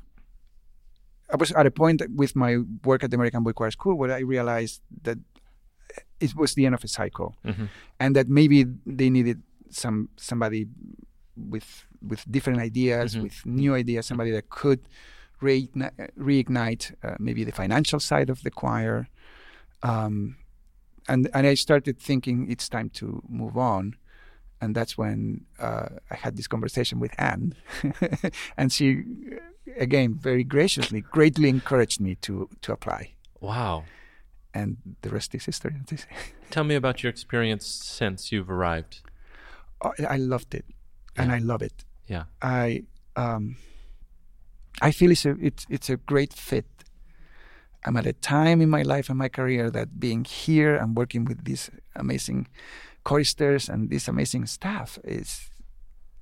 I 1.32 1.36
was 1.36 1.51
at 1.53 1.66
a 1.66 1.70
point 1.70 2.03
with 2.14 2.36
my 2.36 2.59
work 2.84 3.03
at 3.05 3.11
the 3.11 3.16
American 3.16 3.42
Boychoir 3.45 3.70
School 3.72 3.95
where 3.97 4.12
I 4.12 4.20
realized 4.20 4.82
that 5.07 5.18
it 6.20 6.34
was 6.36 6.55
the 6.55 6.66
end 6.66 6.74
of 6.74 6.82
a 6.84 6.88
cycle, 6.88 7.34
Mhm. 7.45 7.68
and 8.03 8.14
that 8.16 8.28
maybe 8.28 8.59
they 8.99 9.09
needed 9.11 9.38
some 9.70 10.09
somebody 10.16 10.66
with 11.36 11.86
with 12.11 12.20
different 12.30 12.59
ideas, 12.61 13.14
Mhm. 13.16 13.22
with 13.22 13.36
new 13.47 13.72
ideas, 13.74 14.07
somebody 14.07 14.30
that 14.32 14.47
could 14.51 14.80
reignite, 15.43 16.11
reignite 16.18 16.95
uh, 17.03 17.16
maybe 17.18 17.45
the 17.45 17.53
financial 17.53 18.01
side 18.01 18.30
of 18.30 18.43
the 18.43 18.51
choir. 18.51 19.09
Um, 19.82 20.37
and 21.09 21.28
and 21.35 21.47
I 21.47 21.55
started 21.55 21.99
thinking 21.99 22.51
it's 22.51 22.68
time 22.68 22.89
to 22.95 23.22
move 23.28 23.57
on 23.59 23.97
and 24.61 24.74
that's 24.74 24.97
when 24.97 25.45
uh, 25.59 25.89
I 26.11 26.14
had 26.14 26.37
this 26.37 26.47
conversation 26.47 26.99
with 26.99 27.12
Anne, 27.18 27.55
and 28.57 28.72
she, 28.72 29.03
again, 29.78 30.14
very 30.14 30.43
graciously, 30.45 31.03
greatly 31.03 31.49
encouraged 31.51 32.01
me 32.01 32.14
to 32.22 32.49
to 32.62 32.72
apply, 32.72 33.12
Wow. 33.41 33.85
and 34.55 34.76
the 35.03 35.11
rest 35.11 35.35
is 35.35 35.45
history. 35.45 35.74
as 35.80 35.87
they 35.91 35.97
say. 35.97 36.09
Tell 36.51 36.64
me 36.64 36.76
about 36.76 37.03
your 37.03 37.11
experience 37.11 37.66
since 37.66 38.32
you've 38.32 38.49
arrived. 38.51 39.03
Oh, 39.82 39.93
I 40.09 40.16
loved 40.16 40.55
it, 40.55 40.64
and 41.16 41.30
I 41.30 41.39
love 41.39 41.61
it. 41.61 41.85
Yeah. 42.07 42.24
I 42.41 42.85
um, 43.16 43.57
I 44.83 44.91
feel 44.93 45.11
it's 45.11 45.25
a 45.27 45.37
it's 45.41 45.66
it's 45.68 45.91
a 45.91 45.97
great 45.97 46.33
fit. 46.33 46.66
I'm 47.87 47.97
at 47.97 48.07
a 48.07 48.12
time 48.14 48.62
in 48.62 48.70
my 48.70 48.83
life 48.83 49.11
and 49.11 49.18
my 49.18 49.29
career 49.29 49.70
that 49.70 50.01
being 50.01 50.25
here 50.25 50.75
and 50.75 50.97
working 50.97 51.27
with 51.27 51.45
these 51.45 51.70
amazing 51.95 52.49
choristers 53.05 53.68
and 53.68 53.91
this 53.91 54.09
amazing 54.09 54.47
staff 54.47 54.99
is, 55.05 55.51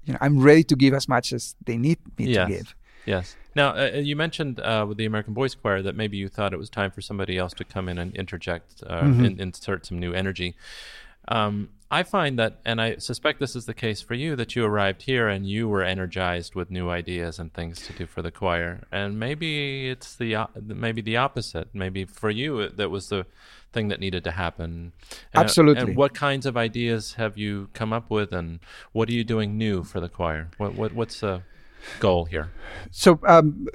you 0.04 0.12
know, 0.12 0.18
I'm 0.20 0.40
ready 0.40 0.64
to 0.64 0.74
give 0.76 0.92
as 0.92 1.06
much 1.08 1.32
as 1.32 1.54
they 1.64 1.78
need 1.78 1.98
me 2.18 2.24
Yes. 2.26 2.48
to 2.48 2.52
give. 2.52 2.74
Yes. 3.06 3.36
Now, 3.54 3.76
uh, 3.76 3.90
you 4.02 4.16
mentioned 4.16 4.58
uh, 4.58 4.84
with 4.88 4.96
the 4.98 5.04
American 5.06 5.34
Boys 5.34 5.54
Choir 5.54 5.82
that 5.82 5.94
maybe 5.94 6.16
you 6.16 6.28
thought 6.28 6.52
it 6.52 6.58
was 6.58 6.68
time 6.70 6.90
for 6.90 7.00
somebody 7.00 7.38
else 7.38 7.52
to 7.54 7.64
come 7.64 7.88
in 7.88 7.98
and 7.98 8.12
interject, 8.16 8.82
uh, 8.86 9.02
Mhm. 9.02 9.24
in, 9.24 9.40
insert 9.40 9.86
some 9.86 10.00
new 10.00 10.12
energy. 10.12 10.54
Um, 11.28 11.68
I 11.92 12.02
find 12.04 12.38
that, 12.38 12.52
and 12.64 12.80
I 12.80 12.96
suspect 12.96 13.38
this 13.38 13.54
is 13.54 13.66
the 13.66 13.74
case 13.74 14.00
for 14.00 14.14
you, 14.14 14.34
that 14.36 14.56
you 14.56 14.64
arrived 14.64 15.02
here 15.02 15.28
and 15.28 15.46
you 15.46 15.68
were 15.68 15.82
energized 15.82 16.54
with 16.54 16.70
new 16.70 16.88
ideas 16.88 17.38
and 17.38 17.52
things 17.52 17.86
to 17.86 17.92
do 17.92 18.06
for 18.06 18.22
the 18.22 18.30
choir. 18.30 18.80
And 18.90 19.20
maybe 19.20 19.90
it's 19.90 20.16
the 20.16 20.46
maybe 20.86 21.02
the 21.02 21.18
opposite. 21.18 21.68
Maybe 21.74 22.04
for 22.06 22.30
you 22.30 22.60
it- 22.60 22.76
that 22.78 22.90
was 22.90 23.08
the 23.10 23.26
thing 23.74 23.88
that 23.88 24.00
needed 24.00 24.24
to 24.24 24.30
happen. 24.30 24.92
And- 25.34 25.44
Absolutely. 25.44 25.82
And 25.90 25.96
what 25.96 26.14
kinds 26.14 26.46
of 26.46 26.56
ideas 26.56 27.14
have 27.14 27.36
you 27.36 27.68
come 27.74 27.92
up 27.92 28.10
with, 28.10 28.32
and 28.32 28.60
what 28.92 29.08
are 29.10 29.12
you 29.20 29.24
doing 29.24 29.58
new 29.58 29.84
for 29.84 30.00
the 30.00 30.08
choir? 30.08 30.48
What, 30.58 30.74
what 30.74 30.94
what's 30.94 31.20
the 31.20 31.42
goal 32.00 32.24
here? 32.24 32.48
So 32.90 33.18
um, 33.26 33.66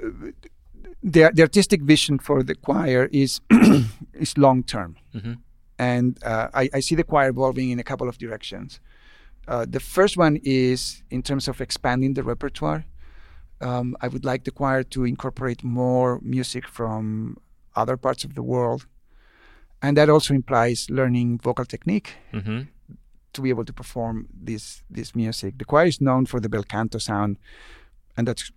the 1.02 1.30
the 1.34 1.42
artistic 1.42 1.82
vision 1.82 2.18
for 2.18 2.42
the 2.42 2.54
choir 2.56 3.08
is 3.12 3.40
is 4.24 4.36
long 4.36 4.64
term. 4.64 4.96
hmm 5.12 5.34
and 5.78 6.18
uh, 6.24 6.48
I, 6.54 6.68
I 6.74 6.80
see 6.80 6.94
the 6.94 7.04
choir 7.04 7.28
evolving 7.28 7.70
in 7.70 7.78
a 7.78 7.84
couple 7.84 8.08
of 8.08 8.18
directions. 8.18 8.80
Uh, 9.46 9.64
the 9.68 9.80
first 9.80 10.16
one 10.16 10.38
is 10.44 11.02
in 11.10 11.22
terms 11.22 11.48
of 11.48 11.60
expanding 11.60 12.14
the 12.14 12.22
repertoire. 12.22 12.84
Um, 13.60 13.96
I 14.00 14.08
would 14.08 14.24
like 14.24 14.44
the 14.44 14.50
choir 14.50 14.82
to 14.84 15.04
incorporate 15.04 15.64
more 15.64 16.20
music 16.22 16.68
from 16.68 17.38
other 17.74 17.96
parts 17.96 18.24
of 18.24 18.34
the 18.34 18.42
world, 18.42 18.86
and 19.82 19.96
that 19.96 20.08
also 20.08 20.34
implies 20.34 20.88
learning 20.90 21.38
vocal 21.38 21.64
technique 21.64 22.16
hmm 22.32 22.62
to 23.34 23.42
be 23.42 23.50
able 23.50 23.64
to 23.64 23.72
perform 23.72 24.26
this 24.32 24.82
this 24.90 25.14
music. 25.14 25.58
The 25.58 25.64
choir 25.64 25.86
is 25.86 26.00
known 26.00 26.26
for 26.26 26.40
the 26.40 26.48
bel 26.48 26.62
canto 26.62 26.98
sound, 26.98 27.36
and 28.16 28.26
that's 28.26 28.50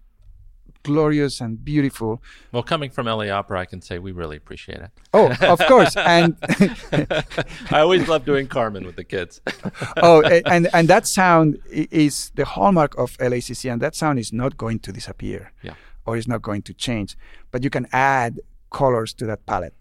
glorious 0.84 1.42
and 1.42 1.64
beautiful. 1.64 2.22
Well, 2.52 2.64
coming 2.64 2.90
from 2.90 3.06
LA 3.06 3.30
Opera, 3.30 3.60
I 3.60 3.66
can 3.66 3.82
say 3.82 4.00
we 4.00 4.12
really 4.12 4.38
appreciate 4.38 4.80
it. 4.80 4.90
Oh, 5.14 5.32
of 5.42 5.60
course, 5.68 5.96
and 5.98 6.36
I 7.72 7.80
always 7.80 8.08
love 8.08 8.26
doing 8.26 8.48
Carmen 8.48 8.86
with 8.86 8.96
the 8.96 9.04
kids. 9.04 9.42
oh, 9.98 10.22
and 10.24 10.68
and 10.74 10.88
that 10.88 11.08
sound 11.08 11.60
is 11.72 12.32
the 12.36 12.46
hallmark 12.46 12.98
of 12.98 13.18
LACC, 13.20 13.72
and 13.72 13.82
that 13.82 13.96
sound 13.96 14.20
is 14.20 14.32
not 14.34 14.58
going 14.58 14.80
to 14.80 14.92
disappear, 14.92 15.52
Yeah. 15.64 15.76
or 16.06 16.18
is 16.18 16.28
not 16.28 16.42
going 16.42 16.62
to 16.64 16.74
change. 16.74 17.18
But 17.52 17.64
you 17.64 17.70
can 17.70 17.88
add 17.92 18.40
colors 18.72 19.14
to 19.16 19.26
that 19.26 19.46
palette, 19.46 19.76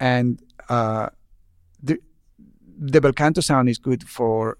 and 0.00 0.40
uh, 0.68 1.08
the 1.82 1.98
the 2.78 3.00
bel 3.00 3.12
canto 3.12 3.40
sound 3.40 3.68
is 3.68 3.78
good 3.78 4.08
for 4.08 4.58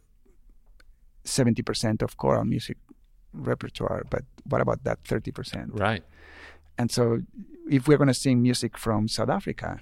seventy 1.25 1.63
percent 1.63 2.03
of 2.03 2.17
choral 2.17 2.45
music 2.45 2.77
repertoire. 3.33 4.05
But 4.11 4.25
what 4.45 4.61
about 4.61 4.85
that 4.85 4.99
thirty 5.05 5.31
percent? 5.31 5.73
right. 5.75 6.05
And 6.81 6.93
so, 6.93 7.23
if 7.69 7.89
we're 7.89 7.97
going 7.99 8.09
to 8.09 8.15
sing 8.15 8.41
music 8.41 8.79
from 8.79 9.09
South 9.09 9.29
Africa, 9.29 9.81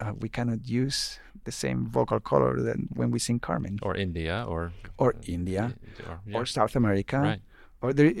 uh, 0.00 0.12
we 0.18 0.28
cannot 0.28 0.68
use 0.68 1.18
the 1.44 1.52
same 1.52 1.86
vocal 1.86 2.20
color 2.20 2.60
than 2.60 2.88
when 2.94 3.10
we 3.10 3.18
sing 3.18 3.40
Carmen 3.40 3.78
Or 3.82 3.96
India, 3.96 4.44
or 4.46 4.72
or 4.98 5.14
India 5.26 5.74
or, 6.06 6.20
yeah. 6.26 6.38
or 6.38 6.46
South 6.46 6.76
America 6.76 7.18
right. 7.18 7.40
or 7.80 7.92
there, 7.92 8.12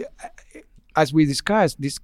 as 0.96 1.12
we 1.12 1.24
discussed 1.24 1.80
this 1.80 1.98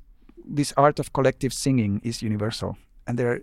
this 0.45 0.72
art 0.76 0.99
of 0.99 1.12
collective 1.12 1.53
singing 1.53 2.01
is 2.05 2.22
universal 2.22 2.76
and 3.07 3.18
there 3.18 3.30
are 3.32 3.40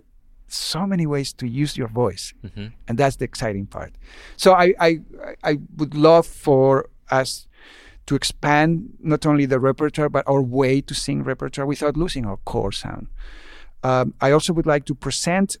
so 0.48 0.86
many 0.86 1.06
ways 1.06 1.32
to 1.32 1.46
use 1.46 1.76
your 1.76 1.88
voice 1.88 2.34
hmm 2.54 2.66
and 2.88 2.98
that's 2.98 3.16
the 3.16 3.24
exciting 3.24 3.66
part 3.66 3.92
so 4.36 4.52
i 4.52 4.74
i 4.80 5.00
i 5.44 5.58
would 5.76 5.94
love 5.94 6.26
for 6.26 6.90
us 7.10 7.46
to 8.10 8.16
expand 8.16 8.68
not 9.12 9.22
only 9.30 9.46
the 9.46 9.60
repertoire 9.60 10.10
but 10.16 10.24
our 10.26 10.42
way 10.42 10.80
to 10.80 10.94
sing 10.94 11.22
repertoire 11.32 11.66
without 11.72 11.96
losing 11.96 12.26
our 12.26 12.38
core 12.38 12.72
sound 12.72 13.06
um, 13.88 14.06
i 14.20 14.28
also 14.32 14.52
would 14.52 14.66
like 14.66 14.84
to 14.84 14.94
present 14.94 15.56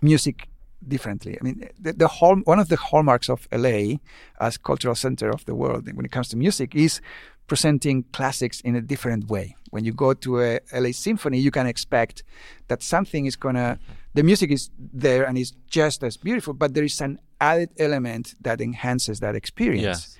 music 0.00 0.48
differently. 0.86 1.36
I 1.40 1.44
mean, 1.44 1.68
the, 1.78 1.92
the 1.92 2.08
hall, 2.08 2.36
one 2.44 2.58
of 2.58 2.68
the 2.68 2.76
hallmarks 2.76 3.28
of 3.28 3.48
LA 3.52 3.96
as 4.40 4.56
cultural 4.58 4.94
center 4.94 5.28
of 5.28 5.44
the 5.44 5.54
world 5.54 5.92
when 5.92 6.04
it 6.04 6.12
comes 6.12 6.28
to 6.28 6.36
music 6.36 6.74
is 6.74 7.00
presenting 7.48 8.04
classics 8.12 8.60
in 8.60 8.76
a 8.76 8.80
different 8.80 9.28
way. 9.28 9.56
When 9.70 9.84
you 9.84 9.92
go 9.92 10.14
to 10.14 10.40
a 10.40 10.60
LA 10.72 10.92
symphony, 10.92 11.38
you 11.38 11.50
can 11.50 11.66
expect 11.66 12.22
that 12.68 12.82
something 12.82 13.26
is 13.26 13.36
gonna, 13.36 13.78
the 14.14 14.22
music 14.22 14.50
is 14.50 14.70
there 14.78 15.24
and 15.24 15.36
is 15.36 15.52
just 15.68 16.02
as 16.04 16.16
beautiful, 16.16 16.54
but 16.54 16.74
there 16.74 16.84
is 16.84 17.00
an 17.00 17.18
added 17.40 17.70
element 17.78 18.34
that 18.42 18.60
enhances 18.60 19.20
that 19.20 19.34
experience. 19.34 19.82
Yes. 19.82 20.16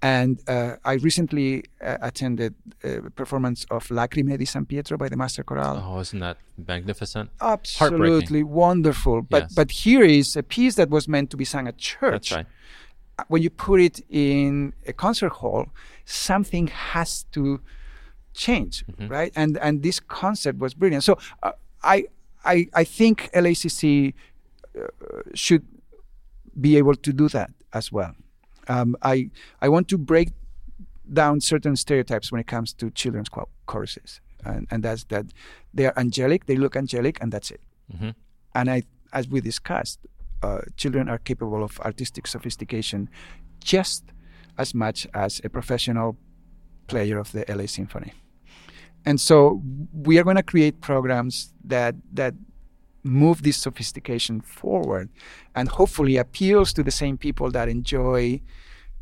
And 0.00 0.40
uh, 0.48 0.76
I 0.84 0.94
recently 0.94 1.64
uh, 1.80 1.98
attended 2.00 2.54
a 2.82 3.10
performance 3.10 3.64
of 3.70 3.86
Lagrime 3.88 4.36
di 4.36 4.44
San 4.44 4.64
Pietro 4.66 4.96
by 4.98 5.08
the 5.08 5.16
Master 5.16 5.44
Chorale. 5.44 5.80
Oh, 5.84 6.00
isn't 6.00 6.18
that 6.20 6.38
magnificent? 6.58 7.30
Absolutely 7.40 8.42
wonderful. 8.42 9.22
But 9.22 9.42
Yes. 9.44 9.54
but 9.54 9.70
here 9.70 10.02
is 10.02 10.36
a 10.36 10.42
piece 10.42 10.74
that 10.76 10.90
was 10.90 11.06
meant 11.06 11.30
to 11.30 11.36
be 11.36 11.44
sung 11.44 11.68
at 11.68 11.76
church. 11.78 12.30
That's 12.30 12.32
right. 12.32 12.46
When 13.28 13.42
you 13.42 13.50
put 13.50 13.80
it 13.80 14.00
in 14.08 14.72
a 14.86 14.92
concert 14.92 15.32
hall, 15.32 15.66
something 16.04 16.66
has 16.68 17.24
to 17.32 17.60
change, 18.34 18.84
Mm-hmm. 18.86 19.08
right? 19.08 19.32
And 19.36 19.58
and 19.58 19.82
this 19.82 20.00
concept 20.00 20.58
was 20.58 20.74
brilliant. 20.74 21.04
So 21.04 21.18
uh, 21.42 21.52
I 21.82 22.04
I 22.44 22.66
I 22.74 22.84
think 22.84 23.30
LACC 23.34 24.14
uh, 24.78 24.86
should 25.34 25.62
be 26.60 26.76
able 26.78 26.94
to 26.96 27.12
do 27.12 27.28
that 27.28 27.50
as 27.72 27.92
well. 27.92 28.14
Um, 28.68 28.96
I 29.02 29.30
I 29.60 29.68
want 29.68 29.88
to 29.88 29.98
break 29.98 30.28
down 31.12 31.40
certain 31.40 31.76
stereotypes 31.76 32.32
when 32.32 32.40
it 32.40 32.46
comes 32.46 32.72
to 32.74 32.90
children's 32.90 33.28
cho- 33.28 33.48
choruses, 33.66 34.20
and, 34.44 34.66
and 34.70 34.82
that's 34.82 35.04
that 35.04 35.26
they 35.74 35.86
are 35.86 35.92
angelic, 35.96 36.46
they 36.46 36.56
look 36.56 36.76
angelic, 36.76 37.18
and 37.22 37.32
that's 37.32 37.50
it. 37.50 37.60
Mhm. 37.94 38.14
And 38.54 38.70
I, 38.70 38.82
as 39.12 39.28
we 39.28 39.40
discussed, 39.40 39.98
uh, 40.42 40.60
children 40.76 41.08
are 41.08 41.18
capable 41.18 41.62
of 41.62 41.78
artistic 41.80 42.26
sophistication 42.26 43.08
just 43.62 44.04
as 44.58 44.74
much 44.74 45.06
as 45.14 45.40
a 45.44 45.48
professional 45.48 46.16
player 46.86 47.18
of 47.18 47.32
the 47.32 47.44
LA 47.48 47.66
Symphony. 47.66 48.12
And 49.04 49.20
so 49.20 49.62
we 49.92 50.18
are 50.18 50.24
going 50.24 50.36
to 50.36 50.42
create 50.42 50.80
programs 50.80 51.52
that 51.64 51.94
that 52.12 52.34
move 53.04 53.42
this 53.42 53.56
sophistication 53.56 54.40
forward 54.40 55.08
and 55.56 55.68
hopefully 55.68 56.16
appeals 56.16 56.72
to 56.72 56.84
the 56.84 56.90
same 56.90 57.18
people 57.18 57.50
that 57.50 57.68
enjoy 57.68 58.40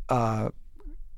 uh, 0.09 0.49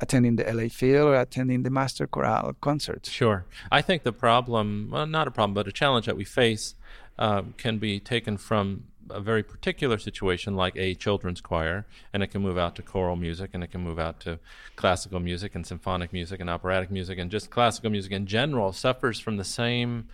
attending 0.01 0.35
the 0.35 0.43
LA 0.43 0.67
Phil 0.67 1.07
or 1.07 1.15
attending 1.15 1.63
the 1.63 1.69
Master 1.69 2.05
Chorale 2.05 2.55
concerts. 2.59 3.09
Sure. 3.09 3.45
I 3.71 3.81
think 3.81 4.03
the 4.03 4.11
problem, 4.11 4.89
well, 4.91 5.07
not 5.07 5.27
a 5.27 5.31
problem, 5.31 5.53
but 5.53 5.67
a 5.67 5.71
challenge 5.71 6.05
that 6.07 6.17
we 6.17 6.25
face 6.25 6.75
um, 7.17 7.53
can 7.57 7.77
be 7.77 7.99
taken 7.99 8.37
from 8.37 8.83
a 9.09 9.19
very 9.19 9.43
particular 9.43 9.97
situation 9.97 10.55
like 10.55 10.75
a 10.75 10.95
children's 10.95 11.41
choir, 11.41 11.85
and 12.13 12.23
it 12.23 12.27
can 12.27 12.41
move 12.41 12.57
out 12.57 12.75
to 12.75 12.81
choral 12.81 13.15
music, 13.15 13.51
and 13.53 13.63
it 13.63 13.71
can 13.71 13.81
move 13.81 13.99
out 13.99 14.19
to 14.21 14.39
classical 14.75 15.19
music 15.19 15.55
and 15.55 15.65
symphonic 15.65 16.13
music 16.13 16.39
and 16.39 16.49
operatic 16.49 16.91
music, 16.91 17.17
and 17.17 17.31
just 17.31 17.49
classical 17.49 17.89
music 17.89 18.11
in 18.11 18.25
general 18.25 18.71
suffers 18.73 19.19
from 19.19 19.37
the 19.37 19.43
same 19.43 20.07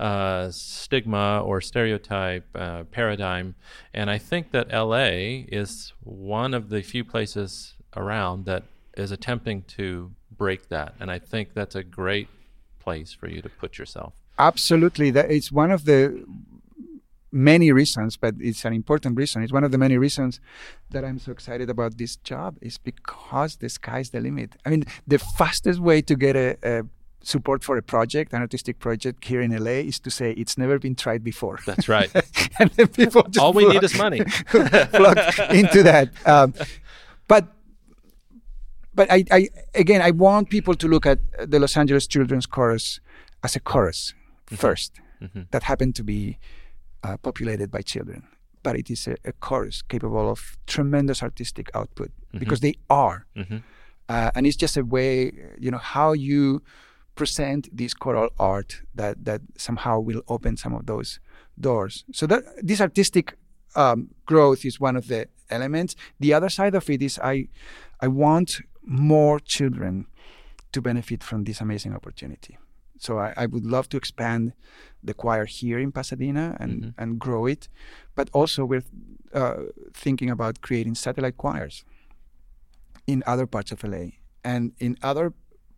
uh, 0.00 0.50
stigma 0.50 1.42
or 1.42 1.60
stereotype 1.60 2.46
uh, 2.54 2.84
paradigm. 2.84 3.54
And 3.94 4.10
I 4.10 4.18
think 4.18 4.50
that 4.52 4.70
LA 4.72 5.44
is 5.48 5.92
one 6.02 6.54
of 6.54 6.68
the 6.68 6.82
few 6.82 7.04
places 7.04 7.74
around 7.96 8.44
that 8.44 8.64
is 8.96 9.10
attempting 9.10 9.62
to 9.62 10.12
break 10.36 10.68
that. 10.68 10.94
And 11.00 11.10
I 11.10 11.18
think 11.18 11.54
that's 11.54 11.74
a 11.74 11.82
great 11.82 12.28
place 12.78 13.12
for 13.12 13.28
you 13.28 13.42
to 13.42 13.48
put 13.48 13.78
yourself. 13.78 14.14
Absolutely, 14.38 15.10
that 15.10 15.30
it's 15.30 15.50
one 15.50 15.70
of 15.70 15.86
the 15.86 16.24
many 17.36 17.70
reasons, 17.72 18.16
but 18.16 18.34
it's 18.40 18.64
an 18.64 18.72
important 18.72 19.16
reason. 19.16 19.42
It's 19.42 19.52
one 19.52 19.64
of 19.64 19.70
the 19.72 19.78
many 19.78 19.96
reasons 19.98 20.40
that 20.90 21.04
I'm 21.04 21.18
so 21.18 21.30
excited 21.32 21.68
about 21.70 21.98
this 21.98 22.16
job 22.16 22.56
is 22.60 22.78
because 22.78 23.56
the 23.56 23.68
sky's 23.68 24.10
the 24.10 24.20
limit. 24.20 24.56
I 24.64 24.70
mean, 24.70 24.84
the 25.06 25.18
fastest 25.18 25.78
way 25.80 26.02
to 26.02 26.14
get 26.16 26.34
a, 26.36 26.56
a 26.62 26.82
support 27.22 27.62
for 27.64 27.76
a 27.76 27.82
project, 27.82 28.32
an 28.32 28.40
artistic 28.40 28.78
project 28.78 29.24
here 29.24 29.40
in 29.40 29.50
LA, 29.64 29.82
is 29.92 29.98
to 30.00 30.10
say 30.10 30.32
it's 30.32 30.56
never 30.56 30.78
been 30.78 30.94
tried 30.94 31.22
before. 31.22 31.58
That's 31.66 31.88
right. 31.88 32.10
and 32.58 32.70
then 32.76 32.88
people 32.88 33.22
just 33.24 33.38
All 33.38 33.52
we 33.52 33.66
need 33.66 33.82
is 33.84 33.96
money. 33.98 34.20
flock 34.48 35.18
into 35.50 35.82
that. 35.82 36.10
Um, 36.24 36.54
but 37.28 37.48
but 38.94 39.10
I, 39.10 39.24
I 39.30 39.48
again 39.74 40.00
I 40.02 40.10
want 40.10 40.48
people 40.50 40.74
to 40.74 40.88
look 40.88 41.04
at 41.06 41.18
the 41.50 41.58
Los 41.58 41.76
Angeles 41.76 42.06
Children's 42.06 42.46
Chorus 42.46 43.00
as 43.42 43.56
a 43.56 43.60
chorus 43.60 44.14
1st 44.50 44.90
Mhm. 45.22 45.50
that 45.50 45.62
happened 45.62 45.94
to 45.96 46.04
be 46.04 46.38
uh, 47.06 47.16
populated 47.28 47.68
by 47.76 47.82
children, 47.92 48.20
but 48.62 48.74
it 48.76 48.90
is 48.90 49.06
a, 49.08 49.14
a 49.24 49.32
chorus 49.46 49.76
capable 49.92 50.26
of 50.34 50.40
tremendous 50.74 51.22
artistic 51.22 51.66
output 51.78 52.10
because 52.42 52.60
they 52.66 52.74
are, 52.88 53.18
Mhm. 53.36 53.62
uh, 54.14 54.30
and 54.34 54.42
it's 54.46 54.60
just 54.64 54.76
a 54.76 54.84
way 54.96 55.10
you 55.64 55.70
know 55.74 55.82
how 55.96 56.08
you 56.28 56.60
present 57.14 57.62
this 57.80 57.94
choral 58.02 58.28
art 58.38 58.70
that 58.98 59.14
that 59.24 59.40
somehow 59.56 59.94
will 60.08 60.22
open 60.26 60.56
some 60.56 60.74
of 60.78 60.84
those 60.86 61.20
doors. 61.68 62.04
So 62.12 62.26
that 62.26 62.42
this 62.68 62.80
artistic 62.80 63.26
um, 63.82 64.08
growth 64.26 64.64
is 64.64 64.80
one 64.80 64.96
of 64.98 65.04
the 65.06 65.20
elements. 65.50 65.94
The 66.20 66.34
other 66.36 66.50
side 66.58 66.74
of 66.76 66.90
it 66.90 67.00
is 67.02 67.18
I 67.34 67.48
I 68.04 68.08
want 68.08 68.60
more 68.82 69.40
children 69.40 70.06
to 70.72 70.80
benefit 70.82 71.24
from 71.24 71.44
this 71.44 71.60
amazing 71.60 71.94
opportunity. 71.94 72.58
So 72.98 73.18
I, 73.18 73.32
I 73.36 73.46
would 73.46 73.66
love 73.66 73.88
to 73.90 73.96
expand 73.96 74.52
the 75.02 75.14
choir 75.14 75.44
here 75.44 75.78
in 75.78 75.92
Pasadena 75.92 76.56
and, 76.60 76.82
Mhm. 76.82 76.94
and 76.98 77.18
grow 77.18 77.46
it, 77.46 77.68
but 78.14 78.28
also 78.32 78.64
we're 78.64 78.84
uh, 79.32 79.64
thinking 79.92 80.30
about 80.30 80.60
creating 80.62 80.94
satellite 80.94 81.36
choirs 81.36 81.84
in 83.06 83.22
other 83.26 83.46
parts 83.46 83.70
of 83.72 83.82
LA 83.84 84.12
and 84.44 84.72
in 84.78 84.96
other 85.02 85.32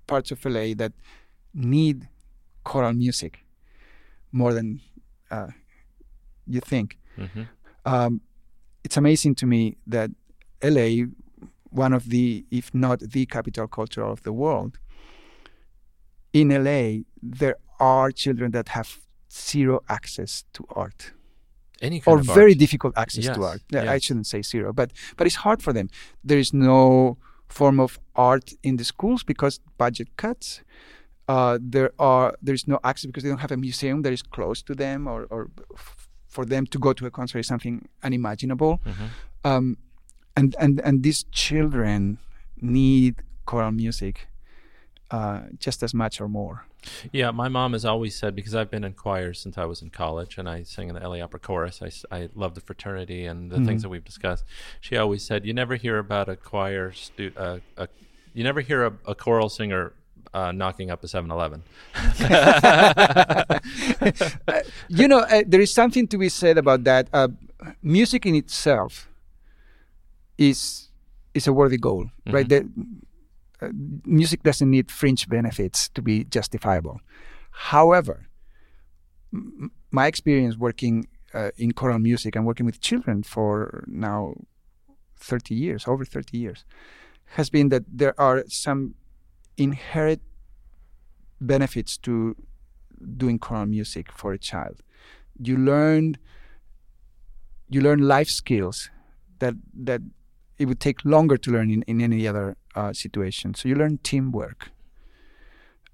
parts 0.07 0.31
of 0.31 0.45
LA 0.45 0.75
that 0.75 0.93
need 1.55 2.09
choral 2.65 2.93
music 2.93 3.45
more 4.33 4.53
than 4.55 4.81
uh, 5.31 5.49
you 6.47 6.61
think. 6.61 6.99
Mhm. 7.17 7.49
Um, 7.85 8.21
it's 8.85 8.97
amazing 8.97 9.35
to 9.37 9.47
me 9.47 9.77
that 9.87 10.11
LA, 10.63 11.07
one 11.71 11.93
of 11.93 12.09
the, 12.09 12.45
if 12.51 12.73
not 12.75 13.01
the 13.01 13.27
capital 13.27 13.67
culture 13.67 14.05
of 14.05 14.23
the 14.23 14.33
world, 14.33 14.79
in 16.33 16.49
LA, 16.51 17.05
there 17.23 17.57
are 17.81 18.11
children 18.13 18.51
that 18.53 18.69
have 18.71 18.99
zero 19.33 19.81
access 19.89 20.45
to 20.53 20.65
art 20.75 21.13
Any 21.81 22.01
kind 22.01 22.19
or 22.19 22.23
very 22.35 22.53
art. 22.53 22.59
difficult 22.59 22.97
access 22.99 23.27
to 23.27 23.43
art. 23.45 23.63
Yeah, 23.71 23.91
I 23.93 23.99
shouldn't 23.99 24.27
say 24.27 24.43
zero, 24.43 24.73
but 24.73 24.93
but 25.17 25.27
it's 25.27 25.37
hard 25.37 25.63
for 25.63 25.73
them. 25.73 25.89
There 26.25 26.39
is 26.39 26.53
no 26.53 27.17
form 27.49 27.81
of 27.81 27.99
art 28.15 28.53
in 28.63 28.77
the 28.77 28.85
schools 28.85 29.23
because 29.25 29.61
budget 29.79 30.09
cuts. 30.17 30.63
Uh, 31.29 31.59
there 31.61 31.91
are 31.99 32.35
there 32.43 32.55
is 32.55 32.67
no 32.67 32.79
access 32.85 33.07
because 33.07 33.23
they 33.23 33.29
don't 33.29 33.41
have 33.41 33.53
a 33.53 33.57
museum 33.57 34.03
that 34.03 34.13
is 34.13 34.23
close 34.23 34.63
to 34.63 34.75
them, 34.75 35.07
or, 35.07 35.27
or 35.31 35.51
f- 35.75 36.09
for 36.27 36.45
them 36.47 36.67
to 36.67 36.79
go 36.79 36.93
to 36.95 37.07
a 37.07 37.11
concert 37.11 37.39
is 37.41 37.47
something 37.47 37.87
unimaginable. 38.03 38.81
Mhm. 38.85 39.09
Um, 39.45 39.77
and 40.37 40.57
and 40.59 40.81
and 40.81 41.03
these 41.03 41.25
children 41.31 42.19
need 42.61 43.15
choral 43.45 43.73
music 43.73 44.27
uh, 45.11 45.41
just 45.59 45.83
as 45.83 45.93
much 45.95 46.21
or 46.21 46.29
more. 46.29 46.65
Yeah, 47.13 47.31
my 47.33 47.49
mom 47.49 47.73
has 47.73 47.85
always 47.85 48.15
said 48.15 48.35
because 48.37 48.55
I've 48.55 48.71
been 48.71 48.85
in 48.85 48.93
choirs 48.95 49.41
since 49.41 49.59
I 49.59 49.65
was 49.65 49.83
in 49.83 49.91
college, 49.91 50.39
and 50.39 50.49
I 50.49 50.63
sang 50.63 50.89
in 50.89 50.95
the 50.95 51.07
LA 51.07 51.21
Opera 51.21 51.41
Chorus. 51.41 51.83
I 52.11 52.29
love 52.35 52.55
the 52.55 52.61
fraternity 52.61 53.27
and 53.27 53.51
the 53.51 53.57
Mm-hmm. 53.57 53.67
things 53.67 53.83
that 53.83 53.89
we've 53.89 54.05
discussed. 54.05 54.45
She 54.81 54.97
always 54.97 55.25
said, 55.25 55.45
"You 55.45 55.53
never 55.55 55.75
hear 55.77 55.99
about 55.99 56.29
a 56.29 56.37
choir 56.37 56.93
stu- 56.93 57.33
uh, 57.37 57.59
a, 57.77 57.89
you 58.33 58.45
never 58.45 58.61
hear 58.61 58.85
a, 58.87 58.93
a 59.07 59.15
choral 59.15 59.49
singer 59.49 59.93
uh, 60.33 60.53
knocking 60.53 60.91
up 60.91 61.03
a 61.03 61.07
7-Eleven." 61.09 61.63
you 64.89 65.09
know, 65.09 65.21
uh, 65.21 65.43
there 65.47 65.61
is 65.61 65.73
something 65.73 66.07
to 66.09 66.19
be 66.19 66.29
said 66.29 66.59
about 66.59 66.85
that. 66.85 67.09
Uh, 67.13 67.29
music 67.83 68.27
in 68.27 68.35
itself 68.35 69.09
is 70.37 70.89
is 71.35 71.47
a 71.47 71.53
worthy 71.53 71.77
goal, 71.77 72.11
right? 72.27 72.49
The, 72.49 72.69
music 74.05 74.43
doesn't 74.43 74.71
need 74.71 74.91
fringe 74.91 75.29
benefits 75.29 75.89
to 75.91 76.03
be 76.03 76.25
justifiable. 76.25 77.01
However, 77.51 78.29
m- 79.33 79.73
my 79.91 80.07
experience 80.07 80.57
working 80.57 81.09
uh, 81.35 81.51
in 81.57 81.73
choral 81.73 81.99
music 81.99 82.37
and 82.37 82.47
working 82.47 82.67
with 82.67 82.81
children 82.81 83.23
for 83.23 83.85
now 83.87 84.35
30 85.17 85.55
years, 85.55 85.87
over 85.87 86.05
30 86.05 86.39
years, 86.39 86.65
has 87.37 87.51
been 87.51 87.69
that 87.69 87.85
there 87.89 88.19
are 88.19 88.45
some 88.49 88.95
inherent 89.57 90.23
benefits 91.41 91.97
to 91.99 92.37
doing 93.17 93.39
choral 93.39 93.67
music 93.67 94.11
for 94.13 94.33
a 94.33 94.39
child. 94.39 94.83
You 95.41 95.57
learn 95.57 96.17
you 97.69 97.81
learn 97.83 98.01
life 98.01 98.29
skills 98.29 98.91
that 99.41 99.55
that 99.75 100.01
it 100.59 100.67
would 100.67 100.81
take 100.81 101.05
longer 101.05 101.37
to 101.37 101.51
learn 101.51 101.71
in, 101.71 101.83
in 101.83 102.01
any 102.01 102.27
other 102.27 102.57
uh, 102.75 102.93
situation. 102.93 103.55
So 103.55 103.69
you 103.69 103.75
learn 103.75 103.99
teamwork, 103.99 104.71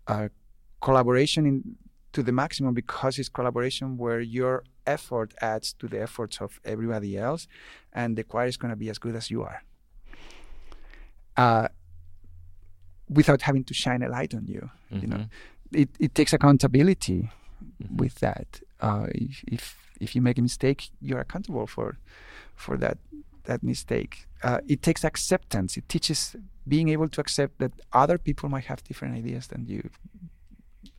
uh, 0.06 0.28
collaboration 0.80 1.46
in 1.46 1.76
to 2.12 2.22
the 2.22 2.32
maximum 2.32 2.74
because 2.74 3.18
it's 3.18 3.28
collaboration 3.28 3.98
where 3.98 4.20
your 4.20 4.62
effort 4.86 5.34
adds 5.40 5.72
to 5.80 5.88
the 5.88 6.00
efforts 6.00 6.40
of 6.40 6.60
everybody 6.64 7.18
else, 7.18 7.48
and 7.92 8.16
the 8.16 8.22
choir 8.22 8.46
is 8.46 8.56
going 8.56 8.70
to 8.70 8.76
be 8.76 8.88
as 8.88 8.98
good 8.98 9.16
as 9.16 9.30
you 9.30 9.42
are. 9.42 9.62
Uh, 11.36 11.66
without 13.08 13.42
having 13.42 13.64
to 13.64 13.74
shine 13.74 14.02
a 14.02 14.08
light 14.08 14.32
on 14.32 14.46
you, 14.46 14.70
mm-hmm. 14.92 15.00
you 15.00 15.08
know, 15.08 15.16
mm-hmm. 15.16 15.80
it, 15.82 15.88
it 15.98 16.14
takes 16.14 16.32
accountability 16.32 17.30
mm-hmm. 17.82 17.96
with 17.96 18.14
that. 18.20 18.60
Uh, 18.80 19.06
if, 19.10 19.42
if 19.48 19.76
if 20.00 20.14
you 20.14 20.22
make 20.22 20.38
a 20.38 20.42
mistake, 20.42 20.90
you're 21.00 21.20
accountable 21.20 21.66
for 21.66 21.98
for 22.54 22.76
that 22.76 22.98
that 23.44 23.62
mistake. 23.62 24.26
Uh, 24.42 24.60
it 24.68 24.82
takes 24.82 25.04
acceptance. 25.04 25.76
It 25.76 25.88
teaches 25.88 26.36
being 26.66 26.88
able 26.88 27.08
to 27.08 27.20
accept 27.20 27.58
that 27.58 27.72
other 27.92 28.18
people 28.18 28.48
might 28.48 28.64
have 28.64 28.82
different 28.84 29.14
ideas 29.14 29.48
than 29.48 29.66
you, 29.66 29.90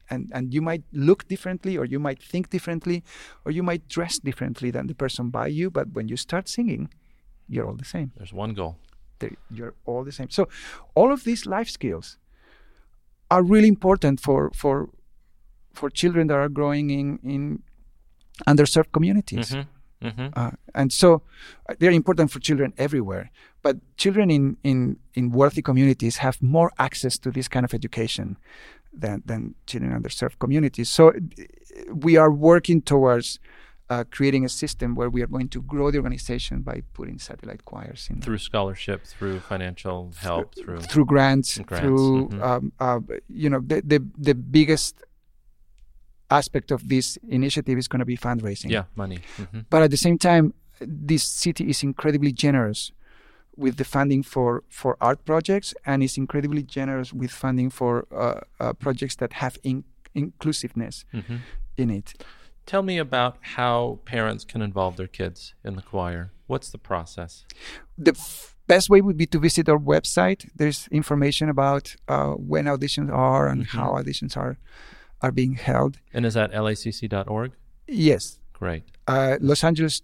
and 0.09 0.31
and 0.33 0.53
you 0.53 0.61
might 0.61 0.83
look 0.91 1.27
differently, 1.27 1.77
or 1.77 1.85
you 1.85 1.99
might 1.99 2.21
think 2.21 2.49
differently, 2.49 3.03
or 3.45 3.51
you 3.51 3.63
might 3.63 3.87
dress 3.87 4.19
differently 4.19 4.71
than 4.71 4.87
the 4.87 4.95
person 4.95 5.29
by 5.29 5.47
you. 5.47 5.69
But 5.69 5.93
when 5.93 6.07
you 6.07 6.17
start 6.17 6.47
singing, 6.47 6.89
you're 7.47 7.65
all 7.65 7.75
the 7.75 7.85
same. 7.85 8.11
There's 8.17 8.33
one 8.33 8.53
goal. 8.53 8.77
You're 9.49 9.73
all 9.85 10.03
the 10.03 10.11
same. 10.11 10.29
So, 10.29 10.47
all 10.93 11.11
of 11.11 11.23
these 11.23 11.45
life 11.45 11.69
skills 11.69 12.17
are 13.31 13.43
really 13.43 13.67
important 13.67 14.19
for 14.19 14.51
for 14.53 14.89
for 15.73 15.89
children 15.89 16.27
that 16.27 16.37
are 16.37 16.49
growing 16.49 16.89
in 16.89 17.19
in 17.23 17.63
underserved 18.47 18.91
communities. 18.91 19.51
Mm-hmm. 19.51 19.69
Mm-hmm. 20.01 20.27
Uh, 20.33 20.51
and 20.73 20.91
so 20.91 21.21
uh, 21.69 21.75
they're 21.79 21.91
important 21.91 22.31
for 22.31 22.39
children 22.39 22.73
everywhere. 22.77 23.31
But 23.61 23.77
children 23.97 24.29
in, 24.29 24.57
in, 24.63 24.97
in 25.13 25.31
wealthy 25.31 25.61
communities 25.61 26.17
have 26.17 26.41
more 26.41 26.71
access 26.77 27.17
to 27.19 27.31
this 27.31 27.47
kind 27.47 27.63
of 27.63 27.73
education 27.73 28.37
than, 28.93 29.23
than 29.25 29.55
children 29.65 29.91
in 29.91 30.01
underserved 30.01 30.39
communities. 30.39 30.89
So 30.89 31.13
we 31.89 32.17
are 32.17 32.31
working 32.31 32.81
towards 32.81 33.39
uh, 33.89 34.03
creating 34.09 34.45
a 34.45 34.49
system 34.49 34.95
where 34.95 35.09
we 35.09 35.21
are 35.21 35.27
going 35.27 35.49
to 35.49 35.61
grow 35.61 35.91
the 35.91 35.97
organization 35.97 36.61
by 36.61 36.81
putting 36.93 37.19
satellite 37.19 37.65
choirs 37.65 38.07
in 38.09 38.21
through 38.21 38.39
scholarship, 38.39 39.05
through 39.05 39.39
financial 39.39 40.11
help, 40.17 40.55
through 40.55 40.81
through 40.81 41.05
grants, 41.05 41.59
grants. 41.59 41.81
through 41.81 42.29
mm-hmm. 42.29 42.43
um, 42.43 42.71
uh, 42.79 42.99
you 43.29 43.49
know 43.49 43.59
the, 43.59 43.81
the 43.81 44.03
the 44.17 44.33
biggest 44.33 45.03
aspect 46.39 46.71
of 46.71 46.79
this 46.93 47.17
initiative 47.39 47.77
is 47.77 47.88
going 47.88 48.03
to 48.05 48.11
be 48.15 48.17
fundraising. 48.27 48.69
Yeah, 48.77 48.86
money. 48.95 49.19
Mm-hmm. 49.38 49.61
But 49.69 49.79
at 49.86 49.91
the 49.91 50.01
same 50.07 50.17
time, 50.17 50.53
this 50.81 51.23
city 51.23 51.69
is 51.69 51.83
incredibly 51.83 52.31
generous 52.31 52.91
with 53.57 53.77
the 53.77 53.86
funding 53.86 54.23
for, 54.23 54.63
for 54.69 54.97
art 54.99 55.23
projects 55.25 55.73
and 55.86 56.03
is 56.03 56.17
incredibly 56.17 56.63
generous 56.63 57.13
with 57.13 57.31
funding 57.31 57.69
for 57.69 58.05
uh, 58.11 58.41
uh, 58.59 58.73
projects 58.73 59.15
that 59.21 59.33
have 59.33 59.57
in- 59.63 59.86
inclusiveness 60.13 61.05
mm-hmm. 61.13 61.38
in 61.77 61.89
it. 61.89 62.13
Tell 62.65 62.83
me 62.91 62.97
about 62.97 63.38
how 63.57 63.99
parents 64.05 64.43
can 64.43 64.61
involve 64.61 64.97
their 64.97 65.07
kids 65.07 65.53
in 65.63 65.75
the 65.75 65.81
choir. 65.81 66.31
What's 66.47 66.69
the 66.71 66.77
process? 66.77 67.45
The 67.97 68.11
f- 68.11 68.55
best 68.67 68.89
way 68.89 69.01
would 69.01 69.17
be 69.17 69.27
to 69.27 69.39
visit 69.39 69.69
our 69.69 69.77
website. 69.77 70.49
There's 70.55 70.88
information 70.91 71.47
about 71.49 71.95
uh, 72.07 72.31
when 72.31 72.65
auditions 72.65 73.11
are 73.11 73.47
and 73.47 73.65
mm-hmm. 73.65 73.77
how 73.77 73.91
auditions 73.91 74.36
are 74.36 74.57
are 75.22 75.32
being 75.32 75.55
held. 75.55 75.99
And 76.13 76.26
is 76.26 76.34
that 76.34 76.51
lacc.org? 76.51 77.51
Yes. 77.88 78.39
Great. 78.53 78.84
Uh, 79.07 79.38
Los 79.41 79.63
Angeles, 79.63 80.01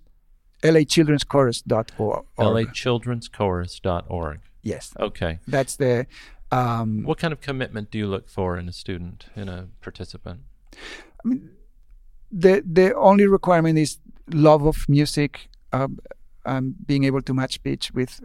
lachildren'schorus.org. 0.63 2.25
lachildren'schorus.org. 2.37 4.39
Yes. 4.61 4.93
Okay. 4.99 5.39
That's 5.47 5.75
the. 5.75 6.05
Um, 6.51 7.03
what 7.03 7.17
kind 7.17 7.31
of 7.31 7.41
commitment 7.41 7.91
do 7.91 7.97
you 7.97 8.07
look 8.07 8.29
for 8.29 8.57
in 8.57 8.67
a 8.67 8.73
student, 8.73 9.27
in 9.35 9.47
a 9.47 9.67
participant? 9.81 10.41
I 10.73 11.27
mean, 11.27 11.49
the 12.31 12.61
the 12.65 12.93
only 12.95 13.25
requirement 13.25 13.79
is 13.79 13.99
love 14.33 14.65
of 14.65 14.87
music, 14.89 15.47
um, 15.71 15.99
um, 16.45 16.75
being 16.85 17.05
able 17.05 17.21
to 17.21 17.33
match 17.33 17.63
pitch 17.63 17.91
with, 17.93 18.19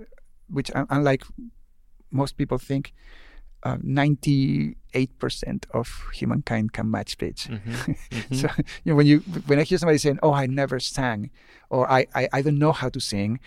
which 0.48 0.70
unlike 0.90 1.22
most 2.10 2.36
people 2.36 2.58
think, 2.58 2.92
uh, 3.66 3.76
98% 3.78 4.76
of 5.72 5.86
humankind 6.12 6.72
can 6.72 6.90
match 6.90 7.18
pitch. 7.18 7.48
Mm-hmm. 7.50 7.92
Mm-hmm. 8.16 8.34
so 8.34 8.48
you 8.84 8.92
know, 8.92 8.96
when 8.96 9.06
you 9.06 9.18
when 9.48 9.58
I 9.58 9.62
hear 9.62 9.78
somebody 9.78 9.98
saying, 9.98 10.18
"Oh, 10.22 10.32
I 10.32 10.46
never 10.46 10.78
sang," 10.80 11.30
or 11.74 11.90
"I 11.90 12.06
I, 12.14 12.28
I 12.32 12.42
don't 12.42 12.58
know 12.58 12.72
how 12.72 12.88
to 12.88 13.00
sing," 13.00 13.40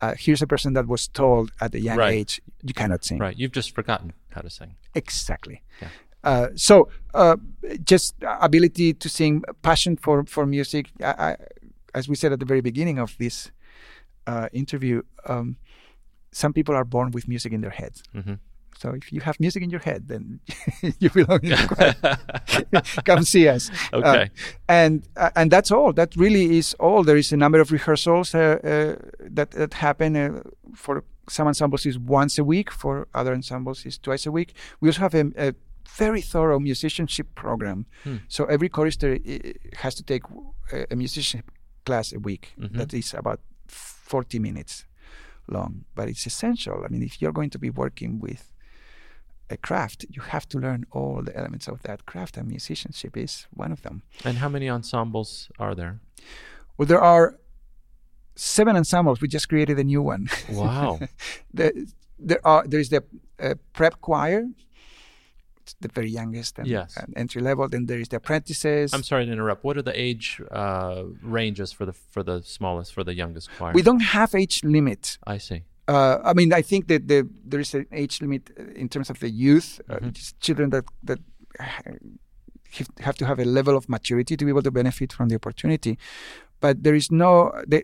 uh, 0.00 0.14
here's 0.18 0.42
a 0.42 0.46
person 0.46 0.72
that 0.74 0.86
was 0.86 1.08
told 1.08 1.52
at 1.60 1.74
a 1.74 1.80
young 1.80 1.98
right. 1.98 2.14
age, 2.20 2.40
"You 2.62 2.74
cannot 2.74 3.04
sing." 3.04 3.18
Right. 3.18 3.36
You've 3.40 3.52
just 3.52 3.74
forgotten 3.74 4.14
how 4.34 4.40
to 4.40 4.50
sing. 4.50 4.76
Exactly. 4.94 5.62
Yeah. 5.82 5.88
Uh, 6.24 6.48
so 6.54 6.88
uh, 7.14 7.36
just 7.84 8.14
ability 8.22 8.94
to 8.94 9.08
sing, 9.08 9.42
passion 9.62 9.96
for 9.96 10.24
for 10.24 10.46
music. 10.46 10.84
I, 11.02 11.14
I, 11.28 11.36
as 11.94 12.08
we 12.08 12.16
said 12.16 12.32
at 12.32 12.40
the 12.40 12.46
very 12.52 12.62
beginning 12.62 12.98
of 12.98 13.16
this 13.18 13.52
uh, 14.26 14.48
interview, 14.52 15.02
um, 15.26 15.56
some 16.32 16.52
people 16.52 16.74
are 16.74 16.84
born 16.84 17.10
with 17.12 17.28
music 17.28 17.52
in 17.52 17.60
their 17.60 17.76
heads. 17.80 18.02
Mm-hmm. 18.14 18.36
So 18.78 18.90
if 18.90 19.12
you 19.12 19.20
have 19.20 19.38
music 19.40 19.62
in 19.62 19.70
your 19.70 19.80
head, 19.80 20.08
then 20.08 20.40
you 20.98 21.10
belong 21.10 21.40
in 21.42 21.50
the 21.50 21.94
choir. 22.72 23.02
Come 23.04 23.24
see 23.24 23.48
us. 23.48 23.70
Okay. 23.92 24.22
Uh, 24.22 24.26
and 24.68 25.08
uh, 25.16 25.30
and 25.36 25.50
that's 25.50 25.70
all. 25.70 25.92
That 25.92 26.14
really 26.16 26.58
is 26.58 26.74
all. 26.74 27.02
There 27.02 27.16
is 27.16 27.32
a 27.32 27.36
number 27.36 27.60
of 27.60 27.72
rehearsals 27.72 28.34
uh, 28.34 28.38
uh 28.38 28.96
that 29.20 29.50
that 29.52 29.74
happen 29.74 30.16
uh, 30.16 30.42
for 30.74 31.04
some 31.28 31.46
ensembles 31.48 31.86
is 31.86 31.98
once 31.98 32.38
a 32.38 32.44
week. 32.44 32.70
For 32.70 33.08
other 33.14 33.32
ensembles 33.34 33.86
is 33.86 33.98
twice 33.98 34.26
a 34.26 34.32
week. 34.32 34.54
We 34.80 34.88
also 34.88 35.00
have 35.00 35.14
a, 35.14 35.32
a 35.36 35.54
very 35.88 36.20
thorough 36.20 36.60
musicianship 36.60 37.34
program. 37.34 37.86
Hmm. 38.04 38.16
So 38.28 38.44
every 38.44 38.68
chorister 38.68 39.18
has 39.76 39.94
to 39.94 40.02
take 40.02 40.22
a, 40.72 40.86
a 40.90 40.96
musicianship 40.96 41.50
class 41.84 42.12
a 42.12 42.18
week. 42.18 42.52
Mm-hmm. 42.58 42.78
That 42.78 42.92
is 42.92 43.14
about 43.14 43.40
40 43.68 44.38
minutes 44.38 44.84
long, 45.48 45.84
but 45.94 46.08
it's 46.08 46.26
essential. 46.26 46.82
I 46.84 46.88
mean, 46.88 47.02
if 47.02 47.22
you're 47.22 47.32
going 47.32 47.50
to 47.50 47.58
be 47.58 47.70
working 47.70 48.18
with 48.18 48.52
a 49.50 49.56
craft, 49.56 50.06
you 50.10 50.22
have 50.22 50.48
to 50.48 50.58
learn 50.58 50.86
all 50.90 51.22
the 51.22 51.36
elements 51.36 51.68
of 51.68 51.82
that 51.82 52.06
craft, 52.06 52.36
and 52.36 52.48
musicianship 52.48 53.16
is 53.16 53.46
one 53.50 53.72
of 53.72 53.82
them. 53.82 54.02
And 54.24 54.38
how 54.38 54.48
many 54.48 54.68
ensembles 54.68 55.48
are 55.58 55.74
there? 55.74 56.00
Well, 56.76 56.86
there 56.86 57.00
are 57.00 57.38
seven 58.34 58.76
ensembles. 58.76 59.20
We 59.20 59.28
just 59.28 59.48
created 59.48 59.78
a 59.78 59.84
new 59.84 60.02
one. 60.02 60.28
Wow! 60.50 61.00
the, 61.54 61.92
there 62.18 62.40
are 62.44 62.66
there 62.66 62.80
is 62.80 62.88
the 62.88 63.04
uh, 63.40 63.54
prep 63.72 64.00
choir, 64.00 64.46
it's 65.66 65.74
the 65.80 65.88
very 65.88 66.08
youngest 66.08 66.60
and, 66.60 66.68
yes. 66.68 66.96
and, 66.96 67.12
entry 67.16 67.42
level. 67.42 67.68
Then 67.68 67.86
there 67.86 67.98
is 67.98 68.08
the 68.08 68.18
apprentices. 68.18 68.94
I'm 68.94 69.02
sorry 69.02 69.26
to 69.26 69.32
interrupt. 69.32 69.64
What 69.64 69.76
are 69.76 69.82
the 69.82 70.00
age 70.00 70.40
uh, 70.52 71.02
ranges 71.22 71.72
for 71.72 71.84
the 71.84 71.92
for 71.92 72.22
the 72.22 72.40
smallest 72.42 72.92
for 72.92 73.02
the 73.02 73.14
youngest 73.14 73.50
choir? 73.56 73.72
We 73.72 73.82
don't 73.82 74.06
have 74.16 74.32
age 74.34 74.62
limit. 74.62 75.18
I 75.26 75.38
see. 75.38 75.64
Uh, 75.88 76.18
I 76.24 76.34
mean, 76.34 76.52
I 76.52 76.62
think 76.62 76.88
that 76.88 77.06
the, 77.06 77.28
there 77.44 77.60
is 77.60 77.74
an 77.74 77.86
age 77.92 78.20
limit 78.20 78.50
uh, 78.58 78.64
in 78.74 78.88
terms 78.88 79.08
of 79.08 79.20
the 79.20 79.30
youth, 79.30 79.80
uh, 79.88 79.96
mm-hmm. 79.96 80.10
children 80.40 80.70
that 80.70 80.84
that 81.04 81.20
have 83.00 83.16
to 83.16 83.26
have 83.26 83.38
a 83.38 83.44
level 83.44 83.76
of 83.76 83.88
maturity 83.88 84.36
to 84.36 84.44
be 84.44 84.50
able 84.50 84.62
to 84.62 84.70
benefit 84.70 85.12
from 85.12 85.28
the 85.28 85.36
opportunity. 85.36 85.98
But 86.60 86.82
there 86.82 86.94
is 86.94 87.10
no 87.10 87.52
the 87.66 87.82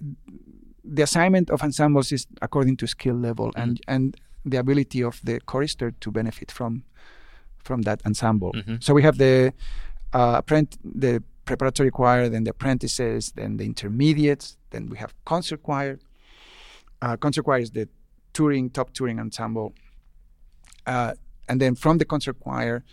the 0.85 1.03
assignment 1.03 1.51
of 1.51 1.63
ensembles 1.63 2.11
is 2.11 2.27
according 2.41 2.77
to 2.79 2.87
skill 2.87 3.15
level 3.15 3.49
mm-hmm. 3.49 3.61
and 3.61 3.81
and 3.87 4.17
the 4.45 4.59
ability 4.59 5.03
of 5.03 5.21
the 5.23 5.41
chorister 5.41 5.93
to 6.01 6.11
benefit 6.11 6.51
from 6.51 6.85
from 7.63 7.83
that 7.83 8.05
ensemble. 8.05 8.53
Mm-hmm. 8.53 8.77
So 8.81 8.95
we 8.95 9.03
have 9.03 9.19
the 9.19 9.53
uh, 10.13 10.35
apprent- 10.39 10.79
the 10.85 11.23
preparatory 11.45 11.91
choir, 11.91 12.29
then 12.29 12.45
the 12.45 12.51
apprentices, 12.51 13.33
then 13.33 13.57
the 13.57 13.65
intermediates, 13.65 14.57
then 14.71 14.89
we 14.89 14.99
have 14.99 15.15
concert 15.25 15.63
choir, 15.63 15.99
uh, 17.03 17.17
concert 17.17 17.43
choir 17.43 17.59
is 17.59 17.73
the 17.73 17.89
touring 18.33 18.71
top 18.71 18.95
touring 18.95 19.19
ensemble, 19.19 19.75
uh, 20.87 21.15
and 21.49 21.61
then 21.61 21.75
from 21.75 21.99
the 21.99 22.05
concert 22.05 22.39
choir, 22.41 22.85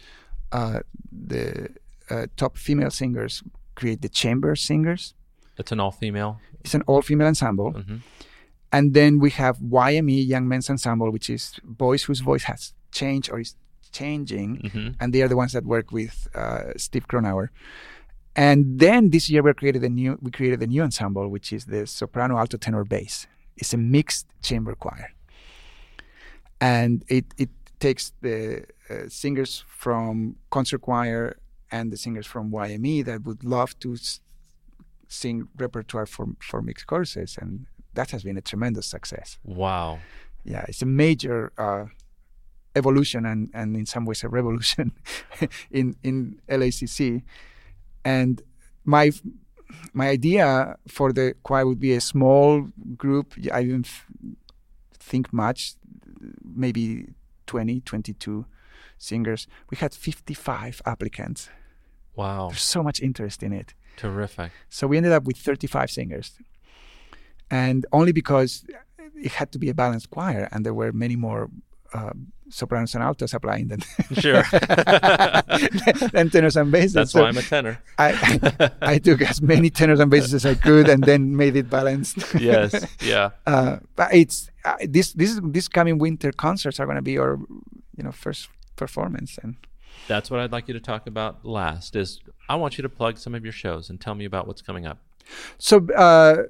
uh, 0.52 0.80
the 1.12 1.70
uh, 2.10 2.26
top 2.36 2.58
female 2.58 2.90
singers 2.90 3.44
create 3.76 4.02
the 4.02 4.10
chamber 4.10 4.56
singers. 4.56 5.14
It's 5.58 5.72
an 5.72 5.80
all 5.80 5.92
female. 5.92 6.40
It's 6.62 6.74
an 6.74 6.82
all 6.88 7.02
female 7.02 7.28
ensemble. 7.28 7.74
Mm-hmm. 7.74 7.98
And 8.72 8.94
then 8.94 9.20
we 9.20 9.30
have 9.32 9.58
YME, 9.58 10.28
Young 10.28 10.48
Men's 10.48 10.70
Ensemble, 10.70 11.12
which 11.12 11.30
is 11.30 11.60
boys 11.64 12.04
whose 12.04 12.20
voice 12.20 12.44
has 12.44 12.74
changed 12.92 13.32
or 13.32 13.40
is 13.40 13.56
changing, 13.92 14.58
mm-hmm. 14.58 14.90
and 15.00 15.14
they 15.14 15.22
are 15.22 15.28
the 15.28 15.38
ones 15.38 15.54
that 15.54 15.66
work 15.66 15.92
with 15.92 16.28
uh, 16.36 16.74
Steve 16.78 17.08
Kronauer. 17.08 17.50
And 18.36 18.80
then 18.80 19.10
this 19.10 19.30
year 19.30 19.42
we 19.42 19.54
created 19.54 19.84
a 19.84 19.90
new 19.90 20.18
we 20.22 20.32
created 20.32 20.62
a 20.62 20.68
new 20.68 20.82
ensemble, 20.84 21.30
which 21.30 21.52
is 21.52 21.66
the 21.66 21.88
soprano, 21.88 22.38
alto, 22.38 22.58
tenor, 22.58 22.84
bass 22.84 23.28
it's 23.60 23.74
a 23.74 23.78
mixed 23.78 24.28
chamber 24.42 24.74
choir, 24.76 25.10
and 26.60 27.04
it 27.08 27.26
it 27.38 27.50
takes 27.80 28.14
the 28.22 28.66
uh, 28.90 29.08
singers 29.08 29.64
from 29.68 30.36
concert 30.50 30.82
choir 30.82 31.38
and 31.72 31.92
the 31.92 31.98
singers 31.98 32.26
from 32.28 32.52
YME 32.52 33.06
that 33.06 33.24
would 33.24 33.44
love 33.44 33.78
to 33.80 33.94
s- 33.94 34.22
sing 35.08 35.48
repertoire 35.58 36.06
for 36.06 36.26
for 36.40 36.62
mixed 36.62 36.88
choruses, 36.88 37.38
and 37.42 37.66
that 37.94 38.12
has 38.12 38.24
been 38.24 38.38
a 38.38 38.42
tremendous 38.42 38.88
success. 38.88 39.38
Wow! 39.44 40.00
Yeah, 40.44 40.66
it's 40.68 40.82
a 40.82 40.88
major. 40.88 41.52
Uh, 41.58 41.86
evolution 42.76 43.26
and, 43.26 43.50
and 43.54 43.76
in 43.76 43.86
some 43.86 44.06
ways 44.06 44.24
a 44.24 44.30
revolution 44.30 44.92
in 45.72 45.96
in 46.04 46.40
LACC 46.48 47.24
and 48.06 48.42
my 48.86 49.12
my 49.94 50.10
idea 50.10 50.78
for 50.88 51.12
the 51.12 51.36
choir 51.44 51.66
would 51.66 51.80
be 51.80 51.94
a 51.94 52.02
small 52.02 52.68
group. 52.98 53.34
I 53.52 53.64
didn't 53.64 53.90
think 55.00 55.32
much, 55.34 55.74
maybe 56.44 57.08
20, 57.48 57.82
22 57.82 58.46
singers. 58.98 59.48
We 59.70 59.78
had 59.78 59.94
55 59.94 60.82
applicants. 60.86 61.50
Wow. 62.16 62.50
There's 62.50 62.62
so 62.62 62.84
much 62.84 63.02
interest 63.02 63.44
in 63.44 63.54
it. 63.54 63.74
Terrific. 63.98 64.52
So 64.70 64.88
we 64.88 64.98
ended 64.98 65.12
up 65.12 65.24
with 65.24 65.38
35 65.38 65.90
singers. 65.90 66.38
And 67.50 67.86
only 67.92 68.12
because 68.12 68.66
it 69.16 69.32
had 69.32 69.52
to 69.54 69.60
be 69.60 69.70
a 69.70 69.74
balanced 69.74 70.10
choir 70.10 70.48
and 70.52 70.66
there 70.66 70.74
were 70.74 70.92
many 70.92 71.16
more 71.16 71.50
uh, 71.94 72.12
sopranos 72.50 72.96
and 72.96 73.04
altos 73.04 73.34
applying 73.34 73.68
than 73.68 73.80
Sure. 74.14 74.44
than 76.14 76.30
tenors 76.30 76.56
and 76.58 76.72
basses. 76.72 76.94
That's 76.94 77.12
So 77.12 77.22
why 77.22 77.30
I'm 77.30 77.38
a 77.38 77.42
tenor. 77.42 77.82
I, 77.98 78.72
I 78.82 78.98
took 79.00 79.22
as 79.22 79.42
many 79.42 79.70
tenors 79.70 80.00
and 80.00 80.10
basses 80.12 80.34
as 80.34 80.46
I 80.46 80.56
could 80.56 80.90
and 80.90 81.04
then 81.04 81.36
made 81.36 81.56
it 81.56 81.70
balanced. 81.70 82.18
Yes. 82.40 82.86
Yeah. 83.02 83.32
uh, 83.46 83.78
but 83.96 84.14
it's 84.14 84.50
uh, 84.66 84.76
this 84.82 85.14
this 85.14 85.40
this 85.44 85.68
coming 85.68 85.98
winter 86.00 86.32
concerts 86.32 86.80
are 86.80 86.86
going 86.86 86.98
to 86.98 87.02
be 87.02 87.18
our 87.18 87.40
you 87.98 88.04
know 88.04 88.12
first 88.12 88.50
performance 88.76 89.38
and 89.44 89.56
That's 90.08 90.30
what 90.32 90.40
I'd 90.40 90.52
like 90.52 90.68
you 90.68 90.74
to 90.74 90.80
talk 90.80 91.08
about 91.08 91.46
last. 91.46 91.96
Is 91.96 92.20
I 92.48 92.56
want 92.56 92.78
you 92.78 92.82
to 92.82 92.90
plug 92.90 93.18
some 93.18 93.36
of 93.36 93.44
your 93.44 93.54
shows 93.54 93.90
and 93.90 94.00
tell 94.02 94.16
me 94.16 94.26
about 94.26 94.48
what's 94.48 94.62
coming 94.62 94.86
up 94.88 94.98
so 95.60 95.86
uh, 95.96 96.44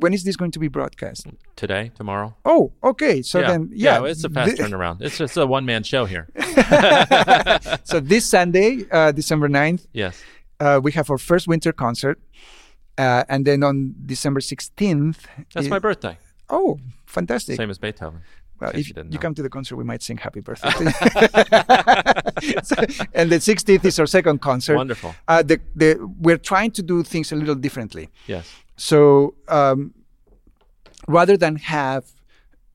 when 0.00 0.12
is 0.12 0.24
this 0.24 0.36
going 0.36 0.50
to 0.52 0.58
be 0.58 0.68
broadcast? 0.68 1.26
today, 1.56 1.90
tomorrow. 1.94 2.34
Oh, 2.44 2.72
okay. 2.82 3.22
So 3.22 3.40
yeah. 3.40 3.50
then 3.50 3.70
yeah, 3.72 4.00
yeah, 4.00 4.10
it's 4.10 4.24
a 4.24 4.28
fast 4.30 4.56
turnaround. 4.56 5.00
It's 5.00 5.18
just 5.18 5.36
a 5.36 5.46
one 5.46 5.64
man 5.64 5.82
show 5.84 6.04
here. 6.04 6.28
so 7.84 8.00
this 8.00 8.24
Sunday, 8.26 8.84
uh, 8.90 9.12
December 9.12 9.48
9th, 9.48 9.86
Yes. 9.92 10.22
uh, 10.60 10.80
we 10.82 10.92
have 10.92 11.10
our 11.10 11.18
first 11.18 11.46
winter 11.48 11.72
concert. 11.72 12.18
Uh, 12.96 13.24
and 13.28 13.44
then 13.44 13.62
on 13.64 13.94
December 14.06 14.40
16th. 14.40 15.16
That's 15.52 15.66
i- 15.66 15.70
my 15.70 15.78
birthday. 15.80 16.16
Oh, 16.48 16.78
fantastic. 17.06 17.56
Same 17.56 17.70
as 17.70 17.78
Beethoven. 17.78 18.20
Well, 18.60 18.70
if 18.72 18.88
you 18.88 18.94
you 19.10 19.18
come 19.18 19.34
to 19.34 19.42
the 19.42 19.48
concert, 19.50 19.74
we 19.76 19.82
might 19.84 20.00
sing 20.02 20.16
happy 20.16 20.40
birthday. 20.40 20.70
So- 22.62 22.76
and 23.14 23.30
the 23.30 23.40
16th 23.40 23.84
is 23.84 23.98
our 23.98 24.06
second 24.06 24.40
concert. 24.40 24.76
Wonderful. 24.76 25.14
Uh, 25.26 25.42
the, 25.42 25.60
the, 25.74 25.96
we're 26.20 26.38
trying 26.38 26.70
to 26.72 26.82
do 26.82 27.02
things 27.02 27.32
a 27.32 27.36
little 27.36 27.54
differently. 27.54 28.10
Yes. 28.26 28.46
So 28.76 29.34
um, 29.48 29.94
rather 31.08 31.36
than 31.36 31.56
have 31.56 32.04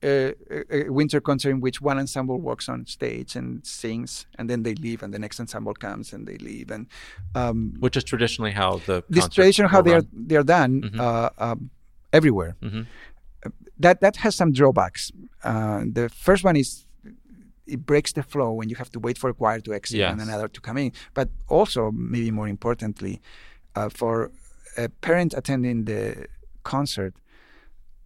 a, 0.01 0.33
a, 0.71 0.89
winter 0.89 1.19
concert 1.19 1.49
in 1.49 1.59
which 1.59 1.81
one 1.81 1.97
ensemble 1.97 2.39
walks 2.39 2.69
on 2.69 2.85
stage 2.85 3.35
and 3.35 3.65
sings, 3.65 4.27
and 4.37 4.49
then 4.49 4.63
they 4.63 4.75
leave, 4.75 5.03
and 5.03 5.13
the 5.13 5.19
next 5.19 5.39
ensemble 5.39 5.73
comes 5.73 6.13
and 6.13 6.25
they 6.25 6.37
leave, 6.37 6.71
and 6.71 6.87
um, 7.35 7.73
Which 7.79 7.97
is 7.97 8.03
traditionally 8.03 8.51
how 8.51 8.77
the 8.85 9.03
this 9.09 9.27
tradition 9.27 9.65
how 9.65 9.81
they 9.81 9.93
are 9.93 10.03
they 10.13 10.37
are 10.37 10.43
done 10.43 10.81
Mhm. 10.81 10.99
uh, 10.99 11.29
um, 11.37 11.69
everywhere. 12.13 12.55
Mhm. 12.61 12.87
That 13.77 14.01
that 14.01 14.17
has 14.17 14.35
some 14.35 14.51
drawbacks. 14.53 15.11
Uh, 15.43 15.83
the 15.91 16.09
first 16.09 16.43
one 16.43 16.55
is 16.55 16.85
it 17.65 17.85
breaks 17.85 18.13
the 18.13 18.23
flow 18.23 18.51
when 18.51 18.69
you 18.69 18.75
have 18.75 18.89
to 18.91 18.99
wait 18.99 19.17
for 19.17 19.29
a 19.29 19.33
choir 19.33 19.59
to 19.59 19.73
exit 19.73 19.99
and 20.11 20.21
another 20.21 20.47
to 20.47 20.61
come 20.61 20.77
in. 20.77 20.91
But 21.13 21.29
also, 21.47 21.91
maybe 21.91 22.31
more 22.31 22.47
importantly, 22.47 23.21
uh, 23.75 23.89
for 23.89 24.31
a 24.85 24.89
parent 24.89 25.33
attending 25.35 25.85
the 25.85 26.27
concert, 26.63 27.13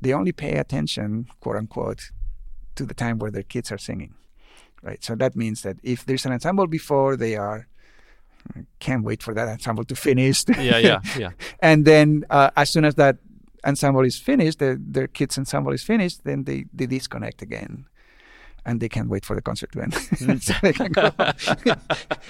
they 0.01 0.13
only 0.13 0.32
pay 0.32 0.53
attention, 0.53 1.28
quote 1.39 1.57
unquote, 1.57 2.11
to 2.76 2.86
the 2.86 2.93
time 2.93 3.19
where 3.19 3.32
their 3.32 3.43
kids 3.43 3.71
are 3.71 3.78
singing. 3.78 4.13
Right. 4.82 5.03
So 5.03 5.15
that 5.15 5.36
means 5.36 5.61
that 5.61 5.78
if 5.84 6.05
there's 6.05 6.26
an 6.26 6.34
ensemble 6.34 6.67
before, 6.67 7.15
they 7.15 7.36
are 7.36 7.67
can't 8.80 9.03
wait 9.03 9.24
for 9.24 9.34
that 9.34 9.47
ensemble 9.47 9.86
to 9.86 9.95
finish. 9.95 10.43
Yeah, 10.49 10.78
yeah, 10.78 10.99
yeah. 11.17 11.32
and 11.61 11.86
then 11.86 12.26
uh, 12.30 12.49
as 12.57 12.69
soon 12.69 12.86
as 12.86 12.95
that 12.95 13.17
ensemble 13.65 14.01
is 14.01 14.17
finished, 14.17 14.59
the, 14.59 14.78
their 14.86 15.07
kids' 15.07 15.38
ensemble 15.38 15.71
is 15.71 15.84
finished, 15.84 16.24
then 16.24 16.43
they, 16.43 16.65
they 16.74 16.86
disconnect 16.86 17.41
again. 17.41 17.86
And 18.66 18.80
they 18.80 18.88
can't 18.88 19.09
wait 19.09 19.26
for 19.26 19.36
the 19.36 19.41
concert 19.41 19.72
to 19.74 19.82
end. 19.82 19.93
so 20.41 20.53
they 20.61 20.72
can 20.74 20.91
go. 20.93 21.11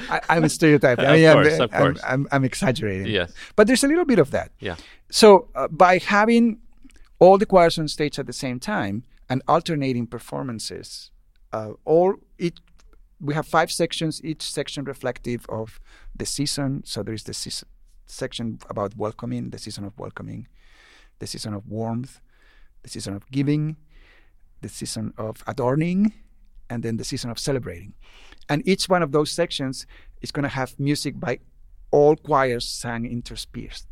I, 0.09 0.19
I'm 0.29 0.49
stereotyping. 0.49 1.05
I 1.05 1.15
Of 1.17 1.37
mean, 1.45 1.59
I'm- 1.61 1.69
course, 1.69 1.99
I'm. 2.03 2.21
I'm, 2.21 2.27
I'm 2.31 2.43
exaggerating. 2.43 3.07
Yes. 3.07 3.31
But 3.55 3.67
there's 3.67 3.83
a 3.83 3.87
little 3.87 4.05
bit 4.05 4.19
of 4.19 4.31
that. 4.31 4.51
Yeah. 4.59 4.75
So 5.11 5.49
uh, 5.55 5.67
by 5.67 5.99
having 5.99 6.59
all 7.19 7.37
the 7.37 7.45
choirs 7.45 7.77
on 7.77 7.87
stage 7.87 8.17
at 8.19 8.25
the 8.25 8.33
same 8.33 8.59
time 8.59 9.03
and 9.29 9.41
alternating 9.47 10.07
performances, 10.07 11.11
uh, 11.51 11.71
all 11.85 12.15
each 12.39 12.57
we 13.21 13.33
have 13.35 13.47
five 13.47 13.71
sections, 13.71 14.19
each 14.23 14.41
section 14.41 14.83
reflective 14.85 15.45
of 15.49 15.79
the 16.15 16.25
season. 16.25 16.81
So 16.83 17.03
there 17.03 17.13
is 17.13 17.23
the 17.23 17.33
season, 17.33 17.69
section 18.05 18.57
about 18.69 18.97
welcoming, 18.97 19.51
the 19.51 19.59
season 19.59 19.85
of 19.85 19.97
welcoming, 19.97 20.47
the 21.19 21.27
season 21.27 21.53
of 21.53 21.65
warmth, 21.67 22.19
the 22.81 22.89
season 22.89 23.13
of 23.15 23.29
giving, 23.31 23.77
the 24.61 24.67
season 24.67 25.13
of 25.17 25.41
adorning, 25.47 26.11
and 26.73 26.81
then 26.83 26.97
the 26.97 27.07
season 27.11 27.29
of 27.29 27.37
celebrating. 27.49 27.93
And 28.49 28.67
each 28.67 28.89
one 28.89 29.03
of 29.03 29.11
those 29.11 29.31
sections 29.31 29.85
is 30.21 30.31
going 30.31 30.43
to 30.43 30.55
have 30.61 30.69
music 30.79 31.13
by 31.19 31.33
all 31.91 32.15
choirs 32.15 32.67
sang 32.67 33.05
interspersed. 33.05 33.87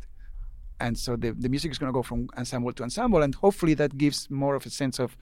And 0.80 0.98
so 0.98 1.10
the, 1.16 1.30
the 1.44 1.48
music 1.48 1.70
is 1.70 1.78
going 1.78 1.92
to 1.92 1.96
go 2.00 2.02
from 2.02 2.28
ensemble 2.36 2.72
to 2.72 2.82
ensemble, 2.82 3.22
and 3.22 3.32
hopefully 3.36 3.74
that 3.74 3.96
gives 3.96 4.18
more 4.42 4.54
of 4.56 4.66
a 4.66 4.70
sense 4.70 4.98
of 4.98 5.16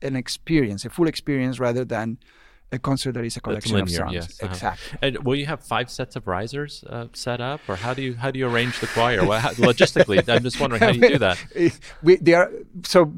an 0.00 0.16
experience, 0.16 0.86
a 0.86 0.90
full 0.90 1.06
experience, 1.06 1.60
rather 1.60 1.84
than 1.84 2.18
a 2.72 2.78
concert 2.78 3.12
that 3.12 3.24
is 3.24 3.36
a 3.36 3.40
That's 3.40 3.44
collection 3.44 3.76
of 3.76 3.88
linear, 3.88 3.98
songs. 3.98 4.14
yes, 4.14 4.42
uh-huh. 4.42 4.52
Exactly. 4.54 4.98
And 5.02 5.18
will 5.26 5.36
you 5.36 5.44
have 5.44 5.60
five 5.62 5.90
sets 5.90 6.16
of 6.16 6.26
risers 6.26 6.82
uh, 6.88 7.08
set 7.12 7.40
up, 7.42 7.60
or 7.68 7.76
how 7.76 7.92
do 7.92 8.00
you 8.00 8.14
how 8.14 8.30
do 8.30 8.38
you 8.38 8.48
arrange 8.48 8.80
the 8.80 8.86
choir? 8.86 9.26
Well, 9.26 9.38
how, 9.38 9.50
logistically, 9.50 10.26
I'm 10.26 10.42
just 10.42 10.58
wondering 10.58 10.80
how 10.80 10.92
do 10.92 10.98
you 10.98 11.08
do 11.08 11.18
that. 11.18 11.36
we 12.02 12.16
they 12.16 12.32
are 12.32 12.50
so 12.86 13.12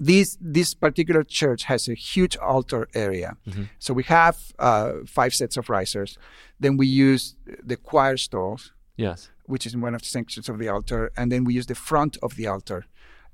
this 0.00 0.38
this 0.40 0.74
particular 0.74 1.22
church 1.24 1.64
has 1.64 1.88
a 1.88 1.94
huge 1.94 2.36
altar 2.38 2.88
area. 2.94 3.36
Mm-hmm. 3.46 3.64
so 3.78 3.94
we 3.94 4.04
have 4.04 4.36
uh, 4.58 4.92
five 5.06 5.32
sets 5.34 5.56
of 5.56 5.68
risers. 5.68 6.18
Then 6.60 6.76
we 6.76 6.86
use 6.86 7.36
the 7.64 7.76
choir 7.76 8.16
stalls 8.16 8.72
Yes. 8.96 9.30
which 9.46 9.64
is 9.66 9.74
in 9.74 9.80
one 9.80 9.94
of 9.94 10.02
the 10.02 10.08
sections 10.08 10.48
of 10.48 10.58
the 10.58 10.68
altar. 10.68 11.10
And 11.16 11.30
then 11.32 11.44
we 11.44 11.54
use 11.54 11.66
the 11.66 11.76
front 11.76 12.16
of 12.22 12.34
the 12.34 12.46
altar. 12.48 12.84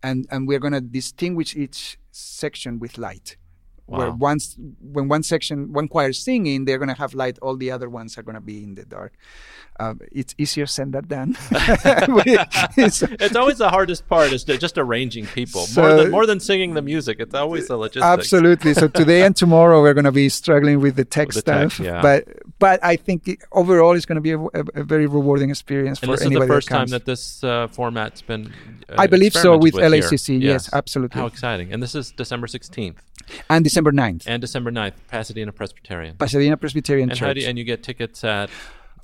And 0.02 0.26
and 0.30 0.46
we're 0.48 0.60
going 0.60 0.74
to 0.74 0.80
distinguish 0.82 1.56
each 1.56 1.98
section 2.10 2.78
with 2.78 2.98
light. 2.98 3.36
Where 3.86 4.10
once 4.30 4.56
when 4.80 5.08
one 5.08 5.22
section 5.22 5.72
one 5.72 5.88
choir 5.88 6.08
is 6.10 6.18
singing 6.18 6.64
they're 6.64 6.78
going 6.78 6.94
to 6.94 7.00
have 7.04 7.12
light. 7.14 7.38
All 7.42 7.56
the 7.56 7.70
other 7.70 7.88
ones 8.00 8.16
are 8.18 8.22
going 8.22 8.34
to 8.42 8.46
be 8.52 8.62
in 8.62 8.74
the 8.74 8.84
dark 8.84 9.12
um, 9.80 10.00
it's 10.12 10.34
easier 10.38 10.66
said 10.66 10.92
than 10.92 11.04
done 11.04 11.36
It's- 12.76 13.02
It's 13.02 13.36
always 13.36 13.58
the 13.58 13.70
hardest 13.70 14.06
part 14.08 14.32
is 14.32 14.44
just 14.44 14.78
arranging 14.78 15.26
people 15.26 15.66
more 15.76 15.94
than 15.94 16.10
more 16.10 16.26
than 16.26 16.40
singing 16.40 16.74
the 16.74 16.82
music. 16.82 17.16
It's 17.20 17.34
always 17.34 17.68
the 17.68 17.76
logistics. 17.76 18.04
Absolutely. 18.04 18.74
So 18.74 18.88
today 18.88 19.22
and 19.22 19.34
tomorrow 19.34 19.80
we're 19.82 19.94
going 19.94 20.04
to 20.04 20.12
be 20.12 20.28
struggling 20.28 20.80
with 20.80 20.96
the 20.96 21.04
tech 21.04 21.28
With 21.28 21.36
the 21.36 21.42
tech, 21.42 21.72
stuff, 21.72 21.84
yeah. 21.84 22.02
but 22.02 22.28
but 22.58 22.78
I 22.84 22.96
think 22.96 23.26
it, 23.28 23.38
overall 23.52 23.94
it's 23.96 24.06
going 24.06 24.16
to 24.16 24.20
be 24.20 24.32
a, 24.32 24.38
a, 24.40 24.80
a 24.82 24.84
very 24.84 25.06
rewarding 25.06 25.50
experience 25.50 26.00
And 26.02 26.10
for 26.10 26.16
this 26.16 26.26
is 26.26 26.30
the 26.38 26.46
first 26.46 26.68
that 26.68 26.76
time 26.78 26.86
that 26.88 27.04
this 27.04 27.42
uh, 27.44 27.66
format's 27.68 28.22
been. 28.22 28.52
Uh, 28.88 28.94
I 28.98 29.06
believe 29.06 29.32
so 29.32 29.56
with 29.56 29.74
experimented 29.74 30.10
LACC. 30.10 30.26
here. 30.40 30.52
Yes, 30.52 30.72
absolutely. 30.72 31.20
How 31.20 31.26
exciting! 31.26 31.72
And 31.72 31.82
this 31.82 31.94
is 31.94 32.12
December 32.12 32.46
16th 32.46 32.96
and 33.48 33.64
December 33.64 33.90
9th, 33.92 34.24
and 34.26 34.40
December 34.40 34.70
9th, 34.70 34.94
Pasadena 35.08 35.52
Presbyterian. 35.52 36.16
Pasadena 36.16 36.56
Presbyterian 36.56 37.10
and 37.10 37.18
Church. 37.18 37.38
you, 37.38 37.48
and 37.48 37.58
you 37.58 37.64
get 37.64 37.82
tickets 37.82 38.22
at 38.24 38.50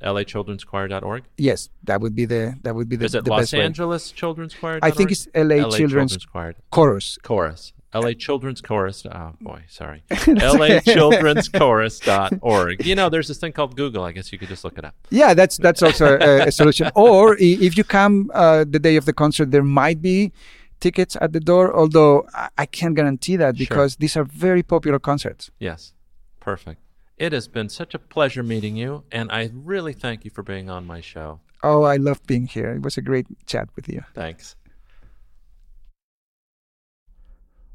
lachildrenschoir.org. 0.08 1.24
yes, 1.36 1.68
that 1.84 2.00
would 2.00 2.14
be 2.14 2.24
the 2.24 2.54
that 2.62 2.74
would 2.74 2.88
be 2.88 2.96
the, 2.96 3.04
Is 3.04 3.14
it 3.14 3.24
the 3.24 3.30
Los 3.30 3.40
best 3.42 3.52
way. 3.52 3.60
Angeles 3.62 4.10
Children's 4.10 4.54
Choir? 4.54 4.78
I 4.82 4.90
think 4.90 5.10
it's 5.12 5.28
LA, 5.34 5.68
Children's 5.70 6.24
Choir 6.24 6.54
Chorus. 6.70 7.18
Chorus. 7.22 7.72
LA 7.92 8.12
Children's 8.12 8.60
Chorus. 8.60 9.04
Oh 9.04 9.32
boy, 9.40 9.64
sorry. 9.68 10.04
LA 10.28 10.78
Children's 10.84 11.48
Chorus.org. 11.48 12.86
You 12.86 12.94
know, 12.94 13.08
there's 13.08 13.28
this 13.28 13.38
thing 13.38 13.52
called 13.52 13.76
Google. 13.76 14.04
I 14.04 14.12
guess 14.12 14.30
you 14.32 14.38
could 14.38 14.48
just 14.48 14.62
look 14.64 14.78
it 14.78 14.84
up. 14.84 14.94
Yeah, 15.10 15.34
that's 15.34 15.56
that's 15.58 15.82
also 15.82 16.16
a, 16.18 16.46
a 16.48 16.52
solution. 16.52 16.90
Or 16.94 17.36
if 17.38 17.76
you 17.76 17.84
come 17.84 18.30
uh, 18.32 18.64
the 18.68 18.78
day 18.78 18.96
of 18.96 19.06
the 19.06 19.12
concert, 19.12 19.50
there 19.50 19.64
might 19.64 20.00
be 20.00 20.32
tickets 20.78 21.16
at 21.20 21.32
the 21.32 21.40
door. 21.40 21.74
Although 21.76 22.26
I, 22.56 22.66
can't 22.66 22.94
guarantee 22.94 23.36
that 23.36 23.56
Sure. 23.56 23.66
because 23.66 23.96
these 23.96 24.16
are 24.16 24.24
very 24.24 24.62
popular 24.62 24.98
concerts. 24.98 25.50
Yes. 25.58 25.92
Perfect. 26.38 26.80
It 27.20 27.32
has 27.32 27.48
been 27.48 27.68
such 27.68 27.92
a 27.92 27.98
pleasure 27.98 28.42
meeting 28.42 28.76
you, 28.76 29.04
and 29.12 29.30
I 29.30 29.50
really 29.52 29.92
thank 29.92 30.24
you 30.24 30.30
for 30.30 30.42
being 30.42 30.70
on 30.70 30.86
my 30.86 31.02
show. 31.02 31.40
Oh, 31.62 31.82
I 31.82 31.96
love 31.96 32.26
being 32.26 32.46
here. 32.46 32.72
It 32.72 32.80
was 32.80 32.96
a 32.96 33.02
great 33.02 33.26
chat 33.44 33.68
with 33.76 33.90
you. 33.90 34.02
Thanks. 34.14 34.56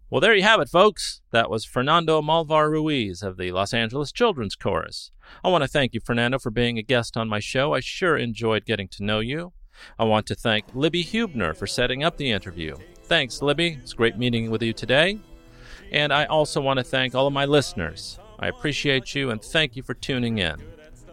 Well, 0.09 0.19
there 0.19 0.33
you 0.33 0.41
have 0.41 0.61
it, 0.61 0.69
folks. 0.69 1.21
That 1.29 1.51
was 1.51 1.63
Fernando 1.63 2.23
Malvar 2.23 2.71
Ruiz 2.71 3.21
of 3.21 3.37
the 3.37 3.51
Los 3.51 3.71
Angeles 3.71 4.11
Children's 4.11 4.55
Chorus. 4.55 5.11
I 5.43 5.49
want 5.49 5.63
to 5.63 5.67
thank 5.67 5.93
you, 5.93 5.99
Fernando, 6.03 6.39
for 6.39 6.49
being 6.49 6.79
a 6.79 6.81
guest 6.81 7.15
on 7.15 7.29
my 7.29 7.39
show. 7.39 7.75
I 7.75 7.81
sure 7.81 8.17
enjoyed 8.17 8.65
getting 8.65 8.87
to 8.93 9.03
know 9.03 9.19
you. 9.19 9.53
I 9.99 10.05
want 10.05 10.25
to 10.25 10.35
thank 10.35 10.73
Libby 10.73 11.03
Hubner 11.03 11.55
for 11.55 11.67
setting 11.67 12.03
up 12.03 12.17
the 12.17 12.31
interview. 12.31 12.77
Thanks, 13.03 13.43
Libby. 13.43 13.77
It's 13.83 13.93
great 13.93 14.17
meeting 14.17 14.49
with 14.49 14.63
you 14.63 14.73
today. 14.73 15.19
And 15.91 16.11
I 16.11 16.25
also 16.25 16.61
want 16.61 16.79
to 16.79 16.83
thank 16.83 17.13
all 17.13 17.27
of 17.27 17.33
my 17.33 17.45
listeners. 17.45 18.17
I 18.39 18.47
appreciate 18.47 19.15
you 19.15 19.29
and 19.31 19.41
thank 19.41 19.75
you 19.75 19.83
for 19.83 19.93
tuning 19.93 20.37
in. 20.37 20.55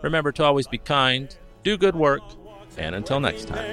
Remember 0.03 0.33
to 0.33 0.45
always 0.45 0.67
be 0.67 0.79
kind, 0.79 1.35
do 1.63 1.77
good 1.77 1.95
work, 1.97 2.23
And 2.79 2.95
until 2.95 3.21
next 3.21 3.49
time. 3.49 3.65